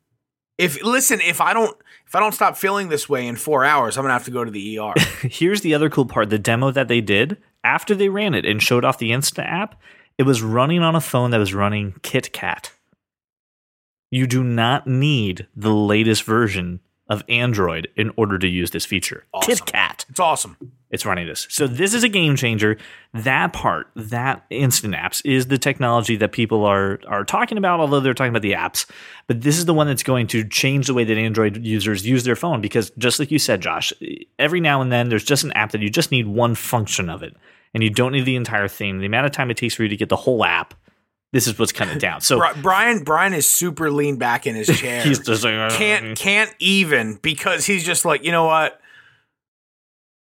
if 0.59 0.83
listen, 0.83 1.21
if 1.23 1.41
I 1.41 1.55
don't 1.55 1.75
if 2.07 2.15
I 2.15 2.21
don't 2.21 2.33
stop 2.35 2.57
feeling 2.57 2.89
this 2.89 3.09
way 3.09 3.27
in 3.27 3.37
four 3.37 3.65
hours, 3.65 3.97
I'm 3.97 4.05
gonna 4.05 4.13
have 4.13 4.25
to 4.27 4.31
go 4.31 4.45
to 4.45 4.51
the 4.51 4.79
ER. 4.79 4.93
Here's 5.23 5.63
the 5.63 5.75
other 5.75 5.89
cool 5.89 6.07
part: 6.07 6.29
the 6.31 6.39
demo 6.39 6.71
that 6.71 6.89
they 6.89 7.01
did 7.01 7.39
after 7.65 7.95
they 7.95 8.09
ran 8.09 8.35
it 8.35 8.45
and 8.45 8.63
showed 8.63 8.85
off 8.85 8.99
the 8.99 9.11
Insta 9.11 9.45
app, 9.45 9.81
it 10.19 10.25
was 10.25 10.43
running 10.43 10.83
on 10.83 10.95
a 10.95 11.01
phone 11.01 11.31
that 11.31 11.39
was 11.39 11.55
running 11.55 11.93
KitKat. 12.03 12.71
You 14.11 14.27
do 14.27 14.43
not 14.43 14.87
need 14.87 15.47
the 15.55 15.75
latest 15.75 16.23
version 16.25 16.81
of 17.09 17.23
Android 17.29 17.89
in 17.97 18.13
order 18.17 18.39
to 18.39 18.49
use 18.49 18.73
this 18.73 18.85
feature. 18.85 19.25
Awesome. 19.33 19.55
KitKat. 19.55 20.07
it's 20.09 20.19
awesome. 20.21 20.57
It's 20.91 21.05
running 21.05 21.27
this. 21.27 21.47
So 21.51 21.67
this 21.67 21.95
is 21.95 22.03
a 22.03 22.09
game 22.09 22.37
changer. 22.37 22.79
That 23.13 23.53
part, 23.53 23.91
that 23.95 24.45
instant 24.51 24.95
apps 24.95 25.21
is 25.25 25.47
the 25.47 25.59
technology 25.59 26.17
that 26.17 26.33
people 26.33 26.65
are 26.65 27.01
are 27.07 27.25
talking 27.25 27.59
about, 27.59 27.81
although 27.81 28.01
they're 28.01 28.15
talking 28.15 28.31
about 28.31 28.43
the 28.43 28.53
apps. 28.53 28.89
But 29.27 29.43
this 29.43 29.59
is 29.59 29.67
the 29.67 29.75
one 29.75 29.87
that's 29.87 30.03
going 30.03 30.27
to 30.29 30.45
change 30.45 30.87
the 30.87 30.95
way 30.95 31.05
that 31.05 31.17
Android 31.17 31.65
users 31.65 32.07
use 32.07 32.25
their 32.25 32.37
phone 32.37 32.61
because 32.61 32.91
just 32.99 33.19
like 33.19 33.31
you 33.31 33.39
said, 33.39 33.61
Josh, 33.61 33.93
every 34.39 34.61
now 34.61 34.81
and 34.81 34.91
then 34.91 35.09
there's 35.09 35.25
just 35.25 35.45
an 35.45 35.53
app 35.53 35.73
that 35.73 35.83
you 35.83 35.91
just 35.91 36.11
need 36.13 36.27
one 36.27 36.55
function 36.55 37.11
of 37.11 37.23
it. 37.23 37.37
And 37.77 37.83
you 37.83 37.91
don't 37.91 38.13
need 38.13 38.25
the 38.25 38.37
entire 38.37 38.69
thing. 38.69 39.01
The 39.01 39.05
amount 39.07 39.27
of 39.27 39.33
time 39.33 39.51
it 39.51 39.59
takes 39.59 39.75
for 39.75 39.83
you 39.83 39.91
to 39.91 39.97
get 39.99 40.09
the 40.09 40.17
whole 40.17 40.43
app, 40.47 40.73
this 41.35 41.47
is 41.47 41.59
what's 41.59 41.73
kind 41.73 41.91
of 41.91 41.99
down. 42.01 42.23
So 42.23 42.41
Brian 42.63 43.05
Brian 43.05 43.35
is 43.35 43.47
super 43.47 43.91
leaned 43.91 44.19
back 44.19 44.47
in 44.47 44.55
his 44.55 44.69
chair. 44.81 45.03
he's 45.03 45.19
just 45.19 45.45
like, 45.45 45.53
"Uh, 45.53 45.69
can't 45.77 46.17
can't 46.17 46.51
even 46.59 47.19
because 47.21 47.67
he's 47.67 47.85
just 47.85 48.07
like 48.07 48.25
you 48.25 48.33
know 48.33 48.45
what 48.47 48.81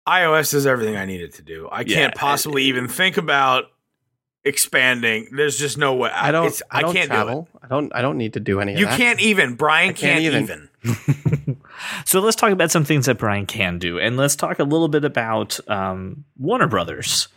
iOS 0.08 0.51
does 0.51 0.67
everything 0.67 0.95
I 0.97 1.06
needed 1.06 1.34
to 1.34 1.41
do. 1.41 1.67
I 1.71 1.80
Yeah, 1.82 1.95
can't 1.95 2.15
possibly 2.15 2.65
even 2.65 2.88
think 2.88 3.17
about 3.17 3.71
expanding. 4.43 5.30
There's 5.36 5.58
just 5.58 5.80
no 5.80 5.95
way. 5.95 6.12
I 6.13 6.32
don't. 6.32 6.45
It's, 6.45 6.62
I 6.69 6.82
don't 6.82 6.93
can't 6.93 7.08
travel. 7.08 7.47
I 7.63 7.67
don't. 7.67 7.91
I 7.95 8.04
don't 8.04 8.19
need 8.19 8.34
to 8.34 8.39
do 8.39 8.60
any 8.60 8.73
do 8.73 8.75
of. 8.75 8.80
You 8.82 8.86
that. 8.86 8.97
can't 8.97 9.19
even. 9.19 9.56
Brian 9.56 9.89
I 9.89 9.93
can't 9.93 10.21
can't, 10.21 10.36
even. 10.36 10.69
even. 10.84 11.40
So 12.06 12.20
let's 12.20 12.36
talk 12.36 12.52
about 12.52 12.72
some 12.72 12.86
things 12.86 13.06
that 13.06 13.17
Brian 13.17 13.46
can 13.46 13.80
do, 13.80 14.00
and 14.00 14.17
let's 14.17 14.36
talk 14.36 14.60
a 14.60 14.63
little 14.63 14.88
bit 14.88 15.06
about 15.06 15.60
um, 15.70 16.26
Warner 16.38 16.67
Brothers. 16.67 17.28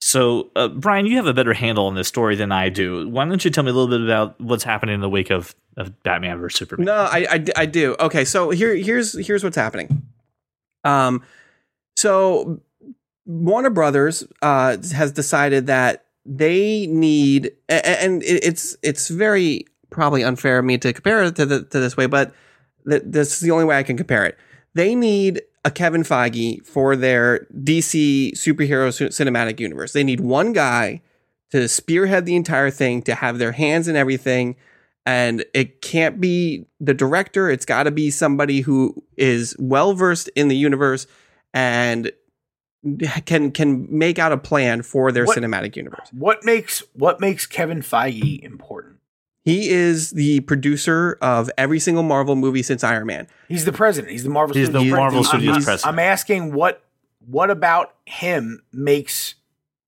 So, 0.00 0.50
uh, 0.54 0.68
Brian, 0.68 1.06
you 1.06 1.16
have 1.16 1.26
a 1.26 1.34
better 1.34 1.54
handle 1.54 1.86
on 1.86 1.94
this 1.94 2.06
story 2.06 2.36
than 2.36 2.52
I 2.52 2.68
do. 2.68 3.08
Why 3.08 3.24
don't 3.24 3.44
you 3.44 3.50
tell 3.50 3.64
me 3.64 3.70
a 3.70 3.74
little 3.74 3.88
bit 3.88 4.02
about 4.02 4.40
what's 4.40 4.62
happening 4.62 4.94
in 4.94 5.00
the 5.00 5.08
wake 5.08 5.30
of, 5.30 5.54
of 5.76 6.02
Batman 6.02 6.38
vs 6.38 6.58
Superman? 6.58 6.84
No, 6.86 6.94
I, 6.94 7.26
I, 7.30 7.44
I 7.56 7.66
do. 7.66 7.96
Okay, 7.98 8.24
so 8.24 8.50
here 8.50 8.74
here's 8.74 9.26
here's 9.26 9.42
what's 9.42 9.56
happening. 9.56 10.06
Um, 10.84 11.22
so 11.96 12.60
Warner 13.24 13.70
Brothers 13.70 14.24
uh 14.42 14.76
has 14.92 15.12
decided 15.12 15.66
that 15.66 16.04
they 16.24 16.86
need, 16.88 17.52
and 17.68 18.22
it's 18.22 18.76
it's 18.82 19.08
very 19.08 19.64
probably 19.90 20.22
unfair 20.22 20.58
of 20.58 20.64
me 20.64 20.78
to 20.78 20.92
compare 20.92 21.22
it 21.24 21.36
to 21.36 21.46
the, 21.46 21.62
to 21.64 21.80
this 21.80 21.96
way, 21.96 22.06
but 22.06 22.34
this 22.86 23.34
is 23.34 23.40
the 23.40 23.50
only 23.50 23.64
way 23.64 23.76
I 23.76 23.82
can 23.82 23.96
compare 23.96 24.24
it. 24.24 24.38
They 24.74 24.94
need 24.94 25.42
a 25.64 25.70
Kevin 25.70 26.02
Feige 26.02 26.64
for 26.64 26.96
their 26.96 27.46
DC 27.54 28.32
superhero 28.32 28.88
cinematic 29.10 29.58
universe. 29.60 29.92
They 29.92 30.04
need 30.04 30.20
one 30.20 30.52
guy 30.52 31.02
to 31.50 31.68
spearhead 31.68 32.24
the 32.26 32.36
entire 32.36 32.70
thing, 32.70 33.02
to 33.02 33.14
have 33.14 33.38
their 33.38 33.52
hands 33.52 33.88
in 33.88 33.96
everything 33.96 34.56
and 35.06 35.44
it 35.54 35.80
can't 35.82 36.20
be 36.20 36.66
the 36.80 36.92
director 36.92 37.48
it's 37.48 37.64
got 37.64 37.84
to 37.84 37.92
be 37.92 38.10
somebody 38.10 38.60
who 38.62 38.92
is 39.16 39.54
well 39.58 39.94
versed 39.94 40.28
in 40.34 40.48
the 40.48 40.56
universe 40.56 41.06
and 41.54 42.10
can 43.24 43.52
can 43.52 43.86
make 43.88 44.18
out 44.18 44.32
a 44.32 44.36
plan 44.36 44.82
for 44.82 45.12
their 45.12 45.24
What- 45.24 45.38
cinematic 45.38 45.76
universe 45.76 46.08
What 46.12 46.44
makes 46.44 46.82
what 46.92 47.20
makes 47.20 47.46
Kevin 47.46 47.80
Feige 47.82 48.42
important? 48.42 48.95
He 49.46 49.70
is 49.70 50.10
the 50.10 50.40
producer 50.40 51.16
of 51.22 51.48
every 51.56 51.78
single 51.80 52.02
marvel 52.02 52.36
movie 52.36 52.62
since 52.62 52.84
iron 52.84 53.06
man 53.06 53.26
He's 53.48 53.64
the 53.64 53.72
president. 53.72 54.10
He's 54.12 54.24
the 54.24 54.30
Marvel. 54.30 54.54
He's 54.56 54.68
the 54.70 54.80
Studios 54.80 54.96
Marvel 54.98 55.20
president. 55.22 55.40
Studios 55.42 55.56
I'm, 55.56 55.62
president. 55.62 55.92
I'm 55.94 55.98
asking 56.00 56.52
what 56.52 56.82
what 57.26 57.50
about 57.50 57.94
him 58.04 58.60
makes 58.72 59.36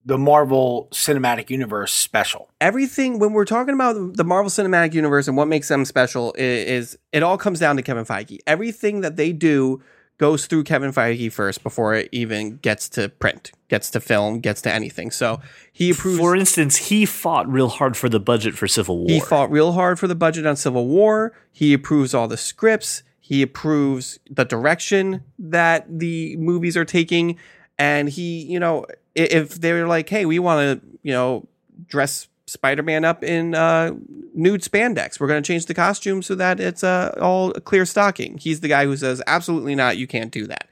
the 0.05 0.16
Marvel 0.16 0.88
Cinematic 0.92 1.51
Universe 1.51 1.92
special? 1.92 2.49
everything 2.61 3.18
when 3.18 3.33
we're 3.33 3.44
talking 3.44 3.75
about 3.75 4.14
the 4.16 4.25
marvel 4.25 4.51
cinematic 4.51 4.94
universe 4.94 5.29
and 5.29 5.37
what 5.37 5.47
makes 5.49 5.68
them 5.68 5.85
special 5.85 6.35
i- 6.38 6.40
is, 6.40 6.97
it 7.12 7.23
all 7.23 7.37
comes 7.38 7.59
down 7.61 7.77
to 7.77 7.83
kevin 7.83 8.05
feige 8.05 8.38
everything 8.47 9.01
that 9.03 9.16
they 9.16 9.33
do 9.33 9.81
goes 10.18 10.46
through 10.46 10.64
kevin 10.64 10.92
feige 10.92 11.33
first 11.33 11.62
before 11.62 11.94
it 11.94 12.09
even 12.12 12.57
gets 12.59 12.88
to 12.88 13.09
print 13.09 13.52
gets 13.68 13.90
to 13.90 14.00
film 14.00 14.40
gets 14.40 14.61
to 14.61 14.72
anything 14.72 15.11
so 15.11 15.40
he 15.78 15.90
approves 15.90 16.18
For 16.18 16.35
instance, 16.35 16.76
he 16.88 17.07
fought 17.07 17.48
real 17.48 17.68
hard 17.68 17.96
for 17.96 18.09
the 18.09 18.18
budget 18.18 18.54
for 18.54 18.66
Civil 18.66 18.98
War. 18.98 19.07
He 19.09 19.20
fought 19.20 19.48
real 19.48 19.74
hard 19.74 19.96
for 20.00 20.09
the 20.09 20.16
budget 20.16 20.44
on 20.44 20.57
Civil 20.57 20.88
War. 20.88 21.33
He 21.52 21.72
approves 21.72 22.14
all 22.14 22.26
the 22.26 22.37
scripts. 22.37 23.04
He 23.20 23.42
approves 23.42 24.18
the 24.28 24.44
direction 24.44 25.22
that 25.38 25.87
the 25.88 26.37
movies 26.38 26.76
are 26.76 26.85
taking. 26.85 27.38
And 27.78 28.09
he, 28.09 28.42
you 28.42 28.59
know, 28.59 28.87
if 29.14 29.61
they're 29.61 29.87
like, 29.87 30.09
hey, 30.09 30.26
we 30.26 30.40
want 30.40 30.83
to, 30.83 30.87
you 31.04 31.12
know, 31.12 31.46
dress 31.87 32.26
Spider 32.48 32.82
Man 32.82 33.04
up 33.04 33.22
in 33.22 33.54
uh, 33.54 33.92
nude 34.34 34.62
spandex, 34.62 35.20
we're 35.20 35.28
going 35.28 35.42
to 35.42 35.46
change 35.46 35.66
the 35.66 35.74
costume 35.74 36.22
so 36.22 36.34
that 36.34 36.58
it's 36.58 36.82
uh, 36.82 37.14
all 37.20 37.52
clear 37.52 37.84
stocking. 37.87 38.38
He's 38.38 38.61
the 38.61 38.68
guy 38.68 38.84
who 38.87 38.96
says, 38.96 39.22
absolutely 39.26 39.74
not, 39.74 39.96
you 39.98 40.06
can't 40.06 40.32
do 40.32 40.46
that. 40.48 40.68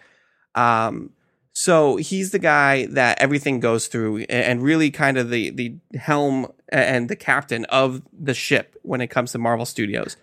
Um, 0.55 1.11
so 1.53 1.97
he's 1.97 2.33
the 2.33 2.39
guy 2.39 2.87
that 2.87 3.21
everything 3.21 3.61
goes 3.61 3.87
through 3.89 4.21
and 4.29 4.63
really 4.63 4.91
kind 4.91 5.17
of 5.17 5.31
the 5.31 5.51
the 5.51 5.75
helm 5.99 6.47
and 6.69 7.09
the 7.09 7.17
captain 7.17 7.65
of 7.67 8.03
the 8.13 8.35
ship 8.35 8.77
when 8.83 9.01
it 9.01 9.07
comes 9.07 9.33
to 9.33 9.39
Marvel 9.39 9.65
Studios. 9.65 10.17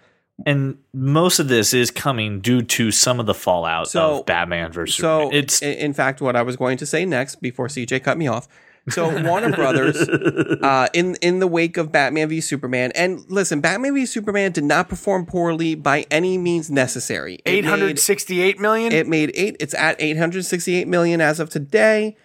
and 0.46 0.78
most 0.94 1.40
of 1.40 1.48
this 1.48 1.74
is 1.74 1.90
coming 1.92 2.40
due 2.40 2.62
to 2.64 2.92
some 2.92 3.20
of 3.20 3.26
the 3.28 3.34
fallout 3.34 3.88
So- 3.90 4.20
of 4.20 4.26
Batman 4.26 4.72
versus. 4.72 4.96
So 4.96 5.22
Superman. 5.26 5.44
It's 5.44 5.62
in 5.62 5.94
fact 5.94 6.22
what 6.22 6.36
I 6.36 6.42
was 6.44 6.56
going 6.56 6.78
to 6.78 6.86
say 6.86 7.06
next 7.06 7.36
before 7.42 7.68
CJ 7.68 8.04
cut 8.04 8.18
me 8.18 8.28
off. 8.28 8.48
So 8.90 9.24
Warner 9.24 9.52
Brothers 9.54 9.96
uh, 10.62 10.88
in 10.94 11.16
in 11.22 11.40
the 11.40 11.48
wake 11.48 11.78
of 11.78 11.92
Batman 11.92 12.28
v 12.28 12.42
Superman 12.42 12.92
and 12.96 13.24
listen, 13.30 13.62
Batman 13.62 13.94
v 13.94 14.06
Superman 14.06 14.52
did 14.52 14.66
not 14.66 14.90
perform 14.90 15.26
poorly 15.26 15.74
by 15.76 16.06
any 16.12 16.38
means 16.38 16.70
necessary. 16.70 17.36
It 17.36 17.42
Eight 17.46 17.64
made- 17.64 17.70
hundred 17.70 17.98
sixty-eight 18.00 18.60
million. 18.60 18.92
It 18.92 19.08
made 19.08 19.32
eight. 19.36 19.56
It's 19.62 19.74
at 19.74 20.02
868 20.02 20.88
million 20.90 21.22
as 21.22 21.40
of 21.40 21.50
today. 21.50 22.18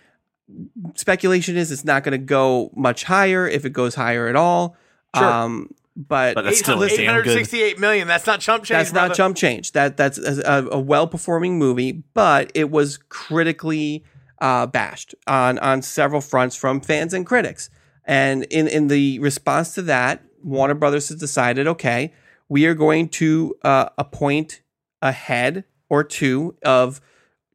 Speculation 0.94 1.56
is 1.56 1.70
it's 1.70 1.84
not 1.84 2.02
going 2.04 2.12
to 2.18 2.24
go 2.24 2.70
much 2.74 3.04
higher 3.04 3.46
if 3.46 3.64
it 3.64 3.70
goes 3.70 3.94
higher 3.94 4.28
at 4.28 4.34
all. 4.36 4.76
Sure. 5.14 5.24
Um, 5.24 5.70
but, 5.96 6.34
But 6.36 6.42
that's 6.42 6.60
still 6.60 6.80
a 6.82 6.86
Eight 6.86 6.96
damn 6.96 7.06
hundred 7.06 7.24
good. 7.24 7.36
sixty-eight 7.38 7.78
million. 7.78 8.06
That's 8.08 8.26
not 8.26 8.40
chump 8.40 8.64
change. 8.64 8.78
that's 8.78 8.92
not 8.92 9.00
brother. 9.08 9.14
jump 9.14 9.36
change. 9.36 9.72
That 9.72 9.96
that's 9.96 10.16
a, 10.18 10.66
a 10.72 10.78
well 10.78 11.06
performing 11.08 11.58
movie, 11.58 12.02
but 12.14 12.50
it 12.54 12.70
was 12.70 12.98
critically 13.08 14.04
uh, 14.40 14.66
bashed 14.66 15.14
on 15.26 15.58
on 15.58 15.82
several 15.82 16.20
fronts 16.20 16.56
from 16.56 16.80
fans 16.80 17.14
and 17.14 17.26
critics. 17.26 17.70
And 18.04 18.44
in 18.44 18.68
in 18.68 18.88
the 18.88 19.18
response 19.18 19.74
to 19.74 19.82
that, 19.82 20.22
Warner 20.42 20.74
Brothers 20.74 21.08
has 21.08 21.18
decided, 21.18 21.66
okay, 21.66 22.12
we 22.48 22.66
are 22.66 22.74
going 22.74 23.08
to 23.10 23.56
uh, 23.62 23.90
appoint 23.98 24.62
a 25.02 25.12
head 25.12 25.64
or 25.88 26.04
two 26.04 26.56
of 26.64 27.00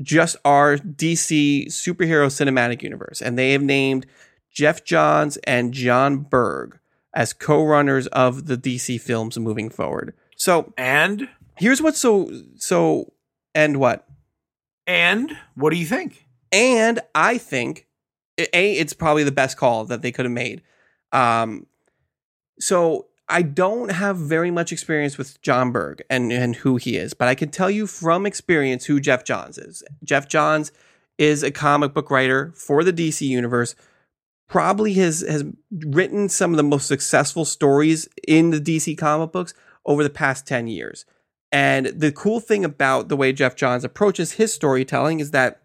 just 0.02 0.36
our 0.43 0.78
DC 0.78 1.67
superhero 1.67 2.28
cinematic 2.28 2.82
universe, 2.82 3.22
and 3.22 3.38
they 3.38 3.52
have 3.54 3.63
named 3.63 4.06
Geoff 4.52 4.84
Johns 4.84 5.38
and 5.38 5.74
Jon 5.74 6.19
Berg 6.19 6.80
as 7.13 7.34
co-runners 7.34 8.08
of 8.08 8.48
the 8.48 8.58
DC 8.58 9.00
films 9.00 9.38
moving 9.38 9.69
forward. 9.69 10.13
So 10.36 10.74
And 10.78 11.30
here's 11.58 11.82
what's 11.82 12.00
so 12.00 12.32
so 12.58 13.13
and 13.54 13.78
what 13.78 14.08
and 14.86 15.38
what 15.56 15.72
do 15.72 15.78
you 15.78 15.86
think? 15.86 16.28
And 16.53 16.99
i 17.13 17.37
think 17.37 17.87
a 18.37 18.73
it's 18.73 18.93
probably 18.93 19.23
the 19.23 19.31
best 19.31 19.57
call 19.57 19.85
that 19.85 20.01
they 20.01 20.11
could 20.11 20.25
have 20.25 20.31
made 20.31 20.61
um 21.11 21.65
so 22.59 23.07
i 23.27 23.41
don't 23.41 23.91
have 23.91 24.17
very 24.17 24.51
much 24.51 24.71
experience 24.71 25.17
with 25.17 25.41
jon 25.41 25.71
berg 25.71 26.01
and 26.09 26.31
and 26.31 26.57
who 26.57 26.77
he 26.77 26.95
is 26.95 27.13
but 27.13 27.27
i 27.27 27.35
can 27.35 27.49
tell 27.49 27.69
you 27.69 27.85
from 27.85 28.25
experience 28.25 28.85
who 28.85 28.99
geoff 28.99 29.23
johns 29.23 29.57
is 29.57 29.83
geoff 30.03 30.27
johns 30.27 30.71
is 31.17 31.43
a 31.43 31.51
comic 31.51 31.93
book 31.93 32.09
writer 32.09 32.51
for 32.55 32.83
the 32.83 32.93
dc 32.93 33.21
universe 33.21 33.75
probably 34.53 34.93
has 34.93 35.21
has 35.27 35.43
written 35.71 36.29
some 36.29 36.51
of 36.51 36.57
the 36.57 36.63
most 36.63 36.87
successful 36.87 37.43
stories 37.43 38.07
in 38.27 38.51
the 38.51 38.61
DC 38.61 38.95
comic 38.95 39.31
books 39.31 39.55
over 39.83 40.03
the 40.03 40.11
past 40.11 40.45
10 40.45 40.67
years. 40.67 41.05
And 41.51 41.87
the 41.87 42.11
cool 42.11 42.39
thing 42.39 42.63
about 42.63 43.09
the 43.09 43.17
way 43.17 43.33
Geoff 43.33 43.55
Johns 43.55 43.83
approaches 43.83 44.33
his 44.33 44.53
storytelling 44.53 45.19
is 45.19 45.31
that 45.31 45.62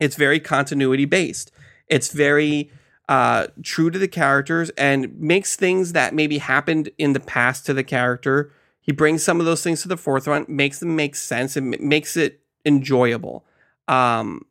it's 0.00 0.16
very 0.16 0.40
continuity 0.40 1.04
based. 1.04 1.52
It's 1.86 2.12
very 2.12 2.70
uh, 3.08 3.48
true 3.62 3.90
to 3.90 3.98
the 3.98 4.08
characters 4.08 4.70
and 4.70 5.18
makes 5.20 5.56
things 5.56 5.92
that 5.92 6.14
maybe 6.14 6.38
happened 6.38 6.90
in 6.96 7.12
the 7.12 7.20
past 7.20 7.66
to 7.66 7.74
the 7.74 7.84
character. 7.84 8.52
He 8.80 8.92
brings 8.92 9.22
some 9.22 9.40
of 9.40 9.46
those 9.46 9.62
things 9.62 9.82
to 9.82 9.88
the 9.88 9.96
forefront, 9.96 10.48
makes 10.48 10.80
them 10.80 10.96
make 10.96 11.14
sense, 11.14 11.56
and 11.56 11.78
makes 11.80 12.16
it 12.16 12.40
enjoyable. 12.64 13.44
Um, 13.88 14.46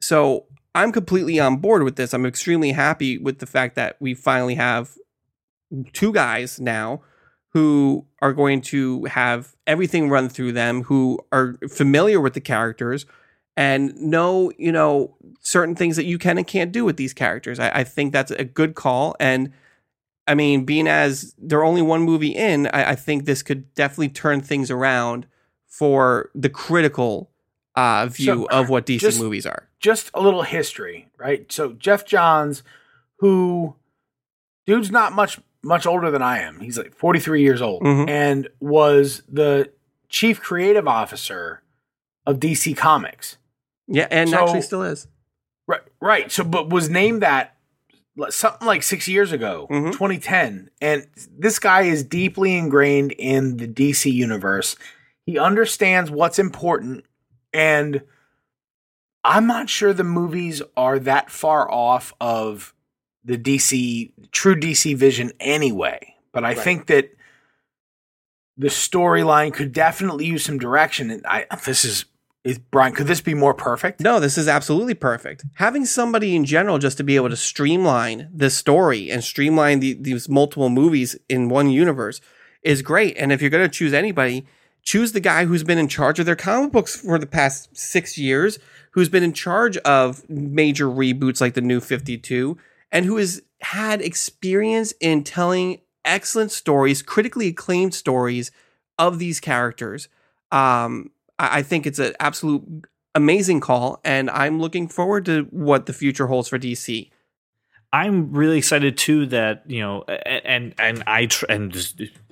so 0.00 0.46
I'm 0.74 0.92
completely 0.92 1.38
on 1.38 1.58
board 1.58 1.82
with 1.84 1.96
this. 1.96 2.12
I'm 2.12 2.26
extremely 2.26 2.72
happy 2.72 3.16
with 3.16 3.38
the 3.38 3.46
fact 3.46 3.76
that 3.76 3.96
we 4.00 4.12
finally 4.12 4.56
have 4.56 4.90
two 5.92 6.12
guys 6.12 6.60
now 6.60 7.00
who 7.50 8.04
are 8.20 8.32
going 8.32 8.60
to 8.60 9.04
have 9.04 9.54
everything 9.66 10.10
run 10.10 10.28
through 10.28 10.50
them, 10.52 10.82
who 10.82 11.20
are 11.30 11.56
familiar 11.70 12.20
with 12.20 12.34
the 12.34 12.40
characters 12.40 13.06
and 13.56 13.94
know, 14.00 14.52
you 14.58 14.72
know, 14.72 15.16
certain 15.40 15.74
things 15.74 15.96
that 15.96 16.04
you 16.04 16.18
can 16.18 16.38
and 16.38 16.46
can't 16.46 16.72
do 16.72 16.84
with 16.84 16.96
these 16.96 17.12
characters. 17.14 17.58
I, 17.60 17.70
I 17.70 17.84
think 17.84 18.12
that's 18.12 18.30
a 18.32 18.44
good 18.44 18.74
call. 18.74 19.14
And 19.20 19.52
I 20.26 20.34
mean, 20.34 20.64
being 20.64 20.88
as 20.88 21.34
they're 21.38 21.64
only 21.64 21.82
one 21.82 22.02
movie 22.02 22.34
in, 22.34 22.66
I, 22.68 22.90
I 22.90 22.94
think 22.94 23.24
this 23.24 23.42
could 23.42 23.72
definitely 23.74 24.08
turn 24.08 24.40
things 24.40 24.70
around 24.70 25.26
for 25.68 26.30
the 26.34 26.48
critical 26.48 27.30
uh, 27.76 28.06
view 28.06 28.26
So, 28.26 28.44
of 28.46 28.68
what 28.68 28.86
DC 28.86 29.00
just- 29.00 29.20
movies 29.20 29.46
are. 29.46 29.68
just 29.80 30.10
a 30.14 30.20
little 30.20 30.42
history, 30.42 31.08
right? 31.18 31.50
So 31.52 31.72
Geoff 31.74 32.04
Johns, 32.06 32.62
who 33.18 33.74
dude's 34.66 34.90
not 34.90 35.12
much 35.12 35.38
much 35.62 35.86
older 35.86 36.10
than 36.10 36.20
I 36.22 36.40
am. 36.40 36.60
He's 36.60 36.76
like 36.76 36.94
43 36.94 37.40
years 37.42 37.62
old 37.62 37.82
Mhm. 37.82 38.08
and 38.08 38.48
was 38.60 39.22
the 39.28 39.70
chief 40.10 40.40
creative 40.40 40.86
officer 40.86 41.62
of 42.26 42.38
DC 42.38 42.74
Comics. 42.76 43.38
Yeah, 43.86 44.08
and 44.10 44.30
So- 44.30 44.42
actually 44.44 44.62
still 44.62 44.82
is. 44.82 45.06
Right, 45.66 45.80
right. 46.00 46.30
So, 46.30 46.44
but 46.44 46.68
was 46.68 46.90
named 46.90 47.22
that 47.22 47.56
something 48.30 48.66
like 48.66 48.82
six 48.82 49.08
years 49.08 49.32
ago, 49.32 49.66
Mhm. 49.70 49.92
2010. 49.92 50.70
And 50.80 51.06
this 51.36 51.58
guy 51.58 51.82
is 51.82 52.02
deeply 52.04 52.56
ingrained 52.56 53.12
in 53.12 53.56
the 53.56 53.66
DC 53.66 54.10
universe. 54.10 54.76
He 55.26 55.38
understands 55.38 56.10
what's 56.10 56.38
important, 56.38 57.04
and 57.52 58.02
I'm 59.24 59.46
not 59.46 59.70
sure 59.70 59.92
the 59.94 60.04
movies 60.04 60.60
are 60.76 60.98
that 60.98 61.30
far 61.30 61.68
off 61.70 62.12
of 62.20 62.74
the 63.24 63.38
DC 63.38 64.12
true 64.32 64.54
DC 64.54 64.94
vision 64.94 65.32
anyway. 65.40 66.14
But 66.32 66.44
I 66.44 66.54
think 66.54 66.86
that 66.86 67.10
the 68.56 68.68
storyline 68.68 69.52
could 69.52 69.72
definitely 69.72 70.26
use 70.26 70.44
some 70.44 70.58
direction. 70.58 71.10
And 71.10 71.26
I 71.26 71.46
this 71.64 71.84
is 71.84 72.04
is 72.44 72.58
Brian. 72.58 72.92
Could 72.92 73.06
this 73.06 73.22
be 73.22 73.34
more 73.34 73.54
perfect? 73.54 74.00
No, 74.00 74.20
this 74.20 74.36
is 74.36 74.46
absolutely 74.46 74.94
perfect. 74.94 75.44
Having 75.54 75.86
somebody 75.86 76.36
in 76.36 76.44
general 76.44 76.78
just 76.78 76.98
to 76.98 77.04
be 77.04 77.16
able 77.16 77.30
to 77.30 77.36
streamline 77.36 78.28
this 78.32 78.56
story 78.56 79.10
and 79.10 79.24
streamline 79.24 79.80
the, 79.80 79.94
these 79.94 80.28
multiple 80.28 80.68
movies 80.68 81.16
in 81.28 81.48
one 81.48 81.70
universe 81.70 82.20
is 82.62 82.82
great. 82.82 83.16
And 83.16 83.32
if 83.32 83.40
you're 83.40 83.50
going 83.50 83.68
to 83.68 83.74
choose 83.74 83.94
anybody, 83.94 84.46
choose 84.82 85.12
the 85.12 85.20
guy 85.20 85.46
who's 85.46 85.64
been 85.64 85.78
in 85.78 85.88
charge 85.88 86.18
of 86.18 86.26
their 86.26 86.36
comic 86.36 86.70
books 86.70 86.94
for 86.94 87.18
the 87.18 87.26
past 87.26 87.74
six 87.76 88.18
years, 88.18 88.58
who's 88.90 89.08
been 89.08 89.22
in 89.22 89.32
charge 89.32 89.78
of 89.78 90.28
major 90.28 90.86
reboots 90.86 91.40
like 91.40 91.54
the 91.54 91.62
New 91.62 91.80
52, 91.80 92.58
and 92.92 93.06
who 93.06 93.16
has 93.16 93.40
had 93.62 94.02
experience 94.02 94.92
in 95.00 95.24
telling 95.24 95.80
excellent 96.04 96.52
stories, 96.52 97.00
critically 97.00 97.48
acclaimed 97.48 97.94
stories 97.94 98.50
of 98.98 99.18
these 99.18 99.40
characters. 99.40 100.08
Um, 100.52 101.10
I 101.52 101.62
think 101.62 101.86
it's 101.86 101.98
an 101.98 102.14
absolute 102.20 102.62
amazing 103.14 103.60
call, 103.60 104.00
and 104.04 104.28
I'm 104.30 104.60
looking 104.60 104.88
forward 104.88 105.24
to 105.26 105.42
what 105.50 105.86
the 105.86 105.92
future 105.92 106.26
holds 106.26 106.48
for 106.48 106.58
DC. 106.58 107.10
I'm 107.92 108.32
really 108.32 108.58
excited 108.58 108.96
too 108.98 109.26
that 109.26 109.62
you 109.68 109.80
know, 109.80 110.02
and 110.02 110.74
and 110.78 111.04
I 111.06 111.26
tr- 111.26 111.46
and 111.48 111.76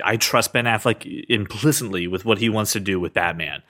I 0.04 0.16
trust 0.16 0.52
Ben 0.52 0.64
Affleck 0.64 1.26
implicitly 1.28 2.06
with 2.08 2.24
what 2.24 2.38
he 2.38 2.48
wants 2.48 2.72
to 2.72 2.80
do 2.80 2.98
with 2.98 3.14
Batman. 3.14 3.62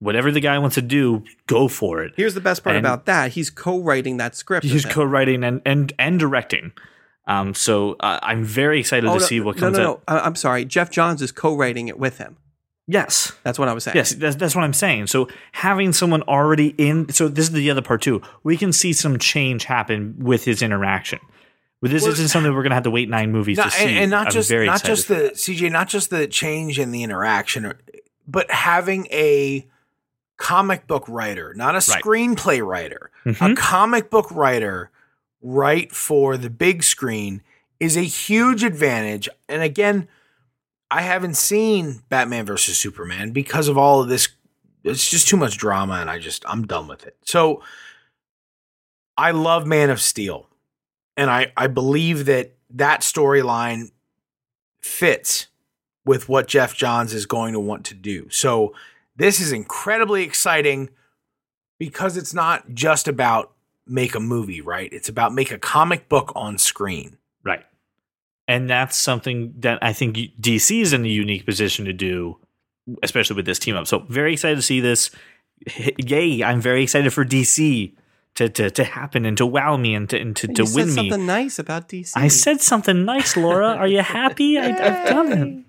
Whatever 0.00 0.30
the 0.30 0.40
guy 0.40 0.58
wants 0.58 0.74
to 0.74 0.82
do, 0.82 1.24
go 1.46 1.66
for 1.66 2.02
it. 2.02 2.12
Here's 2.16 2.34
the 2.34 2.40
best 2.42 2.62
part 2.62 2.76
And- 2.76 2.84
about 2.84 3.06
that: 3.06 3.32
he's 3.32 3.48
co-writing 3.50 4.18
that 4.18 4.36
script. 4.36 4.66
He's 4.66 4.84
co-writing 4.84 5.42
and 5.42 5.62
and 5.64 5.92
and 5.98 6.20
directing. 6.20 6.72
Um, 7.26 7.52
so 7.54 7.96
uh, 8.00 8.18
I'm 8.22 8.42
very 8.44 8.80
excited 8.80 9.06
Oh, 9.08 9.14
to 9.14 9.20
no, 9.20 9.24
see 9.26 9.40
what 9.40 9.56
no, 9.56 9.60
comes 9.60 9.78
no, 9.78 9.90
out. 9.90 10.02
no, 10.08 10.18
I'm 10.20 10.34
sorry. 10.34 10.64
Geoff 10.64 10.90
Johns 10.90 11.20
is 11.20 11.30
co-writing 11.32 11.88
it 11.88 11.98
with 11.98 12.16
him. 12.18 12.36
Yes, 12.90 13.32
That's 13.42 13.58
what 13.58 13.68
I 13.68 13.74
was 13.74 13.84
saying. 13.84 13.96
Yes, 13.98 14.14
that's, 14.14 14.36
that's 14.36 14.54
what 14.56 14.64
I'm 14.64 14.72
saying. 14.72 15.08
So 15.08 15.28
having 15.52 15.92
someone 15.92 16.22
already 16.22 16.68
in, 16.78 17.10
so 17.10 17.28
this 17.28 17.44
is 17.46 17.52
the 17.52 17.70
other 17.70 17.82
part 17.82 18.00
too. 18.00 18.22
We 18.44 18.56
can 18.56 18.72
see 18.72 18.94
some 18.94 19.18
change 19.18 19.64
happen 19.64 20.16
with 20.18 20.44
his 20.44 20.62
interaction. 20.62 21.18
But 21.82 21.90
this 21.90 22.02
Well, 22.04 22.12
isn't 22.12 22.28
something 22.28 22.52
we're 22.54 22.62
gonna 22.62 22.74
have 22.76 22.84
to 22.84 22.90
wait 22.90 23.10
nine 23.10 23.30
movies 23.30 23.58
No, 23.58 23.64
to 23.64 23.70
see. 23.70 23.84
and, 23.84 23.98
and 23.98 24.10
not 24.10 24.28
I'm 24.28 24.32
just 24.32 24.48
very 24.48 24.64
not 24.66 24.82
just 24.82 25.06
the. 25.08 25.32
CJ, 25.34 25.70
not 25.70 25.88
just 25.88 26.08
the 26.08 26.26
change 26.26 26.78
in 26.78 26.90
the 26.90 27.02
interaction, 27.02 27.72
but 28.26 28.50
having 28.50 29.06
a 29.12 29.66
comic 30.38 30.86
book 30.86 31.04
writer, 31.08 31.52
not 31.54 31.74
a 31.74 31.74
Right. 31.74 32.02
screenplay 32.02 32.66
writer, 32.66 33.10
a 33.26 33.30
Mhm. 33.30 33.56
comic 33.56 34.08
book 34.08 34.28
writer, 34.30 34.90
write 35.42 35.92
for 35.92 36.36
the 36.38 36.48
big 36.50 36.82
screen 36.82 37.42
is 37.78 37.96
a 37.96 38.02
huge 38.02 38.64
advantage. 38.64 39.28
And 39.48 39.62
again, 39.62 40.08
I 40.90 41.02
haven't 41.02 41.36
seen 41.36 42.02
Batman 42.08 42.46
versus 42.46 42.78
Superman 42.78 43.32
because 43.32 43.68
of 43.68 43.76
all 43.76 44.00
of 44.00 44.08
this. 44.08 44.28
It's 44.84 45.10
just 45.10 45.28
too 45.28 45.36
much 45.36 45.58
drama, 45.58 45.94
and 45.94 46.08
I 46.08 46.18
just 46.18 46.44
I'm 46.48 46.66
done 46.66 46.88
with 46.88 47.06
it. 47.06 47.16
So 47.22 47.62
I 49.16 49.32
love 49.32 49.66
Man 49.66 49.90
of 49.90 50.00
Steel, 50.00 50.48
and 51.16 51.30
I 51.30 51.52
I 51.56 51.66
believe 51.66 52.24
that 52.26 52.54
that 52.70 53.00
storyline 53.00 53.90
fits 54.80 55.48
with 56.04 56.28
what 56.28 56.48
Geoff 56.48 56.74
Johns 56.74 57.12
is 57.12 57.26
going 57.26 57.52
to 57.52 57.60
want 57.60 57.84
to 57.86 57.94
do. 57.94 58.28
So 58.30 58.74
this 59.16 59.40
is 59.40 59.52
incredibly 59.52 60.22
exciting 60.22 60.88
because 61.78 62.16
it's 62.16 62.32
not 62.32 62.72
just 62.72 63.08
about 63.08 63.52
make 63.86 64.14
a 64.14 64.20
movie, 64.20 64.60
right? 64.60 64.90
It's 64.92 65.08
about 65.08 65.34
make 65.34 65.50
a 65.50 65.58
comic 65.58 66.08
book 66.08 66.32
on 66.34 66.56
screen. 66.56 67.18
Right. 67.44 67.64
And 68.48 68.68
that's 68.68 68.96
something 68.96 69.52
that 69.58 69.78
I 69.82 69.92
think 69.92 70.16
DC 70.40 70.80
is 70.80 70.94
in 70.94 71.04
a 71.04 71.08
unique 71.08 71.44
position 71.44 71.84
to 71.84 71.92
do, 71.92 72.38
especially 73.02 73.36
with 73.36 73.44
this 73.44 73.58
team 73.58 73.76
up. 73.76 73.86
So 73.86 74.00
very 74.08 74.32
excited 74.32 74.56
to 74.56 74.62
see 74.62 74.80
this. 74.80 75.10
Yay! 75.98 76.42
I'm 76.42 76.60
very 76.60 76.82
excited 76.82 77.12
for 77.12 77.26
DC 77.26 77.92
to 78.36 78.48
to, 78.48 78.70
to 78.70 78.84
happen 78.84 79.26
and 79.26 79.36
to 79.36 79.44
wow 79.44 79.76
me 79.76 79.94
and 79.94 80.08
to 80.08 80.18
and 80.18 80.34
to, 80.36 80.48
to 80.48 80.62
win 80.62 80.70
said 80.70 80.86
me. 80.86 80.92
something 80.94 81.26
nice 81.26 81.58
about 81.58 81.90
DC. 81.90 82.12
I 82.16 82.28
said 82.28 82.62
something 82.62 83.04
nice, 83.04 83.36
Laura. 83.36 83.68
Are 83.68 83.86
you 83.86 84.00
happy? 84.00 84.58
I, 84.58 84.68
I've 84.68 85.08
done 85.08 85.32
it. 85.32 85.64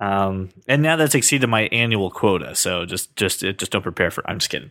Um, 0.00 0.50
and 0.68 0.82
now 0.82 0.96
that's 0.96 1.14
exceeded 1.14 1.48
my 1.48 1.62
annual 1.72 2.10
quota. 2.10 2.54
So 2.54 2.84
just 2.84 3.16
just 3.16 3.40
just 3.40 3.70
don't 3.70 3.82
prepare 3.82 4.10
for. 4.10 4.28
I'm 4.28 4.38
just 4.38 4.50
kidding. 4.50 4.70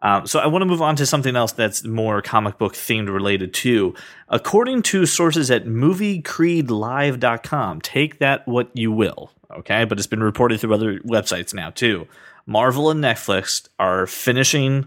Um, 0.00 0.28
so 0.28 0.38
I 0.38 0.46
want 0.46 0.62
to 0.62 0.66
move 0.66 0.80
on 0.80 0.94
to 0.96 1.06
something 1.06 1.34
else 1.34 1.50
that's 1.52 1.84
more 1.84 2.20
comic 2.22 2.56
book 2.58 2.74
themed 2.74 3.12
related 3.12 3.52
too. 3.52 3.94
According 4.28 4.82
to 4.82 5.04
sources 5.06 5.50
at 5.50 5.64
moviecreedlive.com, 5.64 7.80
take 7.80 8.18
that 8.18 8.46
what 8.46 8.70
you 8.74 8.92
will, 8.92 9.32
okay? 9.58 9.84
But 9.84 9.98
it's 9.98 10.06
been 10.06 10.22
reported 10.22 10.60
through 10.60 10.74
other 10.74 11.00
websites 11.00 11.52
now 11.52 11.70
too. 11.70 12.06
Marvel 12.46 12.90
and 12.90 13.02
Netflix 13.02 13.66
are 13.78 14.06
finishing 14.06 14.86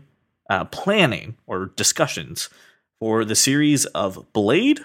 uh, 0.49 0.63
planning 0.65 1.37
or 1.45 1.67
discussions 1.75 2.49
for 2.99 3.23
the 3.25 3.35
series 3.35 3.85
of 3.87 4.31
Blade, 4.31 4.79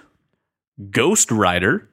Ghost 0.90 1.30
Rider, 1.30 1.88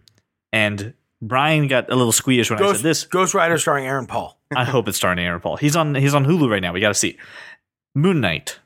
and 0.52 0.94
Brian 1.22 1.68
got 1.68 1.92
a 1.92 1.96
little 1.96 2.12
squeamish 2.12 2.50
when 2.50 2.62
I 2.62 2.74
said 2.74 2.82
this. 2.82 3.06
Ghost 3.06 3.34
Rider 3.34 3.58
starring 3.58 3.86
Aaron 3.86 4.08
Paul. 4.08 4.38
I 4.56 4.66
hope 4.66 4.88
it's 4.88 4.98
starring 4.98 5.20
Aaron 5.20 5.40
Paul. 5.40 5.58
He's 5.58 5.76
on 5.76 5.96
he's 5.96 6.14
on 6.14 6.26
Hulu 6.26 6.50
right 6.50 6.62
now. 6.62 6.74
We 6.74 6.82
got 6.82 6.90
to 6.90 6.94
see 6.94 7.18
Moon 7.96 8.22
Knight 8.22 8.60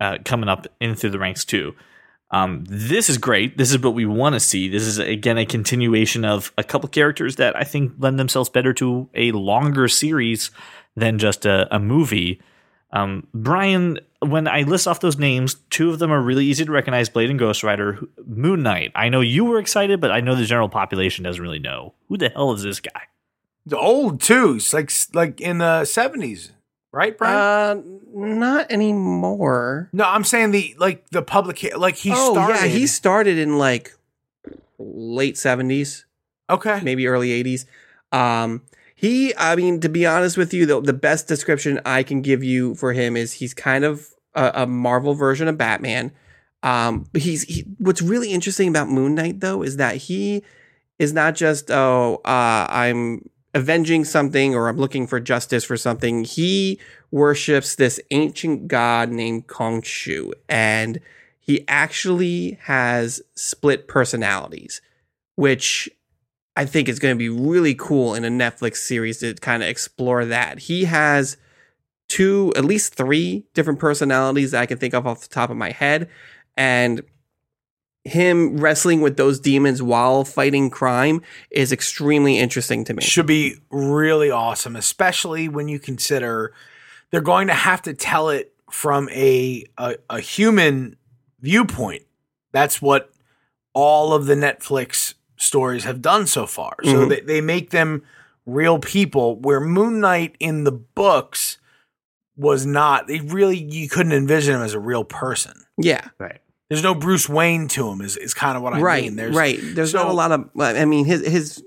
uh, 0.00 0.18
coming 0.24 0.48
up 0.48 0.66
in 0.80 0.94
through 0.94 1.10
the 1.10 1.18
ranks 1.18 1.44
too. 1.44 1.74
Um, 2.30 2.64
this 2.66 3.08
is 3.08 3.18
great. 3.18 3.58
This 3.58 3.70
is 3.70 3.78
what 3.78 3.94
we 3.94 4.06
want 4.06 4.34
to 4.34 4.40
see. 4.40 4.68
This 4.68 4.82
is 4.84 4.98
again 4.98 5.38
a 5.38 5.46
continuation 5.46 6.24
of 6.24 6.52
a 6.58 6.64
couple 6.64 6.88
characters 6.88 7.36
that 7.36 7.54
I 7.56 7.62
think 7.62 7.92
lend 7.98 8.18
themselves 8.18 8.48
better 8.48 8.72
to 8.74 9.08
a 9.14 9.32
longer 9.32 9.86
series 9.86 10.50
than 10.96 11.18
just 11.18 11.46
a, 11.46 11.72
a 11.74 11.78
movie. 11.78 12.40
Um, 12.90 13.26
Brian, 13.34 14.00
when 14.20 14.48
I 14.48 14.62
list 14.62 14.88
off 14.88 15.00
those 15.00 15.18
names, 15.18 15.56
two 15.70 15.90
of 15.90 15.98
them 15.98 16.10
are 16.10 16.20
really 16.20 16.46
easy 16.46 16.64
to 16.64 16.72
recognize: 16.72 17.08
Blade 17.08 17.30
and 17.30 17.38
Ghost 17.38 17.62
Rider. 17.62 18.00
Moon 18.26 18.62
Knight. 18.62 18.92
I 18.94 19.10
know 19.10 19.20
you 19.20 19.44
were 19.44 19.58
excited, 19.58 20.00
but 20.00 20.10
I 20.10 20.20
know 20.20 20.34
the 20.34 20.44
general 20.44 20.68
population 20.68 21.24
doesn't 21.24 21.42
really 21.42 21.58
know 21.58 21.94
who 22.08 22.16
the 22.16 22.30
hell 22.30 22.52
is 22.52 22.62
this 22.62 22.80
guy. 22.80 23.02
The 23.66 23.78
old 23.78 24.20
too. 24.20 24.58
Like 24.72 24.90
like 25.12 25.40
in 25.40 25.58
the 25.58 25.84
seventies 25.84 26.50
right, 26.94 27.16
Brian? 27.16 27.36
Uh, 27.36 27.82
not 28.14 28.70
anymore. 28.70 29.90
no, 29.92 30.04
I'm 30.04 30.24
saying 30.24 30.52
the 30.52 30.74
like 30.78 31.08
the 31.10 31.22
public 31.22 31.64
like 31.76 31.96
he 31.96 32.12
oh 32.12 32.32
started. 32.32 32.54
yeah, 32.54 32.66
he 32.66 32.86
started 32.86 33.38
in 33.38 33.58
like 33.58 33.94
late 34.78 35.36
seventies, 35.36 36.06
okay. 36.48 36.80
maybe 36.82 37.06
early 37.06 37.32
eighties. 37.32 37.66
Um, 38.12 38.62
he, 38.94 39.34
I 39.36 39.56
mean, 39.56 39.80
to 39.80 39.88
be 39.88 40.06
honest 40.06 40.38
with 40.38 40.54
you, 40.54 40.66
the, 40.66 40.80
the 40.80 40.92
best 40.92 41.26
description 41.28 41.80
I 41.84 42.04
can 42.04 42.22
give 42.22 42.44
you 42.44 42.74
for 42.76 42.92
him 42.92 43.16
is 43.16 43.34
he's 43.34 43.52
kind 43.52 43.84
of 43.84 44.08
a, 44.34 44.52
a 44.54 44.66
Marvel 44.66 45.14
version 45.14 45.48
of 45.48 45.58
Batman. 45.58 46.12
Um, 46.62 47.06
but 47.12 47.20
he's 47.20 47.42
he, 47.42 47.64
what's 47.78 48.00
really 48.00 48.32
interesting 48.32 48.68
about 48.68 48.88
Moon 48.88 49.14
Knight 49.14 49.40
though 49.40 49.62
is 49.62 49.76
that 49.76 49.96
he 49.96 50.42
is 50.98 51.12
not 51.12 51.34
just 51.34 51.70
oh 51.70 52.22
uh, 52.24 52.66
I'm 52.70 53.28
avenging 53.54 54.04
something 54.04 54.54
or 54.54 54.68
I'm 54.68 54.76
looking 54.76 55.06
for 55.06 55.20
justice 55.20 55.64
for 55.64 55.76
something. 55.76 56.24
He 56.24 56.78
worships 57.10 57.76
this 57.76 58.00
ancient 58.10 58.68
god 58.68 59.10
named 59.10 59.46
Khonshu, 59.46 60.32
and 60.48 61.00
he 61.38 61.64
actually 61.68 62.58
has 62.62 63.22
split 63.36 63.86
personalities, 63.86 64.80
which 65.36 65.88
I 66.56 66.64
think 66.64 66.88
is 66.88 66.98
going 66.98 67.14
to 67.14 67.18
be 67.18 67.28
really 67.28 67.74
cool 67.74 68.14
in 68.14 68.24
a 68.24 68.28
Netflix 68.28 68.76
series 68.76 69.18
to 69.18 69.34
kind 69.34 69.62
of 69.62 69.68
explore 69.68 70.24
that. 70.24 70.60
He 70.60 70.84
has 70.84 71.36
two, 72.08 72.52
at 72.56 72.64
least 72.64 72.94
three 72.94 73.44
different 73.54 73.78
personalities 73.78 74.52
that 74.52 74.60
I 74.60 74.66
can 74.66 74.78
think 74.78 74.94
of 74.94 75.06
off 75.06 75.22
the 75.22 75.28
top 75.28 75.50
of 75.50 75.56
my 75.56 75.70
head. 75.70 76.08
And 76.56 77.02
him 78.04 78.58
wrestling 78.58 79.00
with 79.00 79.16
those 79.16 79.40
demons 79.40 79.82
while 79.82 80.24
fighting 80.24 80.68
crime 80.70 81.22
is 81.50 81.72
extremely 81.72 82.38
interesting 82.38 82.84
to 82.84 82.94
me. 82.94 83.02
should 83.02 83.26
be 83.26 83.56
really 83.70 84.30
awesome, 84.30 84.76
especially 84.76 85.48
when 85.48 85.68
you 85.68 85.78
consider 85.78 86.52
they're 87.10 87.20
going 87.22 87.46
to 87.46 87.54
have 87.54 87.80
to 87.82 87.94
tell 87.94 88.28
it 88.28 88.52
from 88.70 89.08
a 89.10 89.64
a, 89.78 89.96
a 90.10 90.20
human 90.20 90.96
viewpoint. 91.40 92.02
That's 92.52 92.82
what 92.82 93.10
all 93.72 94.12
of 94.12 94.26
the 94.26 94.34
Netflix 94.34 95.14
stories 95.36 95.84
have 95.84 96.00
done 96.02 96.26
so 96.26 96.46
far. 96.46 96.76
So 96.84 97.06
Mhm. 97.06 97.08
they, 97.08 97.20
they 97.20 97.40
make 97.40 97.70
them 97.70 98.02
real 98.46 98.78
people. 98.78 99.36
Where 99.40 99.60
Moon 99.60 100.00
Knight 100.00 100.36
in 100.40 100.64
the 100.64 100.72
books 100.72 101.58
was 102.36 102.66
not. 102.66 103.06
They 103.06 103.20
really 103.20 103.56
you 103.58 103.88
couldn't 103.88 104.12
envision 104.12 104.56
him 104.56 104.62
as 104.62 104.74
a 104.74 104.80
real 104.80 105.04
person. 105.04 105.54
Yeah, 105.78 106.08
Right. 106.18 106.40
There's 106.74 106.82
no 106.82 106.94
Bruce 106.94 107.28
Wayne 107.28 107.68
to 107.68 107.88
him. 107.88 108.00
Is 108.00 108.16
is 108.16 108.34
kind 108.34 108.56
of 108.56 108.62
what 108.62 108.74
I 108.74 108.80
right, 108.80 109.04
mean. 109.04 109.16
There's 109.16 109.34
right. 109.36 109.58
There's 109.60 109.94
not 109.94 110.06
a 110.08 110.12
lot 110.12 110.32
of. 110.32 110.50
I 110.58 110.84
mean, 110.84 111.04
his 111.04 111.26
his 111.26 111.64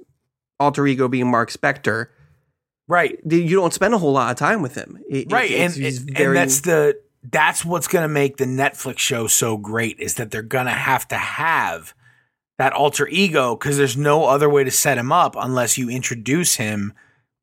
alter 0.59 0.85
ego 0.87 1.07
being 1.07 1.29
Mark 1.29 1.49
Spector. 1.51 2.07
right. 2.87 3.19
You 3.25 3.55
don't 3.55 3.73
spend 3.73 3.93
a 3.93 3.97
whole 3.97 4.13
lot 4.13 4.31
of 4.31 4.37
time 4.37 4.61
with 4.61 4.75
him, 4.75 4.99
It- 5.09 5.31
right 5.31 5.51
and, 5.51 5.75
and 5.75 5.95
very- 6.17 6.33
that's 6.35 6.61
the 6.61 6.99
that's 7.29 7.65
what's 7.65 7.87
going 7.87 8.03
to 8.03 8.07
make 8.07 8.37
the 8.37 8.45
netflix 8.45 8.99
show 8.99 9.27
so 9.27 9.57
great 9.57 9.99
is 9.99 10.13
that 10.15 10.31
they're 10.31 10.41
going 10.41 10.65
to 10.67 10.71
have 10.71 11.05
to 11.09 11.15
have 11.17 11.93
that 12.57 12.71
alter 12.73 13.07
ego 13.09 13.55
because 13.55 13.75
there's 13.77 13.97
no 13.97 14.25
other 14.25 14.49
way 14.49 14.63
to 14.63 14.71
set 14.71 14.97
him 14.97 15.11
up 15.11 15.35
unless 15.37 15.77
you 15.77 15.89
introduce 15.89 16.55
him 16.55 16.93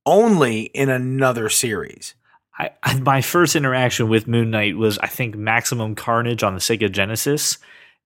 only 0.06 0.62
in 0.62 0.88
another 0.88 1.48
series 1.48 2.14
I, 2.58 2.70
I- 2.82 3.00
my 3.00 3.20
first 3.20 3.56
interaction 3.56 4.08
with 4.08 4.26
Moon 4.28 4.50
Knight 4.50 4.76
was, 4.76 4.98
I 4.98 5.06
think, 5.08 5.34
Maximum 5.36 5.94
Carnage 5.94 6.42
on 6.42 6.54
the 6.54 6.60
Sega 6.60 6.90
Genesis, 6.90 7.58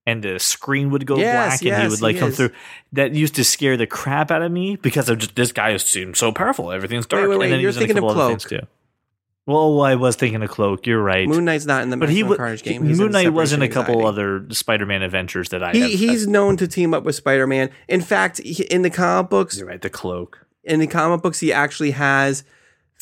and 0.06 0.22
the 0.22 0.38
screen 0.38 0.90
would 0.90 1.04
go 1.06 1.16
Yes, 1.18 1.60
black, 1.60 1.72
and 1.72 1.82
he 1.82 1.88
would 1.88 2.00
like 2.00 2.14
he 2.14 2.20
come 2.20 2.30
is. 2.30 2.36
through. 2.38 2.50
That 2.92 3.14
used 3.14 3.34
to 3.34 3.44
scare 3.44 3.76
the 3.76 3.86
crap 3.86 4.30
out 4.30 4.40
of 4.42 4.50
me 4.50 4.76
because 4.76 5.08
of 5.10 5.18
just 5.18 5.34
this 5.36 5.52
guy 5.52 5.76
seems 5.76 6.18
so 6.18 6.32
powerful. 6.32 6.72
Everything's 6.72 7.06
dark, 7.06 7.28
wait, 7.28 7.36
wait, 7.38 7.44
and 7.46 7.52
then 7.54 7.60
you're 7.60 7.72
thinking 7.72 7.98
of 7.98 8.04
Cloak. 8.04 8.40
too. 8.40 8.60
Well, 9.46 9.80
I 9.80 9.94
was 9.94 10.14
thinking 10.16 10.42
of 10.42 10.50
Cloak. 10.50 10.86
You're 10.86 11.02
right. 11.02 11.26
Moon 11.26 11.46
Knight's 11.46 11.64
not 11.64 11.82
in 11.82 11.88
the 11.88 11.96
but 11.96 12.10
he 12.10 12.22
Maximum 12.22 12.36
Carnage 12.36 12.62
game. 12.62 12.84
He's 12.84 12.98
Moon 12.98 13.12
Knight 13.12 13.32
was 13.32 13.54
in 13.54 13.62
a 13.62 13.68
couple 13.68 13.94
Anxiety. 14.06 14.08
other 14.08 14.46
Spider-Man 14.54 15.00
adventures 15.02 15.48
that 15.50 15.62
I. 15.62 15.72
He, 15.72 15.80
have, 15.80 15.90
he's 15.90 16.26
uh, 16.26 16.30
known 16.30 16.58
to 16.58 16.68
team 16.68 16.92
up 16.92 17.02
with 17.04 17.14
Spider-Man. 17.14 17.70
In 17.88 18.02
fact, 18.02 18.38
he, 18.42 18.64
in 18.64 18.82
the 18.82 18.90
comic 18.90 19.30
books, 19.30 19.56
You're 19.58 19.66
right. 19.66 19.80
The 19.80 19.88
cloak. 19.88 20.46
in 20.64 20.80
the 20.80 20.86
comic 20.86 21.22
books, 21.22 21.40
he 21.40 21.50
actually 21.50 21.92
has 21.92 22.44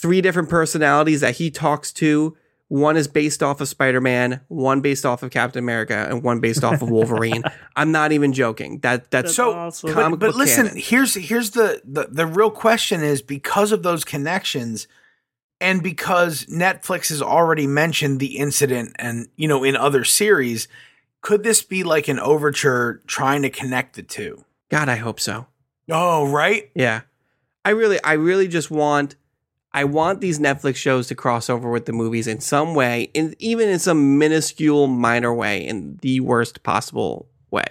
three 0.01 0.21
different 0.21 0.49
personalities 0.49 1.21
that 1.21 1.37
he 1.37 1.51
talks 1.51 1.93
to. 1.95 2.37
One 2.69 2.97
is 2.97 3.07
based 3.07 3.45
off 3.45 3.61
of 3.61 3.69
Spider-Man, 3.69 4.41
one 4.49 4.81
based 4.81 5.07
off 5.07 5.23
of 5.23 5.31
Captain 5.31 5.63
America, 5.63 6.07
and 6.11 6.25
one 6.25 6.41
based 6.41 6.65
off 6.65 6.83
of 6.83 6.91
Wolverine. 6.91 7.45
I'm 7.77 7.93
not 7.93 8.11
even 8.11 8.33
joking. 8.33 8.81
That 8.81 9.11
that's 9.13 9.37
so 9.37 9.53
awesome. 9.53 9.95
but, 9.95 10.11
but 10.11 10.21
book 10.21 10.37
listen 10.37 10.67
canon. 10.67 10.81
here's 10.81 11.15
here's 11.15 11.51
the, 11.51 11.81
the 11.85 12.09
the 12.11 12.27
real 12.27 12.51
question 12.51 13.05
is 13.05 13.23
because 13.23 13.71
of 13.71 13.85
those 13.85 14.05
connections 14.05 14.89
and 15.61 15.83
because 15.83 16.45
netflix 16.47 17.09
has 17.09 17.23
already 17.23 17.67
mentioned 17.67 18.21
the 18.21 18.37
incident 18.37 18.95
and 18.99 19.29
you 19.37 19.49
know 19.49 19.65
in 19.65 19.77
other 19.77 20.05
series 20.05 20.69
could 21.23 21.43
this 21.43 21.63
be 21.63 21.83
like 21.83 22.09
an 22.09 22.19
overture 22.19 23.01
trying 23.07 23.43
to 23.43 23.49
connect 23.49 23.97
the 23.97 24.03
two 24.03 24.45
God. 24.71 24.89
I 24.89 24.97
hope 24.97 25.21
so. 25.21 25.47
oh 25.89 26.27
right 26.27 26.71
Yeah. 26.75 27.03
I 27.65 27.71
really 27.71 28.03
I 28.03 28.15
really 28.15 28.49
just 28.49 28.71
want 28.71 29.17
I 29.77 29.85
want 29.85 30.21
these 30.21 30.39
Netflix 30.39 30.77
shows 30.77 31.07
to 31.09 31.15
cross 31.15 31.49
over 31.51 31.71
with 31.71 31.85
the 31.87 31.93
movies 31.93 32.27
in 32.27 32.41
some 32.41 32.75
way, 32.75 33.11
in 33.15 33.35
even 33.39 33.69
in 33.69 33.79
some 33.79 34.19
minuscule 34.19 34.87
minor 34.87 35.33
way, 35.35 35.65
in 35.67 35.99
the 36.01 36.21
worst 36.21 36.63
possible 36.63 37.29
way. 37.51 37.67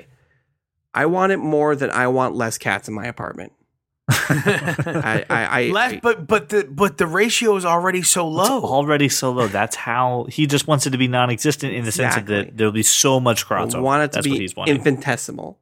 I 0.93 1.07
want 1.07 1.31
it 1.33 1.37
more 1.37 1.75
than 1.75 1.89
I 1.89 2.07
want 2.07 2.35
less 2.35 2.57
cats 2.57 2.87
in 2.87 2.93
my 2.93 3.05
apartment. 3.05 3.51
I 4.09 5.25
I, 5.29 5.45
I, 5.45 5.67
Less, 5.71 5.93
I- 5.93 5.99
but 6.01 6.27
but 6.27 6.49
the 6.49 6.67
but 6.69 6.97
the 6.99 7.07
ratio 7.07 7.55
is 7.55 7.65
already 7.65 8.03
so 8.03 8.27
It's 8.27 8.49
low. 8.49 8.61
already 8.61 9.09
so 9.09 9.31
low. 9.31 9.47
That's 9.47 9.75
how 9.75 10.27
he 10.29 10.45
just 10.45 10.67
wants 10.67 10.85
it 10.85 10.91
to 10.91 10.97
be 10.99 11.07
non-existent 11.07 11.73
in 11.73 11.85
the 11.85 11.91
sense 11.91 12.15
that 12.15 12.55
there'll 12.55 12.71
be 12.71 12.83
so 12.83 13.19
much 13.19 13.43
I 13.45 13.47
crossover. 13.47 13.81
want 13.81 14.03
it 14.03 14.11
to 14.11 14.15
That's 14.17 14.27
what 14.27 14.33
be 14.35 14.39
he's 14.41 14.55
wanting. 14.55 14.75
infinitesimal. 14.75 15.59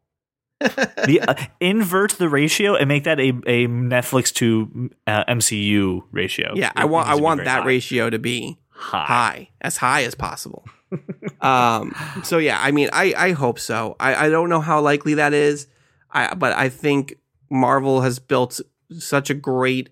The, 1.06 1.21
uh, 1.28 1.36
invert 1.60 2.13
the 2.13 2.30
ratio 2.30 2.76
and 2.76 2.88
make 2.88 3.04
that 3.04 3.19
a, 3.19 3.30
a 3.45 3.67
Netflix 3.67 4.34
to 4.36 4.89
uh, 5.08 5.23
MCU 5.26 6.04
ratio. 6.12 6.54
Yeah, 6.56 6.69
It 6.69 6.73
I 6.78 6.86
want 6.86 7.08
I 7.08 7.15
want 7.15 7.43
that 7.45 7.62
high. 7.62 7.67
ratio 7.67 8.10
to 8.10 8.19
be 8.19 8.58
high. 8.69 9.06
high, 9.06 9.49
as 9.62 9.78
high 9.78 10.04
as 10.04 10.15
possible. 10.15 10.65
um, 11.41 11.93
so 12.23 12.38
yeah, 12.38 12.60
I 12.62 12.71
mean, 12.71 12.89
I 12.93 13.13
I 13.17 13.32
hope 13.32 13.60
so. 13.60 13.95
I 13.99 14.28
I 14.28 14.30
don't 14.30 14.49
know 14.49 14.62
how 14.62 14.82
likely 14.82 15.15
that 15.15 15.34
is. 15.34 15.67
I 16.12 16.34
but 16.36 16.54
I 16.54 16.69
think 16.69 17.15
Marvel 17.49 18.02
has 18.02 18.19
built 18.19 18.60
such 18.97 19.30
a 19.30 19.34
great 19.34 19.89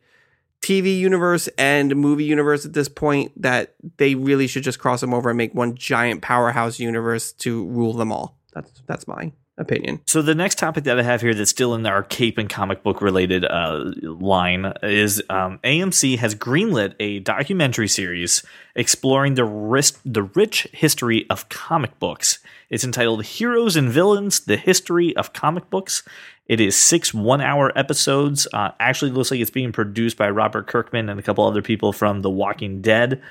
TV 0.62 0.96
universe 1.00 1.50
and 1.58 1.96
movie 1.96 2.24
universe 2.26 2.66
at 2.68 2.74
this 2.74 2.88
point 2.88 3.32
that 3.42 3.74
they 3.98 4.14
really 4.14 4.46
should 4.46 4.62
just 4.62 4.78
cross 4.78 5.02
them 5.02 5.12
over 5.12 5.30
and 5.32 5.38
make 5.38 5.56
one 5.56 5.74
giant 5.76 6.22
powerhouse 6.22 6.80
universe 6.80 7.32
to 7.34 7.66
rule 7.68 7.94
them 7.94 8.12
all. 8.12 8.38
That's 8.54 8.72
that's 8.86 9.08
my 9.08 9.32
opinion. 9.58 10.02
So 10.06 10.22
the 10.22 10.36
next 10.36 10.58
topic 10.58 10.86
that 10.86 11.00
I 11.00 11.04
have 11.04 11.22
here 11.22 11.34
that's 11.34 11.52
still 11.52 11.76
in 11.76 11.86
our 11.86 12.04
cape 12.04 12.38
and 12.38 12.50
comic 12.50 12.84
book 12.84 13.02
related 13.02 13.46
uh, 13.46 13.92
line 14.02 14.74
is 14.82 15.22
um, 15.30 15.60
AMC 15.64 16.18
has 16.18 16.36
greenlit 16.36 16.96
a 17.00 17.20
documentary 17.20 17.88
series 17.88 18.44
exploring 18.76 19.36
the 19.36 19.46
ris- 19.46 19.98
the 20.06 20.24
rich 20.24 20.68
history 20.74 21.26
of 21.30 21.50
comic 21.50 21.98
books. 22.00 22.40
It's 22.70 22.84
entitled 22.84 23.26
"Heroes 23.26 23.76
and 23.76 23.90
Villains: 23.90 24.42
The 24.42 24.58
History 24.58 25.16
of 25.16 25.34
Comic 25.34 25.70
Books." 25.70 26.04
It 26.48 26.60
is 26.60 26.76
six 26.76 27.14
one-hour 27.14 27.78
episodes. 27.78 28.48
Uh, 28.52 28.72
actually, 28.80 29.12
looks 29.12 29.32
like 29.32 29.40
it's 29.40 29.50
being 29.50 29.72
produced 29.72 30.18
by 30.18 30.30
Robert 30.30 30.68
Kirkman 30.68 31.08
and 31.10 31.20
a 31.20 31.24
couple 31.24 31.46
other 31.46 31.62
people 31.62 31.94
from 31.94 32.22
The 32.22 32.30
Walking 32.30 32.82
Dead. 32.82 33.22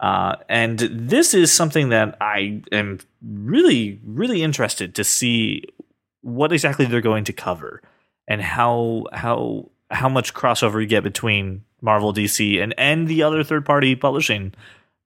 Uh, 0.00 0.36
and 0.48 0.78
this 0.78 1.34
is 1.34 1.52
something 1.52 1.88
that 1.88 2.16
I 2.20 2.62
am 2.70 3.00
really, 3.22 4.00
really 4.04 4.42
interested 4.42 4.94
to 4.94 5.04
see 5.04 5.64
what 6.22 6.52
exactly 6.52 6.84
they're 6.86 7.00
going 7.00 7.24
to 7.24 7.32
cover 7.32 7.82
and 8.28 8.40
how 8.42 9.06
how 9.12 9.70
how 9.90 10.08
much 10.08 10.34
crossover 10.34 10.80
you 10.80 10.86
get 10.86 11.02
between 11.02 11.64
Marvel, 11.80 12.12
DC, 12.12 12.62
and 12.62 12.74
and 12.78 13.08
the 13.08 13.22
other 13.22 13.42
third 13.42 13.64
party 13.64 13.96
publishing, 13.96 14.52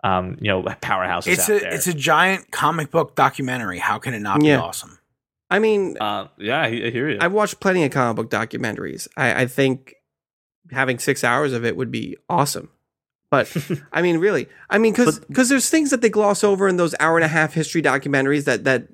um, 0.05 0.37
you 0.41 0.49
know, 0.49 0.63
powerhouses 0.63 1.29
it's 1.29 1.49
out 1.49 1.57
a 1.57 1.61
there. 1.61 1.75
it's 1.75 1.87
a 1.87 1.95
giant 1.95 2.51
comic 2.51 2.91
book 2.91 3.15
documentary. 3.15 3.79
How 3.79 3.99
can 3.99 4.13
it 4.15 4.21
not 4.21 4.43
Yeah. 4.43 4.57
be 4.57 4.63
awesome? 4.63 4.99
I 5.51 5.59
mean, 5.59 5.97
uh, 6.01 6.29
yeah, 6.39 6.61
I, 6.63 6.67
I 6.67 6.91
hear 6.91 7.09
you. 7.11 7.19
I've 7.21 7.33
watched 7.33 7.61
plenty 7.61 7.85
of 7.85 7.93
comic 7.93 8.17
book 8.17 8.31
documentaries. 8.31 9.07
I, 9.17 9.43
I 9.43 9.47
think 9.47 9.95
having 10.71 10.99
six 10.99 11.23
hours 11.25 11.53
of 11.53 11.65
it 11.65 11.77
would 11.77 11.91
be 11.91 12.17
awesome. 12.29 12.71
But 13.33 13.49
I 13.95 14.03
mean, 14.03 14.19
really, 14.19 14.47
I 14.69 14.77
mean, 14.77 14.93
because 14.93 15.19
But- 15.21 15.49
there's 15.49 15.71
things 15.71 15.89
that 15.91 16.03
they 16.03 16.11
gloss 16.11 16.45
over 16.45 16.69
in 16.69 16.77
those 16.77 16.95
hour 17.01 17.17
and 17.17 17.25
a 17.25 17.29
half 17.29 17.55
history 17.55 17.81
documentaries 17.81 18.45
that 18.45 18.65
that 18.65 18.89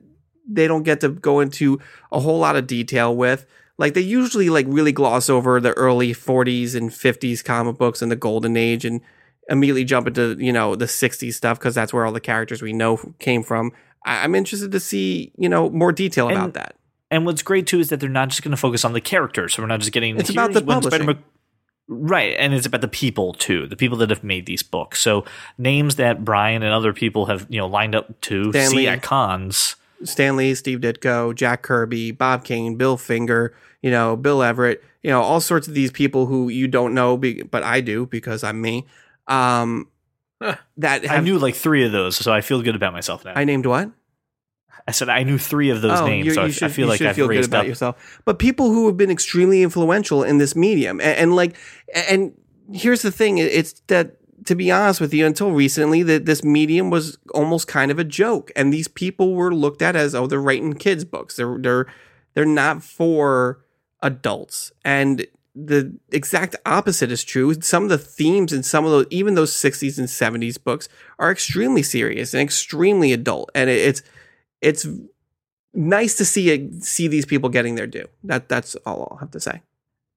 they 0.48 0.68
don't 0.68 0.84
get 0.84 1.00
to 1.00 1.08
go 1.08 1.40
into 1.40 1.80
a 2.12 2.20
whole 2.20 2.38
lot 2.38 2.54
of 2.54 2.66
detail 2.68 3.14
with. 3.16 3.44
Like 3.78 3.94
they 3.94 4.00
usually 4.00 4.48
like 4.48 4.66
really 4.68 4.92
gloss 4.92 5.28
over 5.28 5.60
the 5.60 5.72
early 5.72 6.14
40s 6.14 6.74
and 6.76 6.90
50s 6.90 7.44
comic 7.44 7.78
books 7.78 8.00
and 8.00 8.10
the 8.12 8.16
golden 8.16 8.56
age 8.56 8.84
and 8.84 9.00
immediately 9.48 9.84
jump 9.84 10.06
into 10.06 10.36
you 10.38 10.52
know 10.52 10.76
the 10.76 10.84
60s 10.86 11.34
stuff 11.34 11.58
because 11.58 11.74
that's 11.74 11.92
where 11.92 12.06
all 12.06 12.12
the 12.12 12.20
characters 12.20 12.62
we 12.62 12.72
know 12.72 12.96
came 13.18 13.42
from. 13.42 13.72
I, 14.06 14.22
I'm 14.22 14.36
interested 14.36 14.70
to 14.70 14.78
see 14.80 15.32
you 15.36 15.48
know 15.48 15.68
more 15.68 15.90
detail 15.90 16.28
about 16.28 16.44
And- 16.44 16.54
that. 16.54 16.74
And 17.10 17.24
what's 17.26 17.42
great 17.42 17.66
too 17.66 17.80
is 17.80 17.88
that 17.88 17.98
they're 18.00 18.08
not 18.08 18.28
just 18.28 18.42
going 18.42 18.50
to 18.52 18.56
focus 18.56 18.84
on 18.84 18.92
the 18.92 19.00
characters. 19.00 19.54
So 19.54 19.62
we're 19.62 19.66
not 19.66 19.80
just 19.80 19.92
getting. 19.92 20.16
It's 20.20 20.30
about 20.30 20.52
the 20.52 20.60
publishing. 20.62 20.90
Spider-Man- 21.02 21.24
Right, 21.90 22.36
and 22.38 22.52
it's 22.52 22.66
about 22.66 22.82
the 22.82 22.88
people 22.88 23.32
too, 23.32 23.66
the 23.66 23.76
people 23.76 23.96
that 23.98 24.10
have 24.10 24.22
made 24.22 24.44
these 24.44 24.62
books. 24.62 25.00
So 25.00 25.24
names 25.56 25.96
that 25.96 26.22
Brian 26.22 26.62
and 26.62 26.72
other 26.72 26.92
people 26.92 27.26
have 27.26 27.46
you 27.48 27.58
know 27.58 27.66
lined 27.66 27.94
up 27.94 28.20
to 28.22 28.50
Stan 28.52 28.70
see 28.70 28.76
Lee. 28.76 28.88
at 28.88 29.02
cons. 29.02 29.76
Stan 30.04 30.36
Lee, 30.36 30.54
Steve 30.54 30.80
Ditko, 30.80 31.34
Jack 31.34 31.62
Kirby, 31.62 32.12
Bob 32.12 32.44
Kane, 32.44 32.76
Bill 32.76 32.96
Finger, 32.96 33.54
you 33.82 33.90
know, 33.90 34.16
Bill 34.16 34.42
Everett, 34.42 34.84
you 35.02 35.10
know, 35.10 35.22
all 35.22 35.40
sorts 35.40 35.66
of 35.66 35.74
these 35.74 35.90
people 35.90 36.26
who 36.26 36.48
you 36.48 36.68
don't 36.68 36.94
know, 36.94 37.16
be, 37.16 37.42
but 37.42 37.62
I 37.62 37.80
do 37.80 38.06
because 38.06 38.44
I'm 38.44 38.60
me. 38.60 38.86
Um, 39.26 39.88
that 40.76 41.10
I 41.10 41.20
knew 41.20 41.38
like 41.38 41.54
three 41.54 41.84
of 41.84 41.92
those, 41.92 42.16
so 42.16 42.32
I 42.32 42.42
feel 42.42 42.62
good 42.62 42.76
about 42.76 42.92
myself 42.92 43.24
now. 43.24 43.32
I 43.34 43.44
named 43.44 43.66
what? 43.66 43.90
I 44.88 44.90
said 44.90 45.08
I 45.10 45.22
knew 45.22 45.36
three 45.38 45.68
of 45.70 45.82
those 45.82 46.00
Oh, 46.00 46.06
names, 46.06 46.34
so 46.34 46.40
I, 46.40 46.44
you 46.46 46.48
I 46.48 46.52
should- 46.52 46.72
feel 46.72 46.88
like 46.88 46.98
should 46.98 47.06
I've 47.08 47.14
feel 47.16 47.28
good 47.28 47.44
about 47.44 47.60
up. 47.60 47.66
yourself. 47.66 48.20
But 48.24 48.38
people 48.38 48.72
who 48.72 48.86
have 48.86 48.96
been 48.96 49.10
extremely 49.10 49.62
influential 49.62 50.22
in 50.24 50.38
this 50.38 50.56
medium, 50.56 50.98
and, 51.00 51.16
and 51.18 51.36
like, 51.36 51.56
and 51.94 52.32
here's 52.72 53.02
the 53.02 53.12
thing: 53.12 53.36
it's 53.38 53.74
that 53.88 54.16
to 54.46 54.54
be 54.54 54.70
honest 54.70 55.00
with 55.00 55.12
you, 55.12 55.26
until 55.26 55.50
recently, 55.52 56.02
that 56.04 56.24
this 56.24 56.42
medium 56.42 56.88
was 56.90 57.18
almost 57.34 57.68
kind 57.68 57.90
of 57.90 57.98
a 57.98 58.04
joke, 58.04 58.50
and 58.56 58.72
these 58.72 58.88
people 58.88 59.34
were 59.34 59.54
looked 59.54 59.82
at 59.82 59.94
as 59.94 60.14
oh, 60.14 60.26
they're 60.26 60.40
writing 60.40 60.72
kids 60.72 61.04
books. 61.04 61.36
They're 61.36 61.58
they're 61.58 61.86
they're 62.34 62.46
not 62.46 62.82
for 62.82 63.60
adults, 64.02 64.72
and 64.84 65.26
the 65.54 65.98
exact 66.12 66.54
opposite 66.64 67.10
is 67.10 67.24
true. 67.24 67.52
Some 67.60 67.82
of 67.82 67.88
the 67.88 67.98
themes 67.98 68.52
in 68.52 68.62
some 68.62 68.84
of 68.84 68.90
those, 68.92 69.06
even 69.10 69.34
those 69.34 69.52
60s 69.52 69.98
and 69.98 70.06
70s 70.06 70.62
books, 70.62 70.88
are 71.18 71.32
extremely 71.32 71.82
serious 71.82 72.32
and 72.32 72.40
extremely 72.40 73.12
adult, 73.12 73.50
and 73.56 73.68
it, 73.68 73.78
it's 73.78 74.02
it's 74.60 74.86
nice 75.74 76.16
to 76.16 76.24
see 76.24 76.50
it, 76.50 76.82
see 76.84 77.08
these 77.08 77.26
people 77.26 77.48
getting 77.48 77.74
their 77.74 77.86
due. 77.86 78.08
That 78.24 78.48
that's 78.48 78.74
all 78.86 79.08
I'll 79.10 79.18
have 79.18 79.30
to 79.32 79.40
say. 79.40 79.62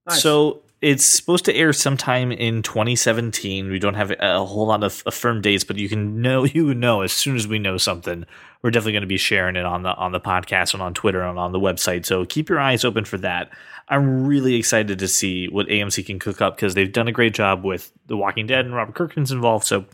So 0.10 0.64
it's 0.82 1.06
supposed 1.06 1.46
to 1.46 1.54
air 1.54 1.74
sometime 1.74 2.32
in 2.32 2.64
2017. 2.64 3.70
We 3.70 3.78
don't 3.78 3.94
have 3.94 4.12
a 4.20 4.44
whole 4.44 4.66
lot 4.66 4.84
of, 4.84 5.04
of 5.06 5.14
firm 5.14 5.42
dates, 5.42 5.64
but 5.64 5.78
you 5.78 5.88
can 5.88 6.22
know 6.22 6.44
you 6.46 6.74
know 6.74 7.02
as 7.02 7.12
soon 7.12 7.36
as 7.36 7.48
we 7.48 7.60
know 7.60 7.78
something, 7.78 8.26
we're 8.62 8.72
definitely 8.72 8.94
going 8.94 9.02
to 9.02 9.08
be 9.08 9.18
sharing 9.18 9.56
it 9.56 9.66
on 9.66 9.84
the 9.84 9.94
on 9.96 10.12
the 10.12 10.20
podcast 10.20 10.74
and 10.74 10.82
on 10.82 10.94
Twitter 10.94 11.22
and 11.22 11.38
on 11.38 11.52
the 11.52 11.60
website. 11.60 12.06
So 12.06 12.26
keep 12.26 12.50
your 12.50 12.60
eyes 12.60 12.84
open 12.84 13.06
for 13.06 13.18
that. 13.20 13.52
I'm 13.90 14.26
really 14.26 14.56
excited 14.56 15.00
to 15.00 15.08
see 15.08 15.48
what 15.48 15.68
AMC 15.68 16.06
can 16.06 16.18
cook 16.18 16.42
up 16.42 16.56
because 16.56 16.74
they've 16.74 16.92
done 16.92 17.08
a 17.08 17.12
great 17.12 17.34
job 17.34 17.64
with 17.64 17.92
The 18.08 18.16
Walking 18.16 18.48
Dead 18.48 18.66
and 18.66 18.74
Robert 18.74 18.96
Kirkman's 18.96 19.32
involved. 19.32 19.66
So 19.66 19.86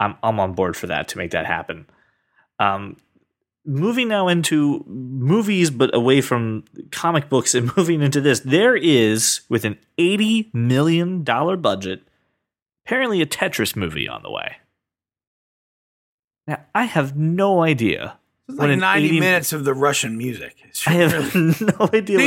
I'm 0.00 0.16
I'm 0.22 0.40
on 0.40 0.52
board 0.52 0.76
for 0.76 0.88
that 0.88 1.08
to 1.08 1.18
make 1.18 1.30
that 1.30 1.46
happen. 1.46 1.86
Um, 2.58 2.96
moving 3.68 4.08
now 4.08 4.28
into 4.28 4.84
movies, 4.88 5.70
but 5.70 5.94
away 5.94 6.20
from 6.20 6.64
comic 6.90 7.28
books 7.28 7.54
and 7.54 7.70
moving 7.76 8.02
into 8.02 8.20
this, 8.20 8.40
there 8.40 8.74
is, 8.74 9.42
with 9.48 9.64
an 9.64 9.78
$80 9.98 10.52
million 10.54 11.22
budget, 11.22 12.02
apparently 12.86 13.20
a 13.20 13.26
Tetris 13.26 13.76
movie 13.76 14.08
on 14.08 14.22
the 14.22 14.30
way. 14.30 14.56
Now, 16.46 16.64
I 16.74 16.84
have 16.84 17.16
no 17.16 17.62
idea. 17.62 18.18
It's 18.48 18.58
like 18.58 18.78
90 18.78 19.06
80 19.06 19.20
minutes 19.20 19.52
of 19.52 19.64
the 19.64 19.74
Russian 19.74 20.16
music. 20.16 20.56
I 20.86 20.92
have 20.92 21.34
no 21.34 21.90
idea. 21.92 22.18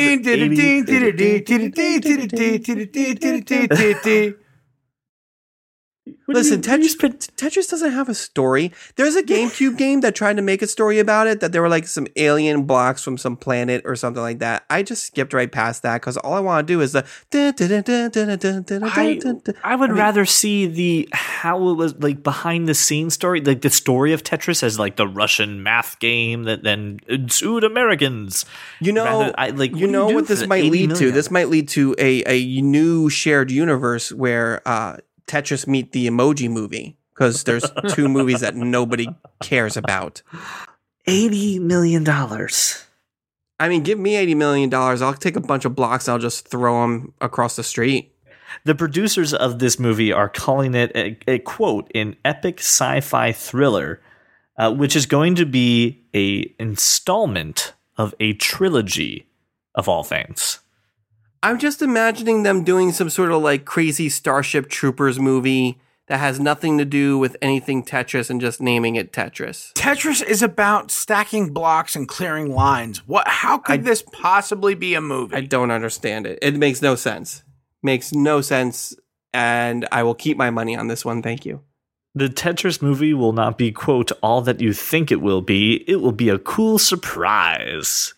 What 6.33 6.37
an 6.37 6.45
80 6.47 6.51
What 6.51 6.51
do 6.51 6.51
Listen, 6.51 6.51
you- 6.51 6.57
what 6.57 6.63
do 6.63 6.69
you 6.83 7.17
Tetris, 7.37 7.69
doesn't 7.69 7.91
have 7.91 8.09
a 8.09 8.13
story. 8.15 8.71
There's 8.95 9.15
a 9.15 9.23
GameCube 9.23 9.77
game 9.77 10.01
that 10.01 10.15
tried 10.15 10.35
to 10.37 10.41
make 10.41 10.61
a 10.61 10.67
story 10.67 10.99
about 10.99 11.27
it. 11.27 11.39
That 11.39 11.51
there 11.51 11.61
were 11.61 11.69
like 11.69 11.87
some 11.87 12.07
alien 12.15 12.63
blocks 12.63 13.03
from 13.03 13.17
some 13.17 13.35
planet 13.37 13.81
or 13.85 13.95
something 13.95 14.21
like 14.21 14.39
that. 14.39 14.63
I 14.69 14.83
just 14.83 15.03
skipped 15.05 15.33
right 15.33 15.51
past 15.51 15.83
that 15.83 16.01
because 16.01 16.17
all 16.17 16.33
I 16.33 16.39
want 16.39 16.67
to 16.67 16.73
do 16.73 16.81
is 16.81 16.91
the. 16.93 17.05
I, 18.83 19.17
I 19.63 19.75
would 19.75 19.91
rather 19.91 20.25
see 20.25 20.65
the 20.67 21.09
how 21.13 21.69
it 21.69 21.73
was 21.73 21.95
like 21.99 22.23
behind 22.23 22.67
the 22.67 22.73
scenes 22.75 23.13
story, 23.13 23.41
like 23.41 23.61
the 23.61 23.69
story 23.69 24.13
of 24.13 24.23
Tetris 24.23 24.63
as 24.63 24.77
like 24.79 24.95
the 24.95 25.07
Russian 25.07 25.63
math 25.63 25.99
game 25.99 26.43
that 26.43 26.63
then 26.63 26.99
ensued 27.07 27.63
Americans. 27.63 28.45
You 28.79 28.91
know, 28.93 29.03
Rather- 29.05 29.33
I- 29.37 29.49
like, 29.49 29.71
you 29.75 29.87
what 29.87 29.91
know 29.91 30.09
you 30.09 30.15
what 30.15 30.27
this 30.27 30.45
might 30.47 30.63
80 30.65 30.69
lead 30.87 30.95
to. 30.97 31.11
This 31.11 31.31
might 31.31 31.49
lead 31.49 31.67
to 31.69 31.95
a 31.97 32.23
a 32.25 32.61
new 32.61 33.09
shared 33.09 33.51
universe 33.51 34.11
where 34.11 34.61
uh, 34.67 34.97
Tetris 35.31 35.65
meet 35.65 35.93
the 35.93 36.07
Emoji 36.07 36.49
Movie 36.49 36.97
because 37.13 37.43
there's 37.45 37.63
two 37.89 38.09
movies 38.17 38.41
that 38.41 38.55
nobody 38.55 39.07
cares 39.41 39.77
about. 39.77 40.21
Eighty 41.07 41.57
million 41.57 42.03
dollars. 42.03 42.85
I 43.57 43.69
mean, 43.69 43.83
give 43.83 43.97
me 43.97 44.15
eighty 44.15 44.35
million 44.35 44.69
dollars. 44.69 45.01
I'll 45.01 45.13
take 45.13 45.37
a 45.37 45.41
bunch 45.41 45.63
of 45.63 45.73
blocks. 45.73 46.07
and 46.07 46.13
I'll 46.13 46.19
just 46.19 46.47
throw 46.47 46.81
them 46.81 47.13
across 47.21 47.55
the 47.55 47.63
street. 47.63 48.13
The 48.65 48.75
producers 48.75 49.33
of 49.33 49.59
this 49.59 49.79
movie 49.79 50.11
are 50.11 50.27
calling 50.27 50.75
it 50.75 50.91
a, 50.93 51.17
a 51.27 51.39
quote 51.39 51.89
an 51.95 52.17
epic 52.25 52.59
sci-fi 52.59 53.31
thriller, 53.31 54.01
uh, 54.57 54.73
which 54.73 54.97
is 54.97 55.05
going 55.05 55.35
to 55.35 55.45
be 55.45 56.03
a 56.13 56.53
installment 56.59 57.73
of 57.97 58.13
a 58.19 58.33
trilogy 58.33 59.27
of 59.75 59.87
all 59.87 60.03
things. 60.03 60.59
I'm 61.43 61.57
just 61.57 61.81
imagining 61.81 62.43
them 62.43 62.63
doing 62.63 62.91
some 62.91 63.09
sort 63.09 63.31
of 63.31 63.41
like 63.41 63.65
crazy 63.65 64.09
Starship 64.09 64.69
Troopers 64.69 65.19
movie 65.19 65.79
that 66.07 66.19
has 66.19 66.39
nothing 66.39 66.77
to 66.77 66.85
do 66.85 67.17
with 67.17 67.35
anything 67.41 67.83
Tetris 67.83 68.29
and 68.29 68.39
just 68.39 68.61
naming 68.61 68.95
it 68.95 69.11
Tetris. 69.11 69.73
Tetris 69.73 70.21
is 70.21 70.43
about 70.43 70.91
stacking 70.91 71.51
blocks 71.51 71.95
and 71.95 72.07
clearing 72.07 72.53
lines. 72.53 73.07
What? 73.07 73.27
How 73.27 73.57
could 73.57 73.85
this 73.85 74.03
possibly 74.03 74.75
be 74.75 74.93
a 74.93 75.01
movie? 75.01 75.35
I 75.35 75.41
don't 75.41 75.71
understand 75.71 76.27
it. 76.27 76.37
It 76.41 76.57
makes 76.57 76.81
no 76.81 76.95
sense. 76.95 77.43
Makes 77.81 78.11
no 78.11 78.41
sense. 78.41 78.93
And 79.33 79.87
I 79.91 80.03
will 80.03 80.15
keep 80.15 80.37
my 80.37 80.49
money 80.49 80.75
on 80.75 80.87
this 80.87 81.05
one. 81.05 81.21
Thank 81.23 81.45
you. 81.45 81.61
The 82.13 82.27
Tetris 82.27 82.81
movie 82.81 83.13
will 83.13 83.31
not 83.31 83.57
be, 83.57 83.71
quote, 83.71 84.11
all 84.21 84.41
that 84.41 84.59
you 84.59 84.73
think 84.73 85.11
it 85.11 85.21
will 85.21 85.41
be. 85.41 85.85
It 85.89 86.01
will 86.01 86.11
be 86.11 86.27
a 86.27 86.37
cool 86.37 86.77
surprise. 86.77 88.13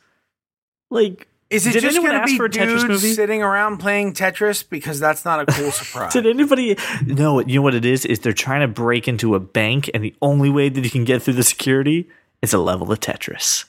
Like, 0.89 1.27
is 1.53 1.67
it 1.67 1.73
did 1.73 1.81
just 1.81 1.95
anyone 1.95 2.11
going 2.11 2.19
to 2.19 2.23
ask 2.23 2.31
be 2.31 2.37
for 2.37 2.45
a 2.45 2.49
Tetris 2.49 2.81
dudes 2.81 2.83
movie? 2.85 3.13
sitting 3.13 3.41
around 3.43 3.77
playing 3.77 4.13
Tetris? 4.13 4.67
Because 4.67 4.99
that's 4.99 5.23
not 5.23 5.41
a 5.41 5.45
cool 5.45 5.71
surprise. 5.71 6.13
Did 6.13 6.25
anybody 6.25 6.77
no? 7.05 7.39
You 7.39 7.55
know 7.55 7.61
what 7.61 7.75
it 7.75 7.85
is? 7.85 8.05
Is 8.05 8.19
they're 8.19 8.33
trying 8.33 8.61
to 8.61 8.67
break 8.67 9.07
into 9.07 9.35
a 9.35 9.39
bank, 9.39 9.89
and 9.93 10.03
the 10.03 10.15
only 10.21 10.49
way 10.49 10.69
that 10.69 10.83
you 10.83 10.89
can 10.89 11.03
get 11.03 11.21
through 11.21 11.35
the 11.35 11.43
security 11.43 12.09
is 12.41 12.53
a 12.53 12.57
level 12.57 12.91
of 12.91 12.99
Tetris. 12.99 13.65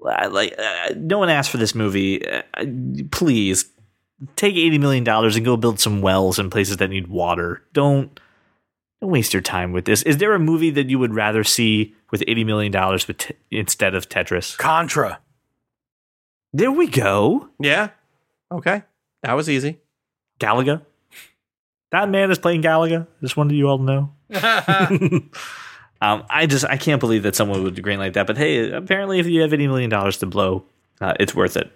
Like, 0.00 0.54
uh, 0.58 0.94
no 0.96 1.18
one 1.18 1.28
asked 1.28 1.50
for 1.50 1.58
this 1.58 1.74
movie. 1.74 2.26
Uh, 2.26 2.42
please 3.10 3.66
take 4.36 4.54
eighty 4.56 4.78
million 4.78 5.04
dollars 5.04 5.36
and 5.36 5.44
go 5.44 5.56
build 5.56 5.80
some 5.80 6.00
wells 6.02 6.38
in 6.38 6.50
places 6.50 6.78
that 6.78 6.88
need 6.88 7.06
water. 7.06 7.62
Don't 7.72 8.18
don't 9.00 9.10
waste 9.10 9.32
your 9.32 9.42
time 9.42 9.72
with 9.72 9.84
this. 9.84 10.02
Is 10.02 10.18
there 10.18 10.34
a 10.34 10.38
movie 10.38 10.70
that 10.70 10.88
you 10.88 10.98
would 10.98 11.14
rather 11.14 11.44
see 11.44 11.94
with 12.10 12.22
eighty 12.26 12.44
million 12.44 12.72
dollars 12.72 13.06
instead 13.50 13.94
of 13.94 14.08
Tetris? 14.08 14.56
Contra. 14.58 15.18
There 16.52 16.70
we 16.70 16.86
go. 16.86 17.48
Yeah. 17.58 17.90
Okay. 18.50 18.82
That 19.22 19.34
was 19.34 19.48
easy. 19.48 19.78
Galaga. 20.38 20.82
That 21.92 22.08
man 22.08 22.30
is 22.30 22.38
playing 22.38 22.62
Galaga. 22.62 23.06
Just 23.20 23.36
wanted 23.36 23.54
you 23.54 23.68
all 23.68 23.78
to 23.78 23.84
know. 23.84 24.12
um, 26.00 26.24
I 26.28 26.46
just 26.46 26.64
I 26.64 26.76
can't 26.76 27.00
believe 27.00 27.22
that 27.22 27.36
someone 27.36 27.62
would 27.62 27.82
green 27.82 27.98
like 27.98 28.14
that. 28.14 28.26
But 28.26 28.38
hey, 28.38 28.70
apparently, 28.70 29.18
if 29.18 29.26
you 29.26 29.42
have 29.42 29.52
eighty 29.52 29.66
million 29.66 29.90
dollars 29.90 30.18
to 30.18 30.26
blow, 30.26 30.64
uh, 31.00 31.14
it's 31.20 31.34
worth 31.34 31.56
it. 31.56 31.70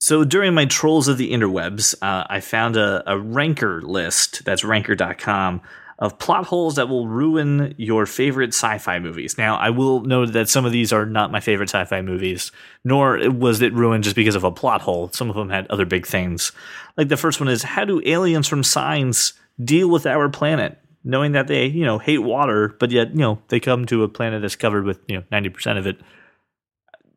So 0.00 0.24
during 0.24 0.54
my 0.54 0.66
trolls 0.66 1.08
of 1.08 1.18
the 1.18 1.32
interwebs, 1.32 1.94
uh, 2.02 2.26
I 2.28 2.40
found 2.40 2.76
a, 2.76 3.02
a 3.10 3.18
ranker 3.18 3.80
list. 3.82 4.44
That's 4.44 4.62
ranker.com 4.62 5.62
of 5.98 6.18
plot 6.18 6.44
holes 6.44 6.76
that 6.76 6.88
will 6.88 7.08
ruin 7.08 7.74
your 7.78 8.04
favorite 8.04 8.48
sci-fi 8.48 8.98
movies. 8.98 9.38
Now, 9.38 9.56
I 9.56 9.70
will 9.70 10.00
note 10.00 10.32
that 10.32 10.48
some 10.48 10.66
of 10.66 10.72
these 10.72 10.92
are 10.92 11.06
not 11.06 11.32
my 11.32 11.40
favorite 11.40 11.70
sci-fi 11.70 12.02
movies, 12.02 12.52
nor 12.84 13.30
was 13.30 13.62
it 13.62 13.72
ruined 13.72 14.04
just 14.04 14.16
because 14.16 14.34
of 14.34 14.44
a 14.44 14.52
plot 14.52 14.82
hole. 14.82 15.10
Some 15.12 15.30
of 15.30 15.36
them 15.36 15.48
had 15.48 15.66
other 15.68 15.86
big 15.86 16.06
things. 16.06 16.52
Like 16.96 17.08
the 17.08 17.16
first 17.16 17.40
one 17.40 17.48
is 17.48 17.62
how 17.62 17.84
do 17.84 18.02
aliens 18.04 18.46
from 18.46 18.62
Signs 18.62 19.32
deal 19.62 19.88
with 19.88 20.06
our 20.06 20.28
planet, 20.28 20.78
knowing 21.02 21.32
that 21.32 21.46
they, 21.46 21.66
you 21.66 21.84
know, 21.84 21.98
hate 21.98 22.18
water, 22.18 22.76
but 22.78 22.90
yet, 22.90 23.10
you 23.12 23.20
know, 23.20 23.40
they 23.48 23.58
come 23.58 23.86
to 23.86 24.02
a 24.02 24.08
planet 24.08 24.42
that's 24.42 24.56
covered 24.56 24.84
with, 24.84 25.00
you 25.08 25.16
know, 25.16 25.24
90% 25.32 25.78
of 25.78 25.86
it. 25.86 25.98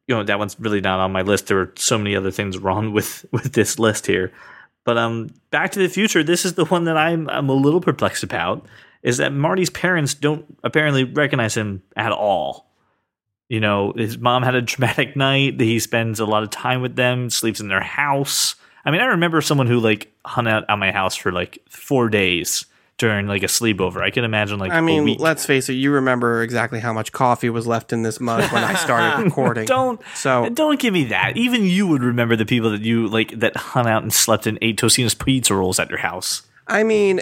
You 0.07 0.15
know, 0.15 0.23
that 0.23 0.39
one's 0.39 0.57
really 0.59 0.81
not 0.81 0.99
on 0.99 1.11
my 1.11 1.21
list. 1.21 1.47
There 1.47 1.59
are 1.59 1.73
so 1.75 1.97
many 1.97 2.15
other 2.15 2.31
things 2.31 2.57
wrong 2.57 2.93
with 2.93 3.25
with 3.31 3.51
this 3.51 3.77
list 3.77 4.07
here. 4.07 4.31
But 4.83 4.97
um, 4.97 5.29
Back 5.51 5.71
to 5.71 5.79
the 5.79 5.89
Future, 5.89 6.23
this 6.23 6.45
is 6.45 6.53
the 6.53 6.65
one 6.65 6.85
that 6.85 6.97
I'm 6.97 7.29
I'm 7.29 7.49
a 7.49 7.53
little 7.53 7.81
perplexed 7.81 8.23
about. 8.23 8.65
Is 9.01 9.17
that 9.17 9.31
Marty's 9.31 9.69
parents 9.69 10.13
don't 10.13 10.45
apparently 10.63 11.05
recognize 11.05 11.55
him 11.55 11.83
at 11.95 12.11
all. 12.11 12.69
You 13.47 13.59
know, 13.59 13.93
his 13.95 14.17
mom 14.17 14.43
had 14.43 14.55
a 14.55 14.61
traumatic 14.61 15.15
night. 15.15 15.59
He 15.59 15.79
spends 15.79 16.19
a 16.19 16.25
lot 16.25 16.43
of 16.43 16.49
time 16.49 16.81
with 16.81 16.95
them, 16.95 17.29
sleeps 17.29 17.59
in 17.59 17.67
their 17.67 17.81
house. 17.81 18.55
I 18.85 18.91
mean, 18.91 19.01
I 19.01 19.05
remember 19.05 19.41
someone 19.41 19.67
who 19.67 19.79
like 19.79 20.11
hung 20.25 20.47
out 20.47 20.65
at 20.69 20.77
my 20.77 20.91
house 20.91 21.15
for 21.15 21.31
like 21.31 21.59
four 21.69 22.09
days 22.09 22.65
during 22.99 23.27
like 23.27 23.41
a 23.41 23.47
sleepover. 23.47 24.01
I 24.01 24.11
can 24.11 24.23
imagine 24.23 24.59
like 24.59 24.71
I 24.71 24.81
mean, 24.81 25.17
let's 25.17 25.45
face 25.45 25.69
it. 25.69 25.73
You 25.73 25.91
remember 25.91 26.43
exactly 26.43 26.79
how 26.79 26.93
much 26.93 27.11
coffee 27.11 27.49
was 27.49 27.65
left 27.65 27.91
in 27.91 28.03
this 28.03 28.19
mug 28.19 28.51
when 28.51 28.63
I 28.63 28.75
started 28.75 29.23
recording. 29.25 29.65
don't 29.65 29.99
So 30.13 30.49
don't 30.49 30.79
give 30.79 30.93
me 30.93 31.05
that. 31.05 31.35
Even 31.37 31.63
you 31.63 31.87
would 31.87 32.03
remember 32.03 32.35
the 32.35 32.45
people 32.45 32.69
that 32.71 32.81
you 32.81 33.07
like 33.07 33.39
that 33.39 33.57
hung 33.57 33.87
out 33.87 34.03
and 34.03 34.13
slept 34.13 34.45
and 34.45 34.59
ate 34.61 34.79
Tostino's 34.79 35.15
pizza 35.15 35.55
rolls 35.55 35.79
at 35.79 35.89
your 35.89 35.99
house. 35.99 36.43
I 36.67 36.83
mean, 36.83 37.21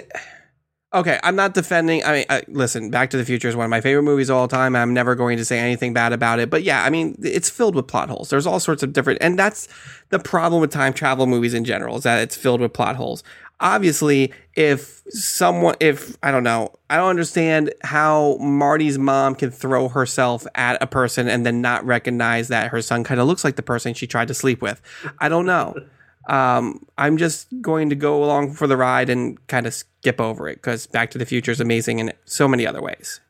okay, 0.92 1.20
I'm 1.22 1.36
not 1.36 1.54
defending. 1.54 2.04
I 2.04 2.12
mean, 2.12 2.24
I, 2.28 2.42
listen, 2.48 2.90
Back 2.90 3.10
to 3.10 3.16
the 3.16 3.24
Future 3.24 3.48
is 3.48 3.56
one 3.56 3.64
of 3.64 3.70
my 3.70 3.80
favorite 3.80 4.02
movies 4.02 4.30
of 4.30 4.36
all 4.36 4.48
time. 4.48 4.74
I'm 4.74 4.92
never 4.92 5.14
going 5.14 5.38
to 5.38 5.44
say 5.44 5.58
anything 5.58 5.92
bad 5.92 6.12
about 6.12 6.38
it. 6.38 6.50
But 6.50 6.64
yeah, 6.64 6.84
I 6.84 6.90
mean, 6.90 7.16
it's 7.22 7.48
filled 7.48 7.74
with 7.74 7.86
plot 7.86 8.08
holes. 8.08 8.30
There's 8.30 8.46
all 8.46 8.60
sorts 8.60 8.82
of 8.82 8.92
different, 8.92 9.20
and 9.22 9.38
that's 9.38 9.68
the 10.10 10.18
problem 10.18 10.60
with 10.60 10.70
time 10.70 10.92
travel 10.92 11.26
movies 11.26 11.54
in 11.54 11.64
general 11.64 11.96
is 11.96 12.02
that 12.02 12.20
it's 12.20 12.36
filled 12.36 12.60
with 12.60 12.72
plot 12.72 12.96
holes. 12.96 13.22
Obviously, 13.60 14.32
if 14.54 15.02
someone, 15.08 15.74
if 15.80 16.16
I 16.22 16.30
don't 16.30 16.44
know, 16.44 16.72
I 16.88 16.96
don't 16.96 17.10
understand 17.10 17.72
how 17.82 18.36
Marty's 18.40 18.98
mom 18.98 19.34
can 19.34 19.50
throw 19.50 19.88
herself 19.88 20.46
at 20.54 20.80
a 20.82 20.86
person 20.86 21.28
and 21.28 21.44
then 21.44 21.60
not 21.60 21.84
recognize 21.84 22.48
that 22.48 22.68
her 22.68 22.80
son 22.82 23.02
kind 23.02 23.20
of 23.20 23.26
looks 23.26 23.42
like 23.42 23.56
the 23.56 23.62
person 23.62 23.94
she 23.94 24.06
tried 24.06 24.28
to 24.28 24.34
sleep 24.34 24.62
with. 24.62 24.80
I 25.18 25.28
don't 25.28 25.46
know 25.46 25.74
um, 26.28 26.84
I'm 26.98 27.16
just 27.16 27.48
going 27.60 27.88
to 27.90 27.96
go 27.96 28.22
along 28.22 28.52
for 28.52 28.66
the 28.66 28.76
ride 28.76 29.10
and 29.10 29.44
kind 29.48 29.66
of 29.66 29.74
skip 29.74 30.20
over 30.20 30.48
it 30.48 30.56
because 30.56 30.86
Back 30.86 31.10
to 31.12 31.18
the 31.18 31.26
Future 31.26 31.50
is 31.50 31.60
amazing 31.60 31.98
in 31.98 32.12
so 32.26 32.46
many 32.46 32.66
other 32.66 32.82
ways. 32.82 33.20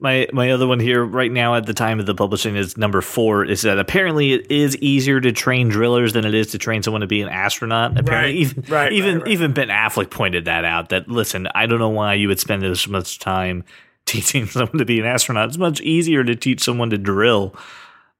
My 0.00 0.28
my 0.32 0.50
other 0.50 0.66
one 0.66 0.80
here 0.80 1.04
right 1.04 1.30
now 1.30 1.54
at 1.54 1.66
the 1.66 1.74
time 1.74 2.00
of 2.00 2.06
the 2.06 2.14
publishing 2.14 2.56
is 2.56 2.76
number 2.76 3.00
four 3.00 3.44
is 3.44 3.62
that 3.62 3.78
apparently 3.78 4.32
it 4.32 4.50
is 4.50 4.76
easier 4.78 5.20
to 5.20 5.32
train 5.32 5.68
drillers 5.68 6.12
than 6.12 6.24
it 6.24 6.34
is 6.34 6.48
to 6.48 6.58
train 6.58 6.82
someone 6.82 7.00
to 7.02 7.06
be 7.06 7.20
an 7.20 7.28
astronaut. 7.28 7.98
Apparently, 7.98 8.18
Right, 8.18 8.34
even 8.34 8.64
right, 8.68 8.92
even 8.92 9.18
right, 9.20 9.28
even 9.28 9.52
Ben 9.52 9.68
Affleck 9.68 10.10
pointed 10.10 10.46
that 10.46 10.64
out. 10.64 10.88
That 10.88 11.08
listen, 11.08 11.48
I 11.54 11.66
don't 11.66 11.78
know 11.78 11.88
why 11.90 12.14
you 12.14 12.28
would 12.28 12.40
spend 12.40 12.62
this 12.62 12.88
much 12.88 13.18
time 13.18 13.64
teaching 14.06 14.46
someone 14.46 14.78
to 14.78 14.84
be 14.84 15.00
an 15.00 15.06
astronaut. 15.06 15.48
It's 15.48 15.58
much 15.58 15.80
easier 15.80 16.24
to 16.24 16.34
teach 16.34 16.62
someone 16.62 16.90
to 16.90 16.98
drill. 16.98 17.54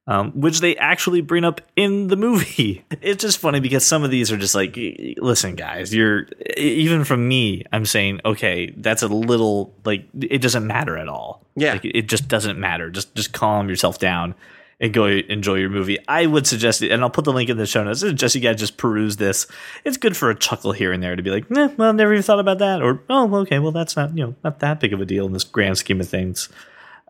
Um, 0.08 0.32
which 0.32 0.60
they 0.60 0.74
actually 0.74 1.20
bring 1.20 1.44
up 1.44 1.60
in 1.76 2.08
the 2.08 2.16
movie. 2.16 2.82
It's 3.02 3.22
just 3.22 3.38
funny 3.38 3.60
because 3.60 3.84
some 3.86 4.02
of 4.04 4.10
these 4.10 4.32
are 4.32 4.38
just 4.38 4.54
like, 4.54 4.76
listen, 5.18 5.54
guys, 5.54 5.94
you're 5.94 6.26
even 6.56 7.04
from 7.04 7.28
me. 7.28 7.64
I'm 7.72 7.84
saying, 7.84 8.20
okay, 8.24 8.70
that's 8.76 9.02
a 9.02 9.08
little 9.08 9.72
like 9.84 10.06
it 10.18 10.40
doesn't 10.40 10.66
matter 10.66 10.96
at 10.96 11.08
all. 11.08 11.42
Yeah. 11.56 11.72
like, 11.74 11.84
it 11.84 12.08
just 12.08 12.26
doesn't 12.26 12.58
matter. 12.58 12.90
Just 12.90 13.14
just 13.14 13.32
calm 13.32 13.68
yourself 13.68 13.98
down 13.98 14.34
and 14.80 14.92
go 14.92 15.06
enjoy 15.06 15.56
your 15.56 15.70
movie. 15.70 15.98
I 16.08 16.26
would 16.26 16.46
suggest 16.46 16.82
it, 16.82 16.90
and 16.90 17.02
I'll 17.02 17.10
put 17.10 17.24
the 17.24 17.32
link 17.32 17.50
in 17.50 17.56
the 17.56 17.66
show 17.66 17.84
notes. 17.84 18.02
I 18.02 18.08
suggest 18.08 18.34
you 18.34 18.40
guys 18.40 18.58
just 18.58 18.76
peruse 18.76 19.16
this. 19.16 19.46
It's 19.84 19.96
good 19.96 20.16
for 20.16 20.30
a 20.30 20.34
chuckle 20.34 20.72
here 20.72 20.92
and 20.92 21.02
there 21.02 21.16
to 21.16 21.22
be 21.22 21.30
like, 21.30 21.50
eh, 21.50 21.68
well, 21.76 21.92
never 21.92 22.12
even 22.12 22.22
thought 22.22 22.40
about 22.40 22.58
that, 22.58 22.82
or 22.82 23.02
oh, 23.10 23.34
okay, 23.38 23.58
well, 23.58 23.72
that's 23.72 23.96
not 23.96 24.16
you 24.16 24.26
know 24.26 24.34
not 24.44 24.60
that 24.60 24.80
big 24.80 24.92
of 24.92 25.00
a 25.00 25.04
deal 25.04 25.26
in 25.26 25.32
this 25.32 25.44
grand 25.44 25.78
scheme 25.78 26.00
of 26.00 26.08
things. 26.08 26.48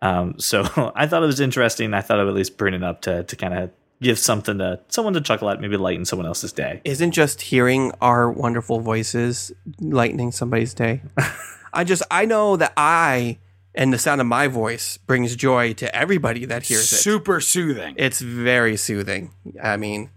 Um, 0.02 0.34
so 0.38 0.92
I 0.94 1.06
thought 1.06 1.22
it 1.22 1.26
was 1.26 1.40
interesting. 1.40 1.94
I 1.94 2.00
thought 2.00 2.20
I 2.20 2.24
would 2.24 2.30
at 2.30 2.36
least 2.36 2.56
bring 2.56 2.74
it 2.74 2.82
up 2.82 3.02
to 3.02 3.24
to 3.24 3.36
kind 3.36 3.54
of 3.54 3.70
give 4.00 4.18
something 4.18 4.58
to 4.58 4.80
someone 4.88 5.14
to 5.14 5.20
chuckle 5.20 5.50
at, 5.50 5.60
maybe 5.60 5.76
lighten 5.76 6.04
someone 6.04 6.26
else's 6.26 6.52
day. 6.52 6.80
Isn't 6.84 7.12
just 7.12 7.40
hearing 7.40 7.92
our 8.00 8.30
wonderful 8.30 8.80
voices 8.80 9.52
lightening 9.80 10.32
somebody's 10.32 10.74
day? 10.74 11.02
I 11.72 11.84
just, 11.84 12.02
I 12.10 12.24
know 12.24 12.56
that 12.56 12.72
I 12.76 13.38
and 13.74 13.92
the 13.92 13.98
sound 13.98 14.20
of 14.20 14.26
my 14.26 14.48
voice 14.48 14.96
brings 14.98 15.36
joy 15.36 15.72
to 15.74 15.94
everybody 15.94 16.44
that 16.46 16.64
hears 16.64 16.92
it. 16.92 16.96
Super 16.96 17.40
soothing. 17.40 17.94
It's 17.96 18.20
very 18.20 18.76
soothing. 18.76 19.32
I 19.62 19.76
mean, 19.76 20.10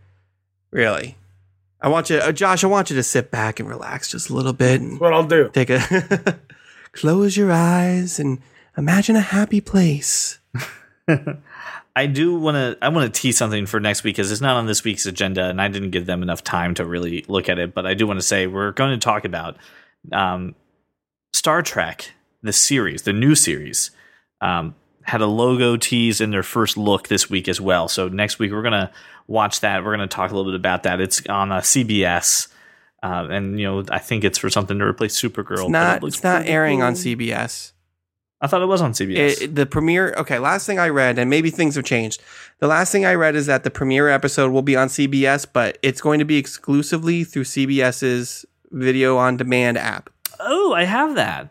really. 0.71 1.17
I 1.82 1.89
want 1.89 2.09
you, 2.09 2.17
uh, 2.17 2.32
Josh, 2.32 2.63
I 2.63 2.67
want 2.67 2.89
you 2.89 2.95
to 2.95 3.03
sit 3.03 3.32
back 3.32 3.59
and 3.59 3.67
relax 3.67 4.09
just 4.09 4.29
a 4.29 4.34
little 4.34 4.53
bit 4.53 4.82
and 4.82 4.99
what 4.99 5.13
I'll 5.13 5.25
do. 5.25 5.49
take 5.51 5.69
a 5.69 6.39
close 6.91 7.36
your 7.36 7.51
eyes 7.51 8.19
and 8.19 8.39
imagine 8.78 9.15
a 9.15 9.22
happy 9.22 9.61
place. 9.61 10.39
I 11.95 12.05
do 12.05 12.39
want 12.39 12.55
to. 12.55 12.78
I 12.82 12.89
want 12.89 13.13
to 13.13 13.22
tease 13.22 13.38
something 13.38 13.65
for 13.65 13.80
next 13.80 14.03
week 14.03 14.15
because 14.15 14.32
it's 14.32 14.41
not 14.41 14.55
on 14.55 14.65
this 14.65 14.84
week's 14.84 15.05
agenda, 15.05 15.45
and 15.45 15.61
I 15.61 15.67
didn't 15.67 15.91
give 15.91 16.05
them 16.05 16.24
enough 16.24 16.43
time 16.43 16.74
to 16.76 16.86
really 16.86 17.26
look 17.28 17.49
at 17.49 17.59
it. 17.59 17.74
But 17.74 17.86
I 17.86 17.93
do 17.93 18.07
want 18.07 18.19
to 18.19 18.26
say 18.26 18.47
we're 18.47 18.72
going 18.72 18.91
to 18.91 19.03
talk 19.03 19.26
about 19.26 19.57
um, 20.11 20.55
Star 21.34 21.61
Trek, 21.61 22.11
the 22.41 22.53
series, 22.53 23.03
the 23.03 23.13
new 23.13 23.36
series. 23.36 23.91
Um, 24.39 24.76
had 25.03 25.22
a 25.22 25.26
logo 25.26 25.78
tease 25.78 26.22
in 26.22 26.32
their 26.32 26.43
first 26.43 26.78
look 26.78 27.07
this 27.07 27.30
week 27.30 27.47
as 27.47 27.59
well. 27.59 27.88
So 27.88 28.07
next 28.07 28.39
week 28.39 28.51
we're 28.51 28.61
gonna 28.61 28.91
watch 29.28 29.61
that. 29.61 29.84
We're 29.84 29.91
gonna 29.91 30.07
talk 30.07 30.32
a 30.32 30.36
little 30.36 30.51
bit 30.51 30.59
about 30.59 30.84
that. 30.84 31.01
It's 31.01 31.26
on 31.28 31.51
uh, 31.51 31.59
CBS, 31.59 32.47
uh, 33.03 33.28
and 33.30 33.59
you 33.59 33.65
know 33.65 33.84
I 33.89 33.99
think 33.99 34.24
it's 34.24 34.38
for 34.38 34.49
something 34.49 34.78
to 34.80 34.86
replace 34.86 35.19
Supergirl. 35.19 35.63
It's 35.63 35.69
not, 35.69 36.03
it 36.03 36.07
it's 36.07 36.24
not 36.24 36.45
airing 36.45 36.82
on. 36.82 36.93
CBS. 36.93 37.72
I 38.41 38.47
thought 38.47 38.61
it 38.61 38.67
was 38.67 38.81
on 38.81 38.93
CBS. 38.93 39.41
It, 39.41 39.55
the 39.55 39.65
premiere, 39.65 40.13
okay, 40.17 40.39
last 40.39 40.65
thing 40.65 40.79
I 40.79 40.89
read, 40.89 41.19
and 41.19 41.29
maybe 41.29 41.51
things 41.51 41.75
have 41.75 41.85
changed. 41.85 42.21
The 42.59 42.67
last 42.67 42.91
thing 42.91 43.05
I 43.05 43.13
read 43.13 43.35
is 43.35 43.45
that 43.45 43.63
the 43.63 43.69
premiere 43.69 44.09
episode 44.09 44.51
will 44.51 44.63
be 44.63 44.75
on 44.75 44.87
CBS, 44.87 45.45
but 45.51 45.77
it's 45.83 46.01
going 46.01 46.19
to 46.19 46.25
be 46.25 46.37
exclusively 46.37 47.23
through 47.23 47.43
CBS's 47.43 48.45
video 48.71 49.17
on 49.17 49.37
demand 49.37 49.77
app. 49.77 50.09
oh, 50.39 50.73
I 50.73 50.85
have 50.85 51.15
that. 51.15 51.49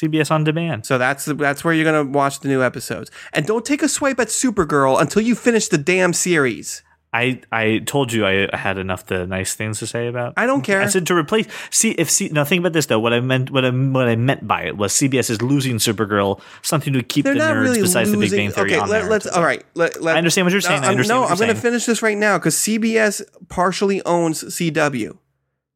CBS 0.00 0.30
on 0.30 0.44
demand. 0.44 0.86
So 0.86 0.96
that's 0.96 1.26
that's 1.26 1.62
where 1.62 1.74
you're 1.74 1.84
going 1.84 2.06
to 2.06 2.10
watch 2.10 2.40
the 2.40 2.48
new 2.48 2.62
episodes. 2.62 3.10
And 3.34 3.44
don't 3.44 3.66
take 3.66 3.82
a 3.82 3.88
swipe 3.88 4.18
at 4.18 4.28
Supergirl 4.28 4.98
until 4.98 5.20
you 5.20 5.34
finish 5.34 5.68
the 5.68 5.76
damn 5.76 6.14
series. 6.14 6.82
I 7.12 7.40
I 7.50 7.78
told 7.86 8.12
you 8.12 8.24
I 8.24 8.54
had 8.56 8.78
enough 8.78 9.06
the 9.06 9.26
nice 9.26 9.54
things 9.54 9.80
to 9.80 9.86
say 9.86 10.06
about. 10.06 10.34
I 10.36 10.46
don't 10.46 10.62
care. 10.62 10.80
I 10.80 10.86
said 10.86 11.06
to 11.08 11.14
replace. 11.16 11.46
See 11.70 11.90
if 11.92 12.08
see 12.08 12.28
now 12.28 12.44
think 12.44 12.60
about 12.60 12.72
this 12.72 12.86
though. 12.86 13.00
What 13.00 13.12
I 13.12 13.18
meant 13.20 13.50
what 13.50 13.64
I 13.64 13.70
what 13.70 14.06
I 14.08 14.14
meant 14.14 14.46
by 14.46 14.62
it 14.62 14.76
was 14.76 14.92
CBS 14.92 15.28
is 15.28 15.42
losing 15.42 15.76
Supergirl, 15.78 16.40
something 16.62 16.92
to 16.92 17.02
keep 17.02 17.24
They're 17.24 17.34
the 17.34 17.40
not 17.40 17.54
nerds 17.56 17.62
really 17.62 17.82
besides 17.82 18.10
losing. 18.10 18.20
the 18.20 18.26
Big 18.28 18.38
Bang 18.38 18.50
Theory 18.52 18.70
okay, 18.74 18.80
on 18.80 18.88
let, 18.88 19.10
let's 19.10 19.26
all 19.26 19.42
right. 19.42 19.64
Let, 19.74 20.00
let, 20.02 20.14
I 20.14 20.18
understand 20.18 20.46
what 20.46 20.52
you're 20.52 20.60
saying. 20.60 20.82
I 20.82 20.84
I'm- 20.84 20.90
understand 20.92 21.20
no, 21.22 21.26
I'm 21.26 21.36
going 21.36 21.48
to 21.54 21.60
finish 21.60 21.84
this 21.84 22.00
right 22.00 22.16
now 22.16 22.38
because 22.38 22.54
CBS 22.54 23.22
partially 23.48 24.02
owns 24.04 24.44
CW. 24.44 25.18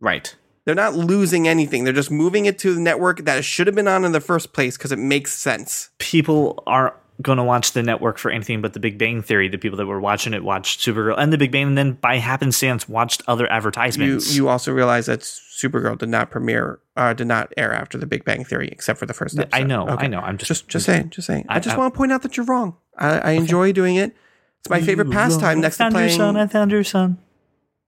right. 0.00 0.36
They're 0.66 0.74
not 0.74 0.94
losing 0.94 1.46
anything. 1.46 1.84
They're 1.84 1.92
just 1.92 2.10
moving 2.10 2.46
it 2.46 2.58
to 2.60 2.74
the 2.74 2.80
network 2.80 3.26
that 3.26 3.36
it 3.36 3.42
should 3.44 3.66
have 3.66 3.76
been 3.76 3.86
on 3.86 4.02
in 4.02 4.12
the 4.12 4.20
first 4.20 4.54
place 4.54 4.78
because 4.78 4.92
it 4.92 4.98
makes 4.98 5.34
sense. 5.34 5.90
People 5.98 6.62
aren't 6.66 6.94
going 7.22 7.38
to 7.38 7.44
watch 7.44 7.72
the 7.72 7.82
network 7.82 8.18
for 8.18 8.30
anything 8.30 8.60
but 8.60 8.72
the 8.72 8.80
Big 8.80 8.98
Bang 8.98 9.22
Theory. 9.22 9.48
The 9.48 9.58
people 9.58 9.76
that 9.78 9.86
were 9.86 10.00
watching 10.00 10.34
it 10.34 10.42
watched 10.44 10.80
Supergirl 10.80 11.14
and 11.16 11.32
the 11.32 11.38
Big 11.38 11.52
Bang, 11.52 11.68
and 11.68 11.78
then 11.78 11.92
by 11.92 12.16
happenstance 12.18 12.88
watched 12.88 13.22
other 13.28 13.50
advertisements. 13.50 14.34
you 14.36 14.48
also 14.48 14.72
realize 14.72 15.06
that 15.06 15.20
Supergirl 15.20 15.96
did 15.96 16.08
not 16.08 16.30
premiere, 16.30 16.80
uh, 16.96 17.12
did 17.12 17.26
not 17.28 17.52
air 17.56 17.72
after 17.72 17.96
the 17.98 18.06
Big 18.06 18.24
Bang 18.24 18.44
Theory, 18.44 18.68
except 18.72 18.98
for 18.98 19.06
the 19.06 19.14
first 19.14 19.38
episode. 19.38 19.56
I 19.56 19.62
know. 19.62 19.88
Okay. 19.88 20.04
I 20.04 20.08
know. 20.08 20.18
I'm 20.20 20.38
just 20.38 20.48
Just 20.48 20.68
just 20.68 20.86
saying, 20.86 21.10
just 21.10 21.26
saying. 21.26 21.46
I, 21.48 21.56
I- 21.56 21.60
just 21.60 21.76
I- 21.76 21.78
want 21.78 21.94
to 21.94 21.96
point 21.96 22.12
out 22.12 22.22
that 22.22 22.36
you're 22.36 22.46
wrong. 22.46 22.76
I, 22.98 23.18
I 23.18 23.30
enjoy 23.32 23.72
doing 23.72 23.96
it. 23.96 24.14
It's 24.60 24.70
my 24.70 24.80
favorite 24.80 25.10
pastime 25.10 25.60
next 25.60 25.76
to 25.76 25.84
I 25.84 25.90
found 25.90 25.94
your 25.94 26.06
playing. 26.06 26.18
son. 26.18 26.36
I 26.36 26.46
found 26.46 26.70
your 26.70 26.84
son. 26.84 27.18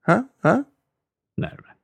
Huh? 0.05 0.23
Huh? 0.43 0.63
No, 1.37 1.49
never 1.49 1.63
mind. 1.63 1.77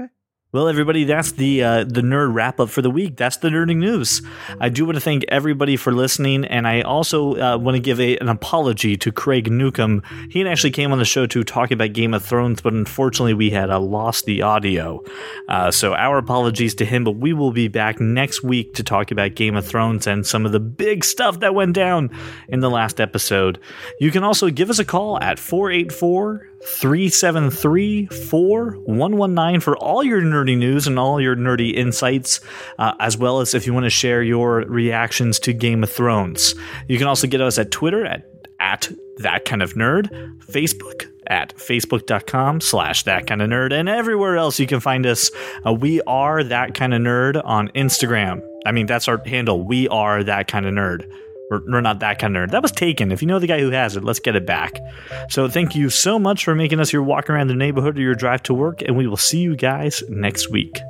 Okay. 0.00 0.12
Well, 0.52 0.68
everybody, 0.68 1.04
that's 1.04 1.32
the 1.32 1.64
uh, 1.64 1.84
the 1.84 2.02
nerd 2.02 2.34
wrap 2.34 2.60
up 2.60 2.68
for 2.68 2.82
the 2.82 2.90
week. 2.90 3.16
That's 3.16 3.38
the 3.38 3.48
nerding 3.48 3.78
news. 3.78 4.20
I 4.60 4.68
do 4.68 4.84
want 4.84 4.96
to 4.96 5.00
thank 5.00 5.24
everybody 5.28 5.78
for 5.78 5.92
listening, 5.94 6.44
and 6.44 6.68
I 6.68 6.82
also 6.82 7.36
uh, 7.36 7.56
want 7.56 7.76
to 7.76 7.80
give 7.80 7.98
a, 7.98 8.18
an 8.18 8.28
apology 8.28 8.98
to 8.98 9.10
Craig 9.10 9.50
Newcomb. 9.50 10.02
He 10.28 10.46
actually 10.46 10.72
came 10.72 10.92
on 10.92 10.98
the 10.98 11.06
show 11.06 11.24
to 11.24 11.42
talk 11.42 11.70
about 11.70 11.94
Game 11.94 12.12
of 12.12 12.22
Thrones, 12.22 12.60
but 12.60 12.74
unfortunately, 12.74 13.32
we 13.32 13.48
had 13.48 13.70
uh, 13.70 13.80
lost 13.80 14.26
the 14.26 14.42
audio. 14.42 15.02
Uh, 15.48 15.70
so 15.70 15.94
our 15.94 16.18
apologies 16.18 16.74
to 16.74 16.84
him. 16.84 17.04
But 17.04 17.12
we 17.12 17.32
will 17.32 17.52
be 17.52 17.68
back 17.68 17.98
next 17.98 18.42
week 18.42 18.74
to 18.74 18.84
talk 18.84 19.10
about 19.10 19.34
Game 19.34 19.56
of 19.56 19.66
Thrones 19.66 20.06
and 20.06 20.26
some 20.26 20.44
of 20.44 20.52
the 20.52 20.60
big 20.60 21.02
stuff 21.02 21.40
that 21.40 21.54
went 21.54 21.74
down 21.74 22.10
in 22.48 22.60
the 22.60 22.68
last 22.68 23.00
episode. 23.00 23.58
You 24.00 24.10
can 24.10 24.22
also 24.22 24.50
give 24.50 24.68
us 24.68 24.78
a 24.78 24.84
call 24.84 25.18
at 25.18 25.38
484 25.38 26.51
373 26.64 28.06
4119 28.06 29.60
for 29.60 29.76
all 29.78 30.04
your 30.04 30.22
nerdy 30.22 30.56
news 30.56 30.86
and 30.86 30.98
all 30.98 31.20
your 31.20 31.36
nerdy 31.36 31.74
insights, 31.74 32.40
uh, 32.78 32.94
as 33.00 33.16
well 33.16 33.40
as 33.40 33.54
if 33.54 33.66
you 33.66 33.74
want 33.74 33.84
to 33.84 33.90
share 33.90 34.22
your 34.22 34.60
reactions 34.66 35.38
to 35.40 35.52
Game 35.52 35.82
of 35.82 35.90
Thrones. 35.90 36.54
You 36.88 36.98
can 36.98 37.06
also 37.06 37.26
get 37.26 37.40
us 37.40 37.58
at 37.58 37.70
Twitter 37.70 38.04
at, 38.04 38.24
at 38.60 38.90
that 39.18 39.44
kind 39.44 39.62
of 39.62 39.74
nerd, 39.74 40.08
Facebook 40.46 41.08
at 41.26 41.56
facebook.com 41.56 42.60
slash 42.60 43.04
that 43.04 43.26
kind 43.26 43.42
of 43.42 43.48
nerd, 43.48 43.72
and 43.72 43.88
everywhere 43.88 44.36
else 44.36 44.58
you 44.58 44.66
can 44.66 44.80
find 44.80 45.06
us. 45.06 45.30
Uh, 45.66 45.72
we 45.72 46.00
are 46.02 46.42
that 46.44 46.74
kind 46.74 46.94
of 46.94 47.00
nerd 47.00 47.40
on 47.44 47.68
Instagram. 47.70 48.40
I 48.66 48.72
mean, 48.72 48.86
that's 48.86 49.08
our 49.08 49.20
handle. 49.24 49.64
We 49.64 49.88
are 49.88 50.22
that 50.24 50.48
kind 50.48 50.66
of 50.66 50.74
nerd. 50.74 51.10
We're, 51.52 51.60
we're 51.70 51.80
not 51.82 52.00
that 52.00 52.18
kind 52.18 52.34
of 52.34 52.48
nerd. 52.48 52.52
That 52.52 52.62
was 52.62 52.72
taken. 52.72 53.12
If 53.12 53.20
you 53.20 53.28
know 53.28 53.38
the 53.38 53.46
guy 53.46 53.60
who 53.60 53.68
has 53.68 53.94
it, 53.94 54.04
let's 54.04 54.20
get 54.20 54.36
it 54.36 54.46
back. 54.46 54.80
So 55.28 55.50
thank 55.50 55.74
you 55.74 55.90
so 55.90 56.18
much 56.18 56.46
for 56.46 56.54
making 56.54 56.80
us 56.80 56.94
your 56.94 57.02
walk 57.02 57.28
around 57.28 57.48
the 57.48 57.54
neighborhood 57.54 57.98
or 57.98 58.00
your 58.00 58.14
drive 58.14 58.42
to 58.44 58.54
work, 58.54 58.80
and 58.80 58.96
we 58.96 59.06
will 59.06 59.18
see 59.18 59.40
you 59.40 59.54
guys 59.54 60.02
next 60.08 60.50
week. 60.50 60.80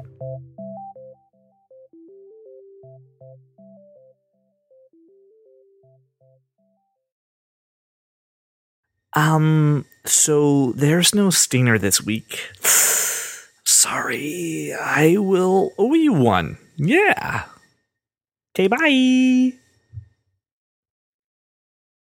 Um, 9.15 9.85
so 10.05 10.73
there's 10.77 11.13
no 11.13 11.31
stinger 11.31 11.77
this 11.77 12.01
week. 12.01 12.51
Sorry, 13.65 14.73
I 14.73 15.17
will 15.17 15.73
owe 15.77 15.95
you 15.95 16.13
one. 16.13 16.57
Yeah. 16.77 17.47
Okay, 18.55 18.69
bye. 18.69 19.59